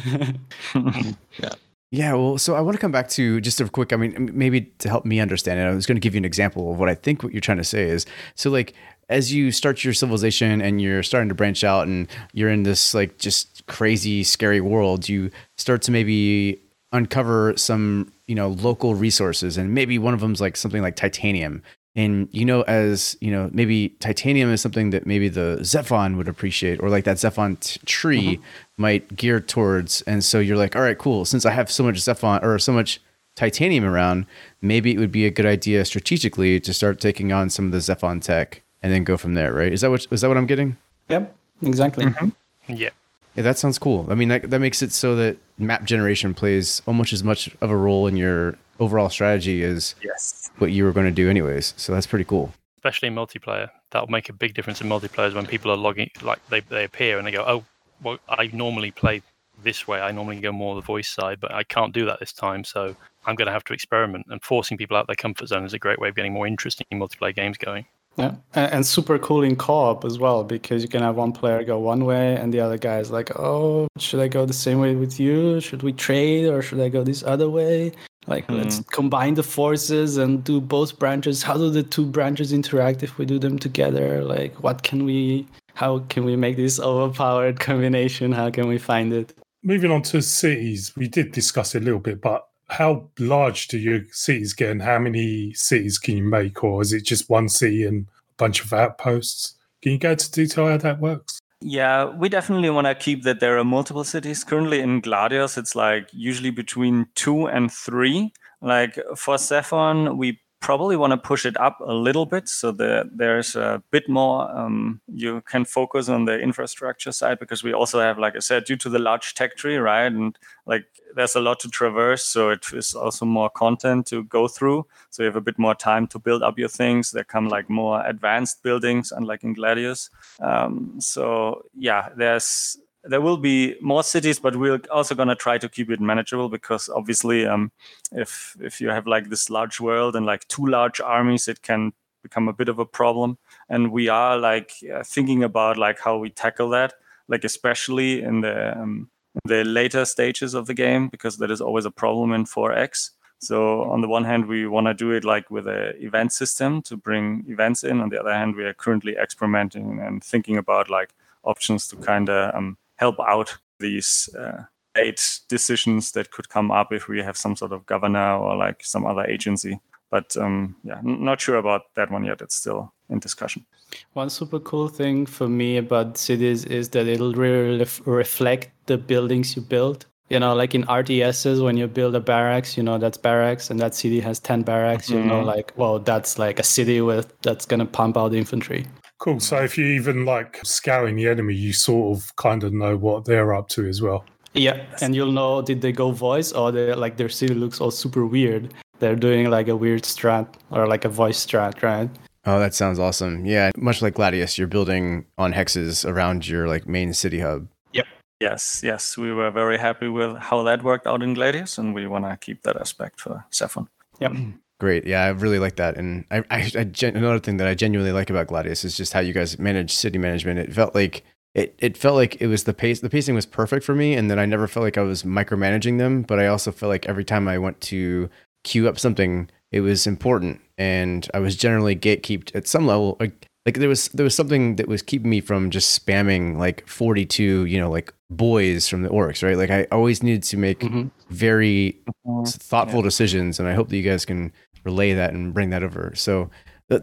Yeah. 1.39 1.55
Yeah, 1.93 2.15
well, 2.15 2.39
so 2.39 2.55
I 2.55 2.61
want 2.61 2.77
to 2.77 2.81
come 2.81 2.93
back 2.93 3.09
to 3.11 3.41
just 3.41 3.61
a 3.61 3.69
quick, 3.69 3.93
I 3.93 3.97
mean, 3.97 4.31
maybe 4.33 4.61
to 4.79 4.89
help 4.89 5.05
me 5.05 5.19
understand 5.19 5.59
it, 5.59 5.65
I 5.65 5.75
was 5.75 5.87
going 5.87 5.97
to 5.97 6.01
give 6.01 6.15
you 6.15 6.19
an 6.19 6.25
example 6.25 6.73
of 6.73 6.79
what 6.79 6.89
I 6.89 6.95
think 6.95 7.25
what 7.25 7.33
you're 7.33 7.41
trying 7.41 7.59
to 7.59 7.65
say 7.65 7.83
is. 7.83 8.07
So, 8.37 8.49
like, 8.49 8.75
as 9.11 9.33
you 9.33 9.53
start 9.53 9.85
your 9.85 9.93
civilization 9.93 10.63
and 10.63 10.81
you're 10.81 11.03
starting 11.03 11.29
to 11.29 11.35
branch 11.35 11.63
out 11.65 11.87
and 11.87 12.09
you're 12.33 12.49
in 12.49 12.63
this, 12.63 12.95
like, 12.95 13.19
just 13.19 13.67
crazy, 13.67 14.25
scary 14.25 14.61
world, 14.61 15.09
you 15.09 15.31
start 15.59 15.83
to 15.83 15.91
maybe 15.91 16.59
uncover 16.93 17.57
some 17.57 18.13
you 18.27 18.35
know 18.35 18.49
local 18.49 18.95
resources, 18.95 19.57
and 19.57 19.75
maybe 19.75 19.99
one 19.99 20.15
of 20.15 20.21
them's 20.21 20.41
like 20.41 20.57
something 20.57 20.83
like 20.83 20.97
titanium. 20.97 21.63
And 21.97 22.29
you 22.33 22.45
know, 22.45 22.63
as 22.63 23.17
you 23.21 23.31
know, 23.31 23.51
maybe 23.53 23.91
titanium 24.01 24.51
is 24.53 24.61
something 24.61 24.91
that 24.91 25.07
maybe 25.07 25.29
the 25.29 25.59
Zephon 25.63 26.17
would 26.17 26.29
appreciate, 26.29 26.81
or 26.81 26.89
like 26.89 27.05
that 27.05 27.19
Zephon 27.19 27.57
t- 27.61 27.81
tree 27.85 28.37
Mm-hmm. 28.37 28.83
might 28.83 29.17
gear 29.17 29.41
towards. 29.41 30.03
And 30.03 30.25
so 30.25 30.39
you're 30.39 30.57
like, 30.57 30.75
all 30.77 30.83
right, 30.83 30.99
cool. 30.99 31.25
Since 31.25 31.45
I 31.45 31.51
have 31.53 31.71
so 31.71 31.85
much 31.85 31.97
Zephon 31.97 32.43
or 32.43 32.59
so 32.59 32.73
much 32.73 33.01
titanium 33.37 33.85
around, 33.85 34.27
maybe 34.63 34.93
it 34.95 34.99
would 34.99 35.13
be 35.13 35.27
a 35.27 35.31
good 35.31 35.47
idea 35.47 35.85
strategically 35.85 36.61
to 36.61 36.73
start 36.75 37.01
taking 37.01 37.33
on 37.33 37.51
some 37.51 37.67
of 37.67 37.73
the 37.73 37.79
Zephon 37.81 38.21
tech 38.21 38.63
and 38.83 38.93
then 38.93 39.05
go 39.05 39.17
from 39.17 39.35
there, 39.35 39.53
right? 39.53 39.73
Is 39.73 39.81
that 39.83 39.91
what 39.91 40.07
is 40.11 40.21
that 40.21 40.29
what 40.29 40.37
I'm 40.37 40.47
getting? 40.47 40.77
Yep, 41.09 41.35
exactly. 41.63 42.07
Mm-hmm. 42.07 42.75
Yeah. 42.75 42.91
Yeah, 43.37 43.43
that 43.45 43.59
sounds 43.59 43.79
cool. 43.79 44.07
I 44.11 44.15
mean, 44.17 44.29
that, 44.29 44.51
that 44.51 44.59
makes 44.59 44.83
it 44.83 44.91
so 44.93 45.15
that 45.17 45.37
map 45.57 45.85
generation 45.85 46.35
plays 46.35 46.83
almost 46.87 47.13
as 47.13 47.23
much 47.23 47.49
of 47.61 47.71
a 47.71 47.77
role 47.77 48.09
in 48.09 48.17
your 48.17 48.57
overall 48.81 49.09
strategy 49.09 49.63
as 49.63 49.95
Yes. 50.03 50.51
what 50.59 50.73
you 50.73 50.85
were 50.85 50.91
going 50.93 51.07
to 51.07 51.13
do, 51.13 51.31
anyways. 51.31 51.73
So 51.77 51.93
that's 51.95 52.07
pretty 52.09 52.25
cool. 52.25 52.53
especially 52.77 53.07
in 53.09 53.15
multiplayer. 53.15 53.71
That'll 53.93 54.09
make 54.09 54.29
a 54.31 54.33
big 54.33 54.55
difference 54.55 54.81
in 54.81 54.89
multiplayer 54.89 55.33
when 55.35 55.47
people 55.47 55.71
are 55.71 55.77
logging, 55.77 56.11
like 56.23 56.41
they, 56.49 56.61
they 56.61 56.83
appear 56.85 57.19
and 57.19 57.27
they 57.27 57.31
go, 57.31 57.45
oh, 57.47 57.65
well, 58.03 58.19
I 58.29 58.51
normally 58.53 58.91
play 58.91 59.23
this 59.63 59.87
way. 59.87 60.01
I 60.01 60.11
normally 60.11 60.41
go 60.41 60.51
more 60.51 60.75
the 60.75 60.81
voice 60.81 61.09
side, 61.09 61.39
but 61.41 61.53
I 61.53 61.63
can't 61.63 61.93
do 61.93 62.07
that 62.07 62.19
this 62.19 62.33
time. 62.33 62.65
So 62.65 62.97
I'm 63.27 63.37
going 63.37 63.47
to 63.47 63.53
have 63.53 63.65
to 63.65 63.75
experiment. 63.75 64.27
And 64.31 64.43
forcing 64.43 64.77
people 64.77 64.97
out 64.97 65.07
their 65.07 65.15
comfort 65.17 65.47
zone 65.49 65.65
is 65.65 65.73
a 65.75 65.79
great 65.79 66.01
way 66.01 66.09
of 66.09 66.17
getting 66.17 66.33
more 66.33 66.47
interesting 66.49 66.87
multiplayer 66.95 67.35
games 67.35 67.59
going. 67.59 67.85
Yeah, 68.17 68.35
and, 68.55 68.73
and 68.73 68.87
super 68.87 69.19
cool 69.19 69.43
in 69.43 69.57
co-op 69.57 70.05
as 70.05 70.19
well 70.19 70.45
because 70.45 70.83
you 70.83 70.89
can 70.89 71.01
have 71.01 71.17
one 71.17 71.33
player 71.33 71.63
go 71.65 71.79
one 71.79 72.05
way 72.05 72.37
and 72.37 72.53
the 72.53 72.61
other 72.61 72.77
guy 72.77 72.99
is 72.99 73.11
like, 73.11 73.39
"Oh, 73.39 73.89
should 73.99 74.21
I 74.21 74.29
go 74.29 74.45
the 74.45 74.53
same 74.53 74.81
way 74.81 74.95
with 74.95 75.19
you? 75.21 75.61
Should 75.61 75.83
we 75.83 75.93
trade 75.93 76.47
or 76.47 76.61
should 76.63 76.81
I 76.81 76.89
go 76.89 77.05
this 77.05 77.23
other 77.23 77.49
way?" 77.49 77.93
Like, 78.27 78.47
hmm. 78.47 78.55
let's 78.55 78.81
combine 78.91 79.35
the 79.35 79.43
forces 79.43 80.17
and 80.17 80.45
do 80.45 80.61
both 80.61 80.99
branches. 80.99 81.43
How 81.43 81.57
do 81.57 81.71
the 81.71 81.83
two 81.83 82.05
branches 82.05 82.53
interact 82.53 83.03
if 83.03 83.17
we 83.19 83.25
do 83.25 83.39
them 83.39 83.59
together? 83.59 84.23
Like, 84.23 84.63
what 84.63 84.83
can 84.83 85.05
we? 85.05 85.47
How 85.75 86.01
can 86.11 86.25
we 86.25 86.37
make 86.37 86.57
this 86.57 86.79
overpowered 86.79 87.61
combination? 87.69 88.33
How 88.33 88.51
can 88.51 88.69
we 88.69 88.79
find 88.79 89.13
it? 89.13 89.33
Moving 89.63 89.91
on 89.91 90.03
to 90.03 90.23
cities, 90.23 90.93
we 90.97 91.07
did 91.07 91.33
discuss 91.33 91.75
it 91.75 91.83
a 91.83 91.85
little 91.85 92.01
bit, 92.01 92.21
but 92.21 92.47
how 92.71 93.09
large 93.19 93.69
do 93.69 93.79
your 93.79 94.01
cities 94.11 94.53
get 94.53 94.71
and 94.71 94.83
how 94.83 94.99
many 94.99 95.53
cities 95.55 95.99
can 95.99 96.17
you 96.17 96.25
make? 96.25 96.63
Or 96.63 96.81
is 96.83 96.93
it 96.93 97.05
just 97.05 97.29
one 97.29 97.49
city 97.49 97.85
and 97.85 98.07
a 98.07 98.35
bunch 98.37 98.65
of 98.65 98.73
outposts? 98.73 99.55
Can 99.83 99.93
you 99.93 99.99
go 99.99 100.13
into 100.13 100.31
detail 100.31 100.69
how 100.69 100.77
that 100.77 101.01
works? 101.01 101.41
Yeah, 101.63 102.07
we 102.07 102.29
definitely 102.29 102.71
want 102.71 102.87
to 102.87 102.95
keep 102.95 103.23
that 103.25 103.41
there 103.41 103.59
are 103.59 103.65
multiple 103.65 104.05
cities. 104.05 104.45
Currently 104.45 104.81
in 104.81 105.03
Gladius, 105.03 105.59
it's 105.59 105.77
like 105.77 106.09
usually 106.13 106.51
between 106.51 107.07
two 107.15 107.47
and 107.47 107.71
three. 107.71 108.33
Like 108.63 108.95
for 109.17 109.37
Zephon, 109.37 110.17
we 110.17 110.41
probably 110.61 110.97
want 110.97 111.11
to 111.11 111.17
push 111.17 111.47
it 111.47 111.59
up 111.59 111.81
a 111.81 111.93
little 111.93 112.27
bit 112.27 112.49
so 112.49 112.71
that 112.71 113.11
there's 113.15 113.57
a 113.57 113.83
bit 113.91 114.09
more 114.09 114.51
um, 114.57 115.01
you 115.13 115.41
can 115.43 115.65
focus 115.65 116.09
on 116.09 116.27
the 116.27 116.39
infrastructure 116.39 117.13
side 117.13 117.39
because 117.39 117.63
we 117.63 117.73
also 117.73 117.99
have 117.99 118.19
like 118.19 118.37
i 118.37 118.39
said 118.39 118.65
due 118.65 118.77
to 118.77 118.89
the 118.89 118.99
large 118.99 119.35
tech 119.35 119.57
tree 119.57 119.77
right 119.77 120.13
and 120.13 120.39
like 120.67 120.85
there's 121.17 121.35
a 121.35 121.41
lot 121.41 121.59
to 121.61 121.69
traverse 121.69 122.25
so 122.25 122.51
it 122.51 122.65
is 122.73 122.95
also 122.95 123.25
more 123.25 123.51
content 123.51 124.07
to 124.07 124.25
go 124.25 124.49
through. 124.49 124.87
So 125.11 125.23
you 125.23 125.27
have 125.27 125.37
a 125.37 125.41
bit 125.41 125.59
more 125.59 125.75
time 125.75 126.07
to 126.09 126.19
build 126.19 126.43
up 126.43 126.59
your 126.59 126.69
things. 126.69 127.11
There 127.11 127.25
come 127.25 127.49
like 127.49 127.69
more 127.69 128.05
advanced 128.07 128.63
buildings 128.63 129.13
unlike 129.13 129.45
in 129.45 129.55
gladius. 129.55 130.11
Um, 130.41 130.97
so 131.01 131.63
yeah 131.77 132.11
there's 132.17 132.79
there 133.05 133.21
will 133.21 133.37
be 133.37 133.77
more 133.81 134.03
cities, 134.03 134.39
but 134.39 134.57
we're 134.57 134.81
also 134.91 135.15
going 135.15 135.29
to 135.29 135.35
try 135.35 135.59
to 135.59 135.69
keep 135.69 135.91
it 135.91 136.01
manageable 136.01 136.49
because 136.49 136.89
obviously, 136.89 137.47
um, 137.47 137.73
if 138.13 138.57
if 138.61 138.81
you 138.81 138.89
have 138.91 139.07
like 139.07 139.31
this 139.31 139.49
large 139.49 139.81
world 139.81 140.17
and 140.17 140.27
like 140.27 140.47
two 140.49 140.67
large 140.67 141.01
armies, 141.01 141.49
it 141.49 141.63
can 141.63 141.93
become 142.23 142.49
a 142.49 142.53
bit 142.53 142.69
of 142.69 142.79
a 142.79 142.85
problem. 142.85 143.39
And 143.69 143.91
we 143.91 144.09
are 144.09 144.37
like 144.37 144.73
uh, 144.95 145.03
thinking 145.03 145.43
about 145.43 145.79
like 145.79 145.99
how 145.99 146.19
we 146.19 146.31
tackle 146.31 146.69
that, 146.71 146.95
like 147.29 147.45
especially 147.45 148.23
in 148.23 148.43
the 148.43 148.79
um, 148.79 149.11
the 149.45 149.65
later 149.65 150.05
stages 150.05 150.55
of 150.55 150.67
the 150.67 150.75
game 150.75 151.09
because 151.09 151.39
that 151.39 151.51
is 151.51 151.61
always 151.61 151.85
a 151.85 151.91
problem 151.91 152.33
in 152.33 152.45
4X. 152.45 153.11
So 153.39 153.85
on 153.85 154.03
the 154.03 154.09
one 154.09 154.25
hand, 154.25 154.47
we 154.47 154.67
want 154.67 154.87
to 154.87 154.95
do 154.95 155.13
it 155.13 155.25
like 155.25 155.51
with 155.51 155.67
a 155.67 155.97
event 156.05 156.33
system 156.33 156.83
to 156.83 156.97
bring 156.97 157.45
events 157.49 157.85
in. 157.85 158.01
On 158.01 158.11
the 158.11 158.21
other 158.21 158.35
hand, 158.35 158.55
we 158.57 158.65
are 158.65 158.75
currently 158.75 159.17
experimenting 159.17 159.99
and 160.01 160.23
thinking 160.23 160.59
about 160.59 160.91
like 160.91 161.15
options 161.45 161.89
to 161.89 161.97
kind 161.97 162.29
of 162.29 162.55
um, 162.55 162.77
help 163.01 163.17
out 163.21 163.57
these 163.79 164.29
uh, 164.39 164.63
eight 164.97 165.41
decisions 165.49 166.13
that 166.13 166.31
could 166.31 166.49
come 166.51 166.71
up 166.71 166.93
if 166.93 167.09
we 167.09 167.23
have 167.23 167.37
some 167.37 167.57
sort 167.57 167.73
of 167.73 167.87
governor 167.87 168.37
or 168.37 168.55
like 168.57 168.85
some 168.85 169.07
other 169.07 169.25
agency. 169.25 169.81
But 170.11 170.37
um, 170.37 170.77
yeah, 170.85 170.99
n- 170.99 171.25
not 171.25 171.41
sure 171.41 171.57
about 171.57 171.83
that 171.97 172.11
one 172.11 172.25
yet. 172.25 172.43
It's 172.43 172.57
still 172.57 172.93
in 173.09 173.19
discussion. 173.21 173.65
One 174.13 174.29
super 174.29 174.61
cool 174.61 174.89
thing 174.89 175.27
for 175.27 175.49
me 175.49 175.79
about 175.79 176.19
cities 176.19 176.65
is 176.65 176.91
that 176.91 177.07
it'll 177.07 177.33
really 177.33 177.79
ref- 177.79 178.07
reflect 178.07 178.71
the 178.87 178.99
buildings 178.99 179.57
you 179.57 179.63
build. 179.63 180.07
You 180.29 180.39
know, 180.39 180.55
like 180.55 180.77
in 180.77 180.85
RTSs, 180.85 181.63
when 181.65 181.77
you 181.77 181.89
build 181.89 182.15
a 182.15 182.21
barracks, 182.21 182.77
you 182.77 182.85
know 182.85 182.99
that's 182.99 183.19
barracks, 183.19 183.71
and 183.71 183.81
that 183.81 183.97
city 183.97 184.21
has 184.21 184.39
ten 184.39 184.63
barracks. 184.63 185.11
You 185.11 185.21
know, 185.25 185.41
like, 185.43 185.73
well, 185.77 185.99
that's 185.99 186.39
like 186.39 186.61
a 186.61 186.63
city 186.63 187.01
with 187.01 187.33
that's 187.43 187.67
gonna 187.67 187.87
pump 187.87 188.17
out 188.17 188.33
infantry. 188.33 188.87
Cool. 189.21 189.39
So 189.39 189.59
if 189.59 189.77
you 189.77 189.85
even 189.85 190.25
like 190.25 190.61
scouring 190.65 191.17
the 191.17 191.29
enemy, 191.29 191.55
you 191.55 191.75
sort 191.75 192.17
of 192.17 192.35
kind 192.37 192.65
of 192.65 192.73
know 192.73 192.97
what 192.97 193.27
they're 193.27 193.55
up 193.55 193.69
to 193.69 193.87
as 193.87 194.01
well. 194.01 194.25
Yeah, 194.55 194.83
and 195.03 195.15
you'll 195.15 195.31
know 195.31 195.63
did 195.63 195.83
they 195.83 195.93
go 195.93 196.11
voice 196.11 196.53
or 196.53 196.73
they 196.73 196.95
like 196.95 197.19
their 197.19 197.29
city 197.29 197.55
looks 197.55 197.81
all 197.81 197.91
super 197.91 198.25
weird. 198.27 198.75
They're 198.99 199.17
doing 199.17 199.51
like 199.51 199.69
a 199.69 199.77
weird 199.77 200.03
strat 200.03 200.49
or 200.71 200.87
like 200.87 201.05
a 201.05 201.11
voice 201.11 201.45
strat, 201.47 201.83
right? 201.83 202.11
Oh, 202.47 202.59
that 202.59 202.75
sounds 202.75 202.99
awesome. 202.99 203.45
Yeah, 203.45 203.71
much 203.77 204.01
like 204.01 204.15
Gladius, 204.15 204.57
you're 204.57 204.67
building 204.67 205.27
on 205.37 205.53
hexes 205.53 206.09
around 206.09 206.49
your 206.49 206.67
like 206.67 206.89
main 206.89 207.13
city 207.13 207.41
hub. 207.41 207.69
Yep. 207.93 208.07
Yes, 208.41 208.81
yes, 208.83 209.19
we 209.19 209.33
were 209.33 209.51
very 209.51 209.77
happy 209.77 210.09
with 210.09 210.39
how 210.39 210.63
that 210.63 210.83
worked 210.83 211.07
out 211.07 211.23
in 211.23 211.35
Gladius, 211.35 211.77
and 211.77 211.95
we 211.95 212.07
want 212.07 212.25
to 212.25 212.39
keep 212.39 212.63
that 212.63 212.77
aspect 212.77 213.21
for 213.21 213.45
Zephon. 213.53 213.87
Yep. 214.19 214.33
Mm. 214.33 214.55
Great. 214.81 215.07
Yeah, 215.07 215.23
I 215.25 215.29
really 215.29 215.59
like 215.59 215.77
that. 215.77 215.99
And 215.99 216.25
I, 216.31 216.39
I, 216.51 216.71
I 216.77 216.85
gen- 216.85 217.15
another 217.15 217.39
thing 217.39 217.59
that 217.59 217.69
I 217.69 217.75
genuinely 217.75 218.13
like 218.13 218.31
about 218.31 218.47
Gladius 218.47 218.83
is 218.83 218.97
just 218.97 219.13
how 219.13 219.21
you 219.21 219.35
guys 219.35 219.59
manage 219.59 219.93
city 219.93 220.19
management. 220.19 220.59
It 220.59 220.73
felt 220.73 220.95
like 220.95 221.23
it, 221.55 221.75
it 221.79 221.99
felt 221.99 222.15
like 222.15 222.41
it 222.41 222.47
was 222.47 222.65
the 222.65 222.73
pace. 222.73 223.01
The 223.01 223.11
pacing 223.11 223.35
was 223.35 223.45
perfect 223.45 223.85
for 223.85 223.95
me, 223.95 224.15
and 224.15 224.31
then 224.31 224.39
I 224.39 224.47
never 224.47 224.67
felt 224.67 224.83
like 224.85 224.97
I 224.97 225.03
was 225.03 225.23
micromanaging 225.23 225.99
them. 225.99 226.23
But 226.23 226.41
I 226.41 226.47
also 226.47 226.73
felt 226.73 226.89
like 226.89 227.07
every 227.07 227.25
time 227.25 227.47
I 227.47 227.59
went 227.59 227.81
to 227.83 228.31
queue 228.65 228.89
up 228.89 228.99
something, 228.99 229.51
it 229.71 229.83
was 229.83 230.07
important, 230.07 230.63
and 230.79 231.29
I 231.35 231.41
was 231.41 231.57
generally 231.57 231.95
gatekeeped 231.95 232.57
at 232.57 232.67
some 232.67 232.87
level. 232.87 233.19
Like, 233.21 233.49
like 233.67 233.79
there 233.79 233.89
was 233.89 234.09
there 234.09 234.25
was 234.25 234.35
something 234.35 234.77
that 234.77 234.89
was 234.89 235.03
keeping 235.03 235.29
me 235.29 235.43
from 235.43 235.71
just 235.71 236.07
spamming 236.07 236.57
like 236.57 236.87
42 236.87 237.67
you 237.67 237.79
know 237.79 237.91
like 237.91 238.15
boys 238.31 238.89
from 238.89 239.03
the 239.03 239.09
orcs 239.11 239.43
right 239.43 239.57
like 239.57 239.71
i 239.71 239.87
always 239.93 240.23
needed 240.23 240.43
to 240.45 240.57
make 240.57 240.81
mm-hmm. 240.81 241.09
very 241.29 241.99
mm-hmm. 242.27 242.45
thoughtful 242.45 243.03
decisions 243.03 243.59
and 243.59 243.69
i 243.69 243.75
hope 243.75 243.89
that 243.89 243.97
you 243.97 244.03
guys 244.03 244.25
can 244.25 244.53
relay 244.85 245.13
that 245.15 245.33
and 245.33 245.55
bring 245.55 245.71
that 245.71 245.83
over 245.83 246.13
so 246.15 246.51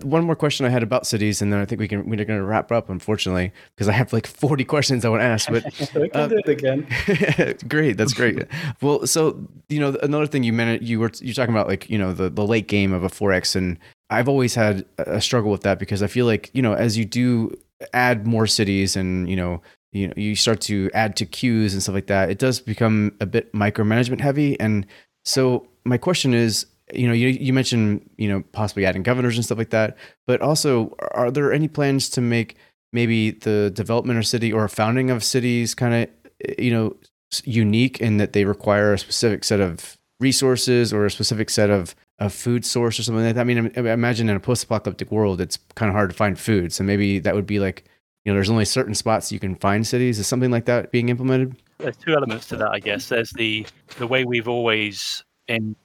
one 0.03 0.25
more 0.25 0.35
question 0.35 0.65
I 0.65 0.69
had 0.69 0.83
about 0.83 1.07
cities, 1.07 1.41
and 1.41 1.51
then 1.51 1.61
I 1.61 1.65
think 1.65 1.79
we 1.79 1.87
can 1.87 2.09
we're 2.09 2.17
going 2.17 2.39
to 2.39 2.43
wrap 2.43 2.73
up. 2.73 2.89
Unfortunately, 2.89 3.53
because 3.73 3.87
I 3.87 3.93
have 3.93 4.11
like 4.11 4.27
forty 4.27 4.65
questions 4.73 5.05
I 5.05 5.09
want 5.09 5.21
to 5.21 5.25
ask. 5.25 5.49
But 5.49 5.63
we 5.95 6.09
can 6.09 6.21
Uh, 6.21 6.27
do 6.27 6.41
it 6.45 6.49
again. 6.49 6.87
great, 7.69 7.95
that's 7.97 8.13
great. 8.13 8.43
Well, 8.81 9.07
so 9.07 9.47
you 9.69 9.79
know, 9.79 9.97
another 10.03 10.27
thing 10.27 10.43
you 10.43 10.51
meant 10.51 10.81
you 10.81 10.99
were 10.99 11.11
you're 11.21 11.33
talking 11.33 11.55
about 11.55 11.67
like 11.69 11.89
you 11.89 11.97
know 11.97 12.11
the 12.11 12.29
the 12.29 12.45
late 12.45 12.67
game 12.67 12.91
of 12.91 13.03
a 13.03 13.09
four 13.09 13.31
X, 13.31 13.55
and 13.55 13.79
I've 14.09 14.27
always 14.27 14.55
had 14.55 14.85
a 14.97 15.15
a 15.15 15.21
struggle 15.21 15.51
with 15.51 15.61
that 15.61 15.79
because 15.79 16.03
I 16.03 16.07
feel 16.07 16.25
like 16.25 16.51
you 16.53 16.61
know 16.61 16.73
as 16.73 16.97
you 16.97 17.05
do 17.05 17.57
add 17.93 18.27
more 18.27 18.45
cities 18.47 18.97
and 18.97 19.29
you 19.29 19.37
know 19.37 19.61
you 19.93 20.07
know 20.07 20.13
you 20.17 20.35
start 20.35 20.59
to 20.61 20.91
add 20.93 21.15
to 21.15 21.25
queues 21.25 21.73
and 21.73 21.81
stuff 21.81 21.95
like 21.95 22.07
that, 22.07 22.29
it 22.29 22.39
does 22.39 22.59
become 22.59 23.15
a 23.21 23.25
bit 23.25 23.53
micromanagement 23.53 24.19
heavy. 24.19 24.59
And 24.59 24.85
so 25.23 25.65
my 25.85 25.97
question 25.97 26.33
is, 26.33 26.65
you 26.93 27.07
know, 27.07 27.13
you 27.13 27.29
you 27.29 27.53
mentioned 27.53 28.09
you 28.17 28.29
know 28.29 28.43
possibly 28.51 28.85
adding 28.85 29.03
governors 29.03 29.35
and 29.35 29.45
stuff 29.45 29.57
like 29.57 29.71
that, 29.71 29.97
but 30.25 30.41
also 30.41 30.95
are 31.11 31.31
there 31.31 31.51
any 31.51 31.67
plans 31.67 32.09
to 32.11 32.21
make 32.21 32.57
maybe 32.93 33.31
the 33.31 33.71
development 33.71 34.17
of 34.17 34.25
city 34.25 34.51
or 34.51 34.67
founding 34.67 35.09
of 35.09 35.23
cities 35.23 35.75
kind 35.75 35.93
of 35.93 36.57
you 36.57 36.71
know 36.71 36.95
unique 37.43 37.99
in 37.99 38.17
that 38.17 38.33
they 38.33 38.45
require 38.45 38.93
a 38.93 38.99
specific 38.99 39.43
set 39.43 39.59
of 39.59 39.97
resources 40.19 40.93
or 40.93 41.05
a 41.05 41.11
specific 41.11 41.49
set 41.49 41.69
of 41.69 41.95
a 42.19 42.29
food 42.29 42.65
source 42.65 42.99
or 42.99 43.03
something 43.03 43.23
like 43.23 43.35
that. 43.35 43.41
I 43.41 43.43
mean, 43.43 43.67
imagine 43.75 44.29
in 44.29 44.35
a 44.35 44.39
post-apocalyptic 44.39 45.11
world, 45.11 45.39
it's 45.39 45.57
kind 45.75 45.89
of 45.89 45.93
hard 45.93 46.09
to 46.09 46.15
find 46.15 46.39
food. 46.39 46.73
So 46.73 46.83
maybe 46.83 47.19
that 47.19 47.35
would 47.35 47.45
be 47.45 47.59
like, 47.59 47.83
you 48.25 48.31
know, 48.31 48.35
there's 48.35 48.49
only 48.49 48.65
certain 48.65 48.95
spots 48.95 49.31
you 49.31 49.39
can 49.39 49.55
find 49.55 49.85
cities. 49.85 50.17
Is 50.17 50.27
something 50.27 50.49
like 50.49 50.65
that 50.65 50.91
being 50.91 51.09
implemented? 51.09 51.55
There's 51.77 51.97
two 51.97 52.13
elements 52.13 52.47
to 52.47 52.57
that, 52.57 52.71
I 52.71 52.79
guess. 52.79 53.09
There's 53.09 53.31
the 53.31 53.67
the 53.97 54.07
way 54.07 54.25
we've 54.25 54.47
always 54.47 55.23
in 55.47 55.75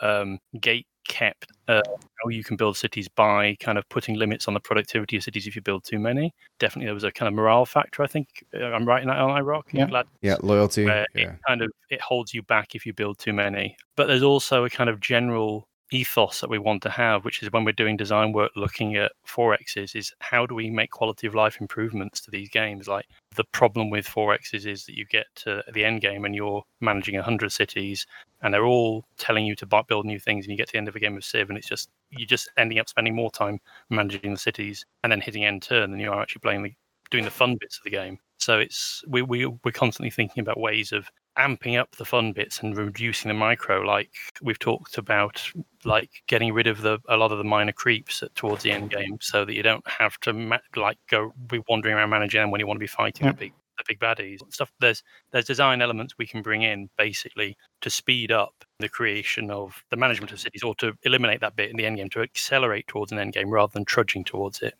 um, 0.00 0.38
gate 0.60 0.86
kept 1.08 1.50
uh, 1.68 1.82
how 2.22 2.28
you 2.28 2.44
can 2.44 2.56
build 2.56 2.76
cities 2.76 3.08
by 3.08 3.56
kind 3.60 3.76
of 3.76 3.88
putting 3.88 4.16
limits 4.16 4.46
on 4.46 4.54
the 4.54 4.60
productivity 4.60 5.16
of 5.16 5.22
cities 5.22 5.46
if 5.46 5.56
you 5.56 5.62
build 5.62 5.84
too 5.84 5.98
many. 5.98 6.32
Definitely, 6.58 6.86
there 6.86 6.94
was 6.94 7.04
a 7.04 7.10
kind 7.12 7.28
of 7.28 7.34
morale 7.34 7.66
factor. 7.66 8.02
I 8.02 8.06
think 8.06 8.28
uh, 8.54 8.64
I'm 8.66 8.86
right 8.86 9.02
in 9.02 9.08
that, 9.08 9.18
on 9.18 9.44
Rok. 9.44 9.66
Yeah. 9.72 9.86
Glad 9.86 10.06
Yeah, 10.20 10.36
loyalty. 10.42 10.84
where 10.84 11.06
Yeah. 11.14 11.32
it 11.32 11.38
kind 11.46 11.62
of 11.62 11.70
it 11.90 12.00
holds 12.00 12.32
you 12.32 12.42
back 12.42 12.74
if 12.74 12.86
you 12.86 12.92
build 12.92 13.18
too 13.18 13.32
many. 13.32 13.76
But 13.96 14.06
there's 14.06 14.22
also 14.22 14.64
a 14.64 14.70
kind 14.70 14.88
of 14.88 15.00
general 15.00 15.68
ethos 15.92 16.40
that 16.40 16.50
we 16.50 16.58
want 16.58 16.82
to 16.82 16.90
have, 16.90 17.24
which 17.24 17.42
is 17.42 17.52
when 17.52 17.64
we're 17.64 17.72
doing 17.72 17.96
design 17.96 18.32
work 18.32 18.52
looking 18.56 18.96
at 18.96 19.12
4Xs, 19.26 19.94
is 19.94 20.12
how 20.20 20.46
do 20.46 20.54
we 20.54 20.70
make 20.70 20.90
quality 20.90 21.26
of 21.26 21.34
life 21.34 21.60
improvements 21.60 22.20
to 22.20 22.30
these 22.30 22.48
games? 22.48 22.88
Like 22.88 23.06
the 23.36 23.44
problem 23.44 23.90
with 23.90 24.06
4Xs 24.06 24.66
is 24.66 24.86
that 24.86 24.96
you 24.96 25.04
get 25.04 25.26
to 25.36 25.62
the 25.72 25.84
end 25.84 26.00
game 26.00 26.24
and 26.24 26.34
you're 26.34 26.64
managing 26.80 27.16
100 27.16 27.52
cities 27.52 28.06
and 28.42 28.52
they're 28.52 28.64
all 28.64 29.04
telling 29.18 29.44
you 29.44 29.54
to 29.56 29.66
build 29.66 30.06
new 30.06 30.18
things 30.18 30.44
and 30.44 30.50
you 30.50 30.56
get 30.56 30.68
to 30.68 30.72
the 30.72 30.78
end 30.78 30.88
of 30.88 30.96
a 30.96 31.00
game 31.00 31.16
of 31.16 31.24
Civ 31.24 31.48
and 31.48 31.58
it's 31.58 31.68
just, 31.68 31.90
you're 32.10 32.26
just 32.26 32.50
ending 32.56 32.78
up 32.78 32.88
spending 32.88 33.14
more 33.14 33.30
time 33.30 33.60
managing 33.90 34.32
the 34.32 34.38
cities 34.38 34.84
and 35.02 35.12
then 35.12 35.20
hitting 35.20 35.44
end 35.44 35.62
turn 35.62 35.90
than 35.90 36.00
you 36.00 36.10
are 36.10 36.22
actually 36.22 36.40
playing 36.40 36.62
the, 36.62 36.72
doing 37.10 37.24
the 37.24 37.30
fun 37.30 37.56
bits 37.60 37.78
of 37.78 37.84
the 37.84 37.90
game. 37.90 38.18
So 38.38 38.58
it's, 38.58 39.04
we, 39.06 39.22
we, 39.22 39.46
we're 39.46 39.72
constantly 39.72 40.10
thinking 40.10 40.40
about 40.40 40.58
ways 40.58 40.92
of 40.92 41.08
amping 41.38 41.78
up 41.80 41.96
the 41.96 42.04
fun 42.04 42.32
bits 42.32 42.60
and 42.62 42.76
reducing 42.76 43.28
the 43.28 43.34
micro 43.34 43.80
like 43.80 44.10
we've 44.42 44.58
talked 44.58 44.98
about 44.98 45.42
like 45.84 46.10
getting 46.26 46.52
rid 46.52 46.66
of 46.66 46.82
the 46.82 46.98
a 47.08 47.16
lot 47.16 47.32
of 47.32 47.38
the 47.38 47.44
minor 47.44 47.72
creeps 47.72 48.22
at, 48.22 48.34
towards 48.34 48.62
the 48.62 48.70
end 48.70 48.90
game 48.90 49.16
so 49.20 49.44
that 49.44 49.54
you 49.54 49.62
don't 49.62 49.86
have 49.88 50.18
to 50.20 50.32
ma- 50.32 50.58
like 50.76 50.98
go 51.08 51.32
be 51.46 51.60
wandering 51.68 51.94
around 51.94 52.10
managing 52.10 52.40
them 52.40 52.50
when 52.50 52.60
you 52.60 52.66
want 52.66 52.76
to 52.76 52.80
be 52.82 52.86
fighting 52.86 53.24
Yeah. 53.26 53.32
the 53.32 53.38
big 53.38 53.52
the 53.78 53.84
big 53.88 53.98
baddies 53.98 54.40
stuff 54.52 54.70
there's 54.80 55.02
there's 55.30 55.46
design 55.46 55.80
elements 55.80 56.18
we 56.18 56.26
can 56.26 56.42
bring 56.42 56.60
in 56.60 56.90
basically 56.98 57.56
to 57.80 57.88
speed 57.88 58.30
up 58.30 58.64
the 58.78 58.88
creation 58.88 59.50
of 59.50 59.82
the 59.90 59.96
management 59.96 60.30
of 60.32 60.38
cities 60.38 60.62
or 60.62 60.74
to 60.74 60.92
eliminate 61.04 61.40
that 61.40 61.56
bit 61.56 61.70
in 61.70 61.76
the 61.76 61.86
end 61.86 61.96
game 61.96 62.10
to 62.10 62.20
accelerate 62.20 62.86
towards 62.86 63.10
an 63.10 63.18
end 63.18 63.32
game 63.32 63.48
rather 63.48 63.72
than 63.72 63.84
trudging 63.86 64.22
towards 64.24 64.60
it 64.60 64.74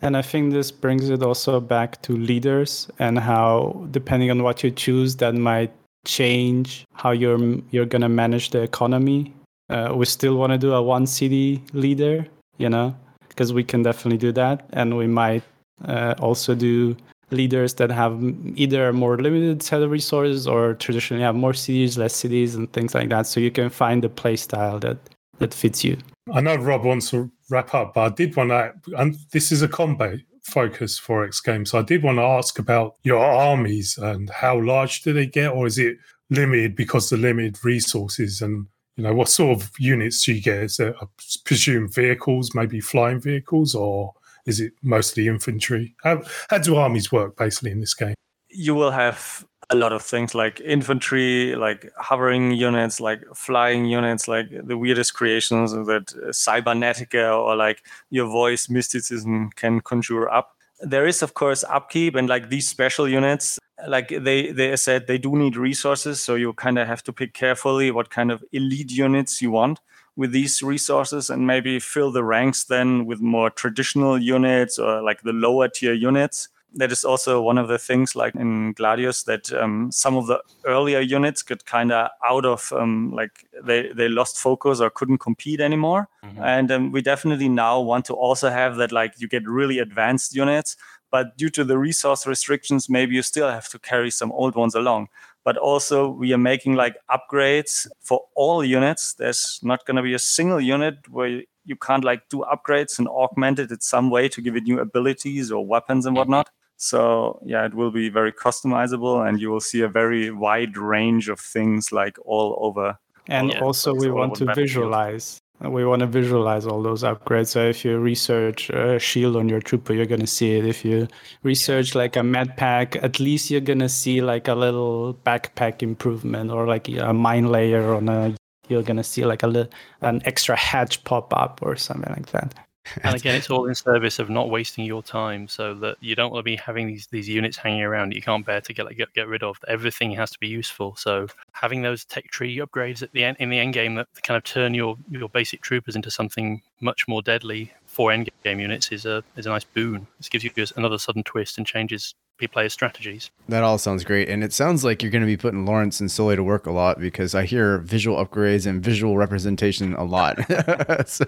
And 0.00 0.16
I 0.16 0.22
think 0.22 0.52
this 0.52 0.70
brings 0.70 1.08
it 1.10 1.22
also 1.22 1.60
back 1.60 2.00
to 2.02 2.12
leaders 2.16 2.88
and 2.98 3.18
how, 3.18 3.86
depending 3.90 4.30
on 4.30 4.42
what 4.42 4.62
you 4.64 4.70
choose, 4.70 5.16
that 5.16 5.34
might 5.34 5.72
change 6.04 6.84
how 6.92 7.10
you're 7.10 7.38
you're 7.70 7.86
gonna 7.86 8.08
manage 8.08 8.50
the 8.50 8.62
economy. 8.62 9.34
Uh, 9.70 9.92
we 9.94 10.06
still 10.06 10.36
want 10.36 10.52
to 10.52 10.58
do 10.58 10.72
a 10.72 10.82
one 10.82 11.06
city 11.06 11.62
leader, 11.72 12.26
you 12.56 12.68
know, 12.68 12.96
because 13.28 13.52
we 13.52 13.62
can 13.62 13.82
definitely 13.82 14.18
do 14.18 14.32
that, 14.32 14.66
and 14.72 14.96
we 14.96 15.06
might 15.06 15.42
uh, 15.84 16.14
also 16.18 16.54
do 16.54 16.96
leaders 17.30 17.74
that 17.74 17.90
have 17.90 18.18
either 18.56 18.88
a 18.88 18.92
more 18.92 19.18
limited 19.18 19.62
set 19.62 19.82
of 19.82 19.90
resources 19.90 20.46
or 20.46 20.74
traditionally 20.74 21.22
have 21.22 21.34
more 21.34 21.52
cities, 21.52 21.98
less 21.98 22.14
cities, 22.14 22.54
and 22.54 22.72
things 22.72 22.94
like 22.94 23.10
that. 23.10 23.26
So 23.26 23.40
you 23.40 23.50
can 23.50 23.68
find 23.68 24.02
the 24.02 24.08
play 24.08 24.36
style 24.36 24.78
that 24.80 24.96
that 25.38 25.54
fits 25.54 25.84
you. 25.84 25.96
I 26.32 26.40
know 26.40 26.56
Rob 26.56 26.84
wants 26.84 27.10
to 27.10 27.30
wrap 27.50 27.74
up, 27.74 27.94
but 27.94 28.00
I 28.00 28.14
did 28.14 28.36
want 28.36 28.50
to, 28.50 28.72
and 28.96 29.16
this 29.32 29.52
is 29.52 29.62
a 29.62 29.68
combat 29.68 30.18
focus 30.48 31.00
4X 31.00 31.44
game. 31.44 31.66
So 31.66 31.78
I 31.78 31.82
did 31.82 32.02
want 32.02 32.18
to 32.18 32.22
ask 32.22 32.58
about 32.58 32.96
your 33.02 33.24
armies 33.24 33.98
and 33.98 34.30
how 34.30 34.60
large 34.60 35.02
do 35.02 35.12
they 35.12 35.26
get, 35.26 35.52
or 35.52 35.66
is 35.66 35.78
it 35.78 35.96
limited 36.30 36.74
because 36.74 37.10
the 37.10 37.16
limited 37.16 37.64
resources? 37.64 38.42
And, 38.42 38.66
you 38.96 39.04
know, 39.04 39.14
what 39.14 39.28
sort 39.28 39.60
of 39.60 39.70
units 39.78 40.24
do 40.24 40.34
you 40.34 40.42
get? 40.42 40.62
Is 40.64 40.80
it, 40.80 40.94
I 41.00 41.06
presume, 41.44 41.88
vehicles, 41.88 42.54
maybe 42.54 42.80
flying 42.80 43.20
vehicles, 43.20 43.74
or 43.74 44.14
is 44.46 44.60
it 44.60 44.72
mostly 44.82 45.28
infantry? 45.28 45.94
How, 46.02 46.22
how 46.50 46.58
do 46.58 46.76
armies 46.76 47.12
work 47.12 47.36
basically 47.36 47.70
in 47.70 47.80
this 47.80 47.94
game? 47.94 48.14
you 48.50 48.74
will 48.74 48.90
have 48.90 49.44
a 49.70 49.76
lot 49.76 49.92
of 49.92 50.02
things 50.02 50.34
like 50.34 50.60
infantry, 50.60 51.54
like 51.54 51.92
hovering 51.98 52.52
units, 52.52 53.00
like 53.00 53.22
flying 53.34 53.84
units, 53.84 54.26
like 54.26 54.48
the 54.50 54.78
weirdest 54.78 55.14
creations 55.14 55.72
that 55.72 56.06
cybernetica 56.30 57.36
or 57.38 57.54
like 57.54 57.84
your 58.10 58.26
voice 58.26 58.68
mysticism 58.70 59.50
can 59.56 59.80
conjure 59.80 60.28
up. 60.30 60.56
There 60.80 61.06
is, 61.06 61.22
of 61.22 61.34
course, 61.34 61.64
upkeep 61.64 62.14
and 62.14 62.28
like 62.28 62.48
these 62.48 62.68
special 62.68 63.08
units, 63.08 63.58
like 63.86 64.08
they 64.08 64.52
they 64.52 64.74
said 64.76 65.06
they 65.06 65.18
do 65.18 65.36
need 65.36 65.56
resources, 65.56 66.22
so 66.22 66.34
you 66.34 66.52
kind 66.54 66.78
of 66.78 66.86
have 66.86 67.02
to 67.04 67.12
pick 67.12 67.34
carefully 67.34 67.90
what 67.90 68.10
kind 68.10 68.30
of 68.30 68.42
elite 68.52 68.90
units 68.90 69.42
you 69.42 69.50
want 69.50 69.80
with 70.16 70.32
these 70.32 70.62
resources 70.62 71.30
and 71.30 71.46
maybe 71.46 71.78
fill 71.78 72.10
the 72.10 72.24
ranks 72.24 72.64
then 72.64 73.06
with 73.06 73.20
more 73.20 73.50
traditional 73.50 74.18
units 74.18 74.78
or 74.78 75.00
like 75.00 75.22
the 75.22 75.32
lower 75.32 75.68
tier 75.68 75.92
units 75.92 76.48
that 76.74 76.92
is 76.92 77.04
also 77.04 77.40
one 77.40 77.58
of 77.58 77.68
the 77.68 77.78
things 77.78 78.14
like 78.14 78.34
in 78.34 78.72
gladius 78.74 79.24
that 79.24 79.52
um, 79.52 79.90
some 79.90 80.16
of 80.16 80.26
the 80.26 80.40
earlier 80.66 81.00
units 81.00 81.42
got 81.42 81.64
kind 81.64 81.90
of 81.92 82.10
out 82.28 82.44
of 82.44 82.72
um, 82.72 83.12
like 83.12 83.46
they, 83.64 83.90
they 83.92 84.08
lost 84.08 84.38
focus 84.38 84.80
or 84.80 84.90
couldn't 84.90 85.18
compete 85.18 85.60
anymore. 85.60 86.08
And 86.44 86.70
um, 86.70 86.92
we 86.92 87.00
definitely 87.00 87.48
now 87.48 87.80
want 87.80 88.04
to 88.06 88.14
also 88.14 88.50
have 88.50 88.76
that 88.76 88.92
like 88.92 89.14
you 89.18 89.28
get 89.28 89.48
really 89.48 89.78
advanced 89.78 90.34
units 90.34 90.76
but 91.10 91.36
due 91.38 91.48
to 91.48 91.64
the 91.64 91.78
resource 91.78 92.26
restrictions 92.26 92.88
maybe 92.88 93.14
you 93.14 93.22
still 93.22 93.48
have 93.48 93.68
to 93.70 93.78
carry 93.78 94.10
some 94.10 94.30
old 94.32 94.54
ones 94.54 94.74
along. 94.74 95.08
But 95.44 95.56
also 95.56 96.10
we 96.10 96.32
are 96.34 96.38
making 96.38 96.74
like 96.74 96.96
upgrades 97.10 97.86
for 98.00 98.20
all 98.34 98.62
units. 98.62 99.14
There's 99.14 99.58
not 99.62 99.86
going 99.86 99.96
to 99.96 100.02
be 100.02 100.12
a 100.12 100.18
single 100.18 100.60
unit 100.60 101.08
where 101.08 101.42
you 101.64 101.76
can't 101.76 102.04
like 102.04 102.28
do 102.28 102.44
upgrades 102.52 102.98
and 102.98 103.08
augment 103.08 103.58
it 103.58 103.70
in 103.70 103.80
some 103.80 104.10
way 104.10 104.28
to 104.28 104.42
give 104.42 104.56
it 104.56 104.64
new 104.64 104.80
abilities 104.80 105.50
or 105.50 105.64
weapons 105.64 106.04
and 106.04 106.14
whatnot 106.16 106.50
so 106.78 107.38
yeah 107.44 107.66
it 107.66 107.74
will 107.74 107.90
be 107.90 108.08
very 108.08 108.32
customizable 108.32 109.28
and 109.28 109.40
you 109.40 109.50
will 109.50 109.60
see 109.60 109.82
a 109.82 109.88
very 109.88 110.30
wide 110.30 110.76
range 110.78 111.28
of 111.28 111.38
things 111.38 111.92
like 111.92 112.16
all 112.24 112.56
over 112.60 112.96
And 113.28 113.52
Yeah, 113.52 113.60
also, 113.60 113.94
we 113.94 114.10
want 114.10 114.34
to 114.36 114.46
visualize. 114.54 115.38
We 115.60 115.84
want 115.84 116.00
to 116.00 116.06
visualize 116.06 116.66
all 116.66 116.82
those 116.82 117.02
upgrades. 117.02 117.48
So 117.48 117.60
if 117.68 117.84
you 117.84 117.98
research 117.98 118.70
a 118.70 118.98
shield 118.98 119.36
on 119.36 119.48
your 119.48 119.60
trooper, 119.60 119.92
you're 119.92 120.06
gonna 120.06 120.26
see 120.26 120.56
it. 120.56 120.64
If 120.64 120.84
you 120.84 121.08
research 121.42 121.94
like 121.94 122.16
a 122.16 122.22
med 122.22 122.56
pack, 122.56 122.96
at 123.02 123.18
least 123.20 123.50
you're 123.50 123.60
gonna 123.60 123.88
see 123.88 124.22
like 124.22 124.48
a 124.48 124.54
little 124.54 125.14
backpack 125.26 125.82
improvement 125.82 126.50
or 126.50 126.66
like 126.66 126.88
a 126.88 127.12
mine 127.12 127.48
layer 127.48 127.92
on 127.94 128.08
a. 128.08 128.34
You're 128.68 128.82
gonna 128.82 129.04
see 129.04 129.24
like 129.24 129.42
a 129.42 129.48
li- 129.48 129.68
an 130.00 130.22
extra 130.24 130.56
hatch 130.56 131.02
pop 131.04 131.34
up 131.34 131.60
or 131.60 131.76
something 131.76 132.12
like 132.16 132.30
that. 132.32 132.54
And 133.02 133.14
again 133.14 133.34
it's 133.34 133.50
all 133.50 133.66
in 133.66 133.74
service 133.74 134.18
of 134.18 134.30
not 134.30 134.50
wasting 134.50 134.84
your 134.84 135.02
time 135.02 135.48
so 135.48 135.74
that 135.74 135.96
you 136.00 136.14
don't 136.14 136.32
want 136.32 136.40
to 136.40 136.50
be 136.50 136.56
having 136.56 136.86
these 136.86 137.06
these 137.08 137.28
units 137.28 137.56
hanging 137.56 137.82
around 137.82 138.10
that 138.10 138.16
you 138.16 138.22
can't 138.22 138.44
bear 138.44 138.60
to 138.60 138.72
get 138.72 138.88
get, 138.96 139.12
get 139.14 139.28
rid 139.28 139.42
of. 139.42 139.58
Everything 139.66 140.10
has 140.12 140.30
to 140.30 140.38
be 140.38 140.48
useful. 140.48 140.96
So 140.96 141.26
having 141.52 141.82
those 141.82 142.04
tech 142.04 142.28
tree 142.30 142.56
upgrades 142.58 143.02
at 143.02 143.12
the 143.12 143.24
end 143.24 143.36
in 143.40 143.50
the 143.50 143.58
end 143.58 143.74
game 143.74 143.94
that 143.96 144.08
kind 144.22 144.36
of 144.36 144.44
turn 144.44 144.74
your 144.74 144.96
your 145.10 145.28
basic 145.28 145.60
troopers 145.60 145.96
into 145.96 146.10
something 146.10 146.62
much 146.80 147.06
more 147.08 147.22
deadly 147.22 147.72
for 147.86 148.12
end 148.12 148.28
game 148.44 148.60
units 148.60 148.92
is 148.92 149.06
a 149.06 149.22
is 149.36 149.46
a 149.46 149.50
nice 149.50 149.64
boon. 149.64 150.06
This 150.18 150.28
gives 150.28 150.44
you 150.44 150.50
another 150.76 150.98
sudden 150.98 151.22
twist 151.22 151.58
and 151.58 151.66
changes 151.66 152.14
players 152.46 152.72
strategies 152.72 153.30
That 153.48 153.64
all 153.64 153.78
sounds 153.78 154.04
great. 154.04 154.28
And 154.28 154.44
it 154.44 154.52
sounds 154.52 154.84
like 154.84 155.02
you're 155.02 155.10
going 155.10 155.22
to 155.22 155.26
be 155.26 155.36
putting 155.36 155.66
Lorenz 155.66 155.98
and 156.00 156.10
Sully 156.10 156.36
to 156.36 156.42
work 156.44 156.66
a 156.66 156.70
lot 156.70 157.00
because 157.00 157.34
I 157.34 157.44
hear 157.46 157.78
visual 157.78 158.24
upgrades 158.24 158.66
and 158.66 158.82
visual 158.84 159.16
representation 159.16 159.94
a 159.94 160.04
lot. 160.04 160.38
So, 161.08 161.24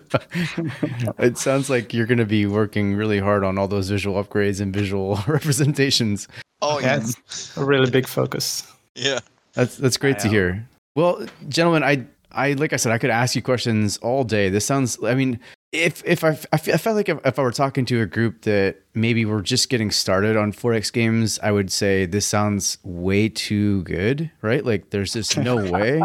it 1.19 1.39
sounds 1.39 1.71
like 1.71 1.93
you're 1.95 2.07
going 2.07 2.19
to 2.19 2.27
be 2.27 2.47
working 2.47 2.95
really 2.95 3.19
hard 3.19 3.45
on 3.45 3.59
all 3.59 3.69
those 3.69 3.89
visual 3.89 4.23
upgrades 4.23 4.61
and 4.61 4.73
visual 4.75 5.19
representations. 5.27 6.29
Oh 6.63 6.79
Yeah. 6.81 7.01
yes, 7.03 7.57
A 7.57 7.65
really 7.65 7.91
big 7.91 8.07
focus. 8.07 8.71
yeah. 8.95 9.21
That's 9.55 9.77
that's 9.77 9.97
great 9.97 10.19
to 10.21 10.27
Yeah. 10.29 10.33
hear. 10.33 10.69
Well, 10.95 11.27
gentlemen, 11.49 11.83
I 11.83 12.05
I 12.33 12.53
like 12.53 12.73
I 12.73 12.77
said, 12.77 12.93
I 12.93 12.99
could 12.99 13.11
ask 13.11 13.35
you 13.35 13.43
questions 13.43 13.97
all 13.99 14.23
day. 14.23 14.49
This 14.51 14.65
sounds. 14.65 15.03
I 15.03 15.15
mean, 15.15 15.41
if 15.73 16.03
if 16.05 16.25
I 16.25 16.31
I, 16.53 16.57
fe- 16.57 16.73
I 16.73 16.77
felt 16.77 16.97
like 16.97 17.09
if, 17.09 17.19
if 17.25 17.39
I 17.39 17.43
were 17.43 17.53
talking 17.53 17.85
to 17.87 18.01
a 18.01 18.07
group 18.07 18.43
that 18.43 18.83
maybe 18.95 19.25
we're 19.25 19.43
just 19.43 19.69
getting 19.69 19.91
started 19.91 20.37
on 20.37 20.53
4X 20.53 20.93
games, 20.93 21.39
I 21.43 21.53
would 21.53 21.71
say 21.71 22.07
this 22.07 22.27
sounds 22.27 22.79
way 22.83 23.29
too 23.29 23.83
good, 23.85 24.31
right? 24.43 24.65
Like 24.65 24.91
there's 24.91 25.13
just 25.13 25.37
no 25.37 25.57
way, 25.57 26.03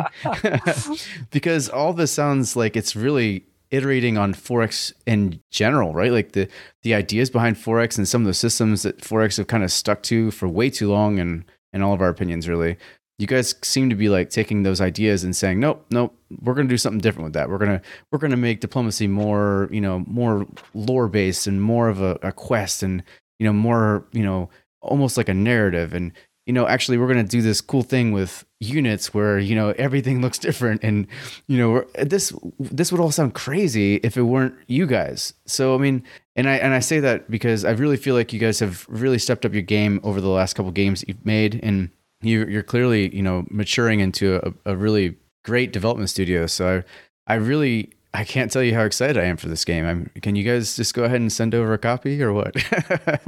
because 1.32 1.68
all 1.70 1.94
this 1.94 2.12
sounds 2.12 2.56
like 2.56 2.76
it's 2.76 2.96
really 2.96 3.46
iterating 3.72 4.18
on 4.18 4.34
4X 4.34 4.94
in 5.08 5.42
general 5.52 5.94
right? 5.94 6.12
Like 6.12 6.34
the 6.34 6.48
the 6.84 6.94
ideas 6.94 7.30
behind 7.32 7.56
4X 7.56 7.98
and 7.98 8.08
some 8.08 8.22
of 8.22 8.28
the 8.28 8.34
systems 8.34 8.84
that 8.84 9.00
4X 9.00 9.38
have 9.38 9.48
kind 9.48 9.64
of 9.64 9.72
stuck 9.72 10.04
to 10.04 10.30
for 10.32 10.48
way 10.48 10.70
too 10.70 10.90
long 10.90 11.20
and 11.20 11.44
in 11.74 11.82
all 11.82 11.94
of 11.94 12.02
our 12.02 12.10
opinions 12.10 12.48
really 12.48 12.78
you 13.18 13.28
guys 13.28 13.56
seem 13.62 13.90
to 13.90 13.96
be 13.96 14.10
like 14.10 14.30
taking 14.30 14.64
those 14.64 14.82
ideas 14.82 15.24
and 15.24 15.36
saying 15.36 15.60
nope 15.60 15.86
nope 15.90 16.14
we're 16.42 16.54
going 16.54 16.68
to 16.68 16.74
do 16.74 16.78
something 16.78 17.00
different 17.00 17.26
with 17.26 17.34
that. 17.34 17.50
We're 17.50 17.58
going 17.58 17.80
to 17.80 17.82
we're 18.12 18.20
going 18.20 18.32
to 18.32 18.38
make 18.38 18.60
diplomacy 18.60 19.08
more 19.08 19.70
you 19.72 19.82
know 19.82 20.04
more 20.08 20.46
lore 20.74 21.08
based 21.08 21.48
and 21.48 21.62
more 21.62 21.90
of 21.90 22.02
a, 22.02 22.18
a 22.22 22.32
quest 22.32 22.84
and 22.84 23.04
you 23.40 23.46
know 23.46 23.54
more 23.54 24.06
you 24.12 24.24
know 24.24 24.50
almost 24.82 25.18
like 25.18 25.30
a 25.30 25.34
narrative. 25.34 25.94
And 25.94 26.12
you 26.46 26.54
know 26.54 26.68
actually 26.68 26.98
we're 26.98 27.12
going 27.12 27.26
to 27.26 27.30
do 27.30 27.42
this 27.42 27.62
cool 27.62 27.84
thing 27.84 28.12
with 28.12 28.46
units 28.60 29.14
where 29.14 29.40
you 29.40 29.56
know 29.56 29.74
everything 29.78 30.22
looks 30.24 30.38
different 30.38 30.84
and 30.84 31.08
you 31.48 31.58
know 31.58 31.86
this 32.04 32.34
this 32.60 32.92
would 32.92 33.02
all 33.02 33.12
sound 33.12 33.34
crazy 33.34 33.96
if 33.98 34.18
it 34.18 34.24
weren't 34.24 34.56
you 34.68 34.86
guys. 34.86 35.34
So 35.46 35.76
i 35.76 35.78
mean 35.78 36.04
and 36.36 36.50
i 36.50 36.56
and 36.56 36.74
i 36.74 36.80
say 36.80 37.00
that 37.00 37.30
because 37.30 37.66
i 37.66 37.72
really 37.72 37.98
feel 37.98 38.16
like 38.16 38.34
you 38.34 38.40
guys 38.40 38.60
have 38.60 38.86
really 38.90 39.20
stepped 39.20 39.46
up 39.46 39.54
your 39.54 39.62
game 39.62 40.00
over 40.04 40.22
the 40.22 40.30
last 40.30 40.54
couple 40.54 40.72
games 40.72 41.04
you've 41.08 41.26
made 41.26 41.60
and 41.64 41.90
you, 42.28 42.46
you're 42.48 42.64
clearly 42.64 43.16
you 43.16 43.22
know 43.24 43.46
maturing 43.50 44.00
into 44.00 44.36
a, 44.66 44.74
a 44.74 44.76
really 44.76 45.16
great 45.44 45.72
development 45.72 46.10
studio 46.10 46.48
so 46.48 46.84
I, 47.28 47.34
I 47.34 47.36
really 47.38 47.92
I 48.14 48.24
can't 48.24 48.52
tell 48.52 48.64
you 48.64 48.74
how 48.74 48.84
excited 48.86 49.18
I 49.18 49.26
am 49.26 49.36
for 49.36 49.50
this 49.50 49.66
game. 49.66 49.86
I'm, 49.86 50.10
can 50.22 50.38
you 50.38 50.46
guys 50.46 50.78
just 50.78 50.94
go 50.94 51.04
ahead 51.04 51.20
and 51.20 51.30
send 51.34 51.54
over 51.54 51.74
a 51.74 51.78
copy 51.78 52.24
or 52.24 52.32
what? 52.32 52.56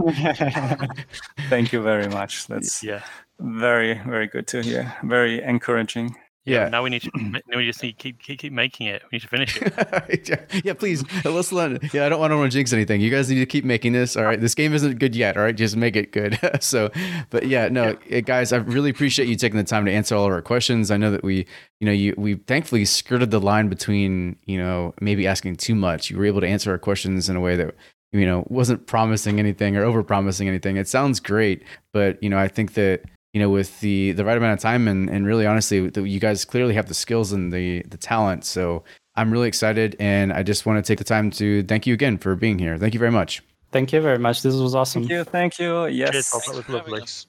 Thank 1.50 1.74
you 1.74 1.82
very 1.82 2.08
much. 2.08 2.48
That's 2.48 2.84
Yeah. 2.84 3.02
very, 3.40 4.00
very 4.06 4.28
good 4.28 4.48
to 4.48 4.62
hear. 4.62 4.94
Very 5.04 5.42
encouraging. 5.44 6.16
Yeah. 6.48 6.70
Now 6.70 6.84
we 6.84 6.90
need 6.90 7.02
to. 7.04 7.12
Now 7.16 7.58
we 7.58 7.66
just 7.66 7.82
need 7.84 7.94
to 7.94 7.98
keep 7.98 8.20
keep, 8.22 8.40
keep 8.40 8.54
making 8.54 8.88
it. 8.88 9.04
We 9.12 9.18
need 9.18 9.22
to 9.22 9.28
finish 9.28 9.62
it. 9.62 10.30
yeah, 10.30 10.62
yeah, 10.64 10.74
please. 10.74 11.04
Uh, 11.26 11.32
Let's 11.32 11.52
let. 11.52 11.94
Yeah, 11.94 12.06
I 12.06 12.10
don't 12.10 12.20
want 12.20 12.32
to 12.32 12.50
jinx 12.50 12.74
anything. 12.74 13.02
You 13.02 13.10
guys 13.10 13.30
need 13.30 13.40
to 13.40 13.46
keep 13.46 13.66
making 13.66 13.94
this. 13.94 14.16
All 14.16 14.24
right, 14.24 14.40
this 14.40 14.56
game 14.56 14.74
isn't 14.74 14.98
good 15.00 15.16
yet. 15.16 15.38
All 15.38 15.44
right, 15.44 15.56
just 15.56 15.76
make 15.76 15.96
it 15.96 16.12
good. 16.12 16.40
so, 16.62 16.90
but 17.30 17.48
yeah, 17.48 17.68
no, 17.68 17.98
eh, 18.10 18.22
guys, 18.22 18.54
I 18.54 18.58
really 18.58 18.90
appreciate 18.90 19.28
you 19.28 19.36
taking 19.36 19.58
the 19.58 19.64
time 19.64 19.86
to 19.86 19.92
answer 19.92 20.16
all 20.16 20.26
of 20.26 20.32
our 20.32 20.42
questions. 20.42 20.90
I 20.90 20.98
know 20.98 21.12
that 21.12 21.24
we, 21.24 21.46
you 21.80 21.86
know, 21.86 21.92
you 21.92 22.14
we 22.18 22.36
thankfully 22.36 22.86
skirted 22.86 23.32
the 23.32 23.40
line 23.40 23.68
between, 23.68 24.38
you 24.46 24.58
know, 24.58 24.94
maybe 25.02 25.28
asking 25.28 25.58
too 25.58 25.76
much. 25.76 26.10
You 26.10 26.18
were 26.18 26.26
able 26.26 26.42
to 26.42 26.48
answer 26.48 26.72
our 26.72 26.80
questions 26.80 27.30
in 27.30 27.36
a 27.36 27.42
way 27.42 27.56
that 27.58 27.76
you 28.14 28.26
know 28.26 28.46
wasn't 28.48 28.88
promising 28.88 29.40
anything 29.40 29.76
or 29.76 29.84
over 29.84 30.04
promising 30.04 30.48
anything. 30.48 30.78
It 30.78 30.88
sounds 30.88 31.20
great, 31.20 31.64
but 31.94 32.22
you 32.24 32.30
know, 32.30 32.38
I 32.38 32.48
think 32.48 32.74
that 32.74 33.04
you 33.34 33.42
know 33.42 33.50
with 33.50 33.80
the 33.82 34.12
the 34.14 34.26
right 34.26 34.38
amount 34.38 34.54
of 34.54 34.60
time 34.60 34.88
and 34.88 35.10
and 35.10 35.26
really 35.26 35.46
honestly, 35.46 35.90
that 35.90 36.08
you 36.08 36.20
guys 36.20 36.46
clearly 36.46 36.74
have 36.74 36.88
the 36.88 36.94
skills 36.94 37.32
and 37.32 37.52
the 37.52 37.84
the 37.84 37.98
talent. 37.98 38.46
So 38.46 38.84
I'm 39.16 39.32
really 39.32 39.48
excited, 39.48 39.96
and 40.00 40.32
I 40.32 40.44
just 40.44 40.66
want 40.66 40.84
to 40.84 40.88
take 40.88 41.00
the 41.00 41.04
time 41.04 41.32
to 41.32 41.64
thank 41.64 41.88
you 41.88 41.94
again 41.94 42.18
for 42.18 42.36
being 42.36 42.60
here. 42.60 42.78
Thank 42.78 42.94
you 42.94 43.00
very 43.00 43.12
much. 43.12 43.42
Thank 43.72 43.92
you 43.92 44.00
very 44.00 44.18
much. 44.18 44.44
This 44.44 44.56
was 44.56 44.76
awesome. 44.76 45.04
Thank 45.04 45.12
you. 45.12 45.24
Thank 45.24 45.60
you. 45.60 45.88
Yes. 45.88 46.12
Cheers, 46.12 46.30
Bob. 46.32 46.42
That 46.46 46.56
was 46.56 46.70
lovely. 46.70 47.02
us. 47.02 47.26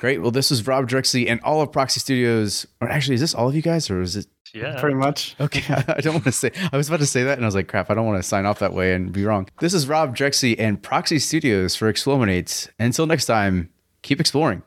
Great. 0.00 0.22
Well, 0.22 0.30
this 0.30 0.50
is 0.50 0.66
Rob 0.66 0.88
Drexy 0.88 1.28
and 1.28 1.40
all 1.42 1.60
of 1.60 1.72
Proxy 1.72 2.00
Studios. 2.00 2.66
Or 2.80 2.88
actually, 2.88 3.14
is 3.16 3.20
this 3.20 3.34
all 3.34 3.48
of 3.48 3.54
you 3.54 3.62
guys, 3.62 3.90
or 3.90 4.00
is 4.00 4.16
it? 4.16 4.26
Yeah. 4.54 4.80
Pretty 4.80 4.96
much. 4.96 5.36
Okay, 5.38 5.62
I 5.88 6.00
don't 6.00 6.14
want 6.14 6.24
to 6.24 6.32
say. 6.32 6.50
I 6.72 6.76
was 6.76 6.88
about 6.88 7.00
to 7.00 7.06
say 7.06 7.22
that, 7.24 7.36
and 7.36 7.44
I 7.44 7.48
was 7.48 7.54
like, 7.54 7.68
"Crap! 7.68 7.90
I 7.90 7.94
don't 7.94 8.06
want 8.06 8.18
to 8.18 8.26
sign 8.26 8.46
off 8.46 8.60
that 8.60 8.72
way 8.72 8.94
and 8.94 9.12
be 9.12 9.24
wrong." 9.24 9.46
This 9.60 9.74
is 9.74 9.86
Rob 9.86 10.16
Drexy 10.16 10.58
and 10.58 10.82
Proxy 10.82 11.18
Studios 11.18 11.76
for 11.76 11.92
Explorminate. 11.92 12.70
Until 12.78 13.06
next 13.06 13.26
time, 13.26 13.68
keep 14.02 14.20
exploring. 14.20 14.62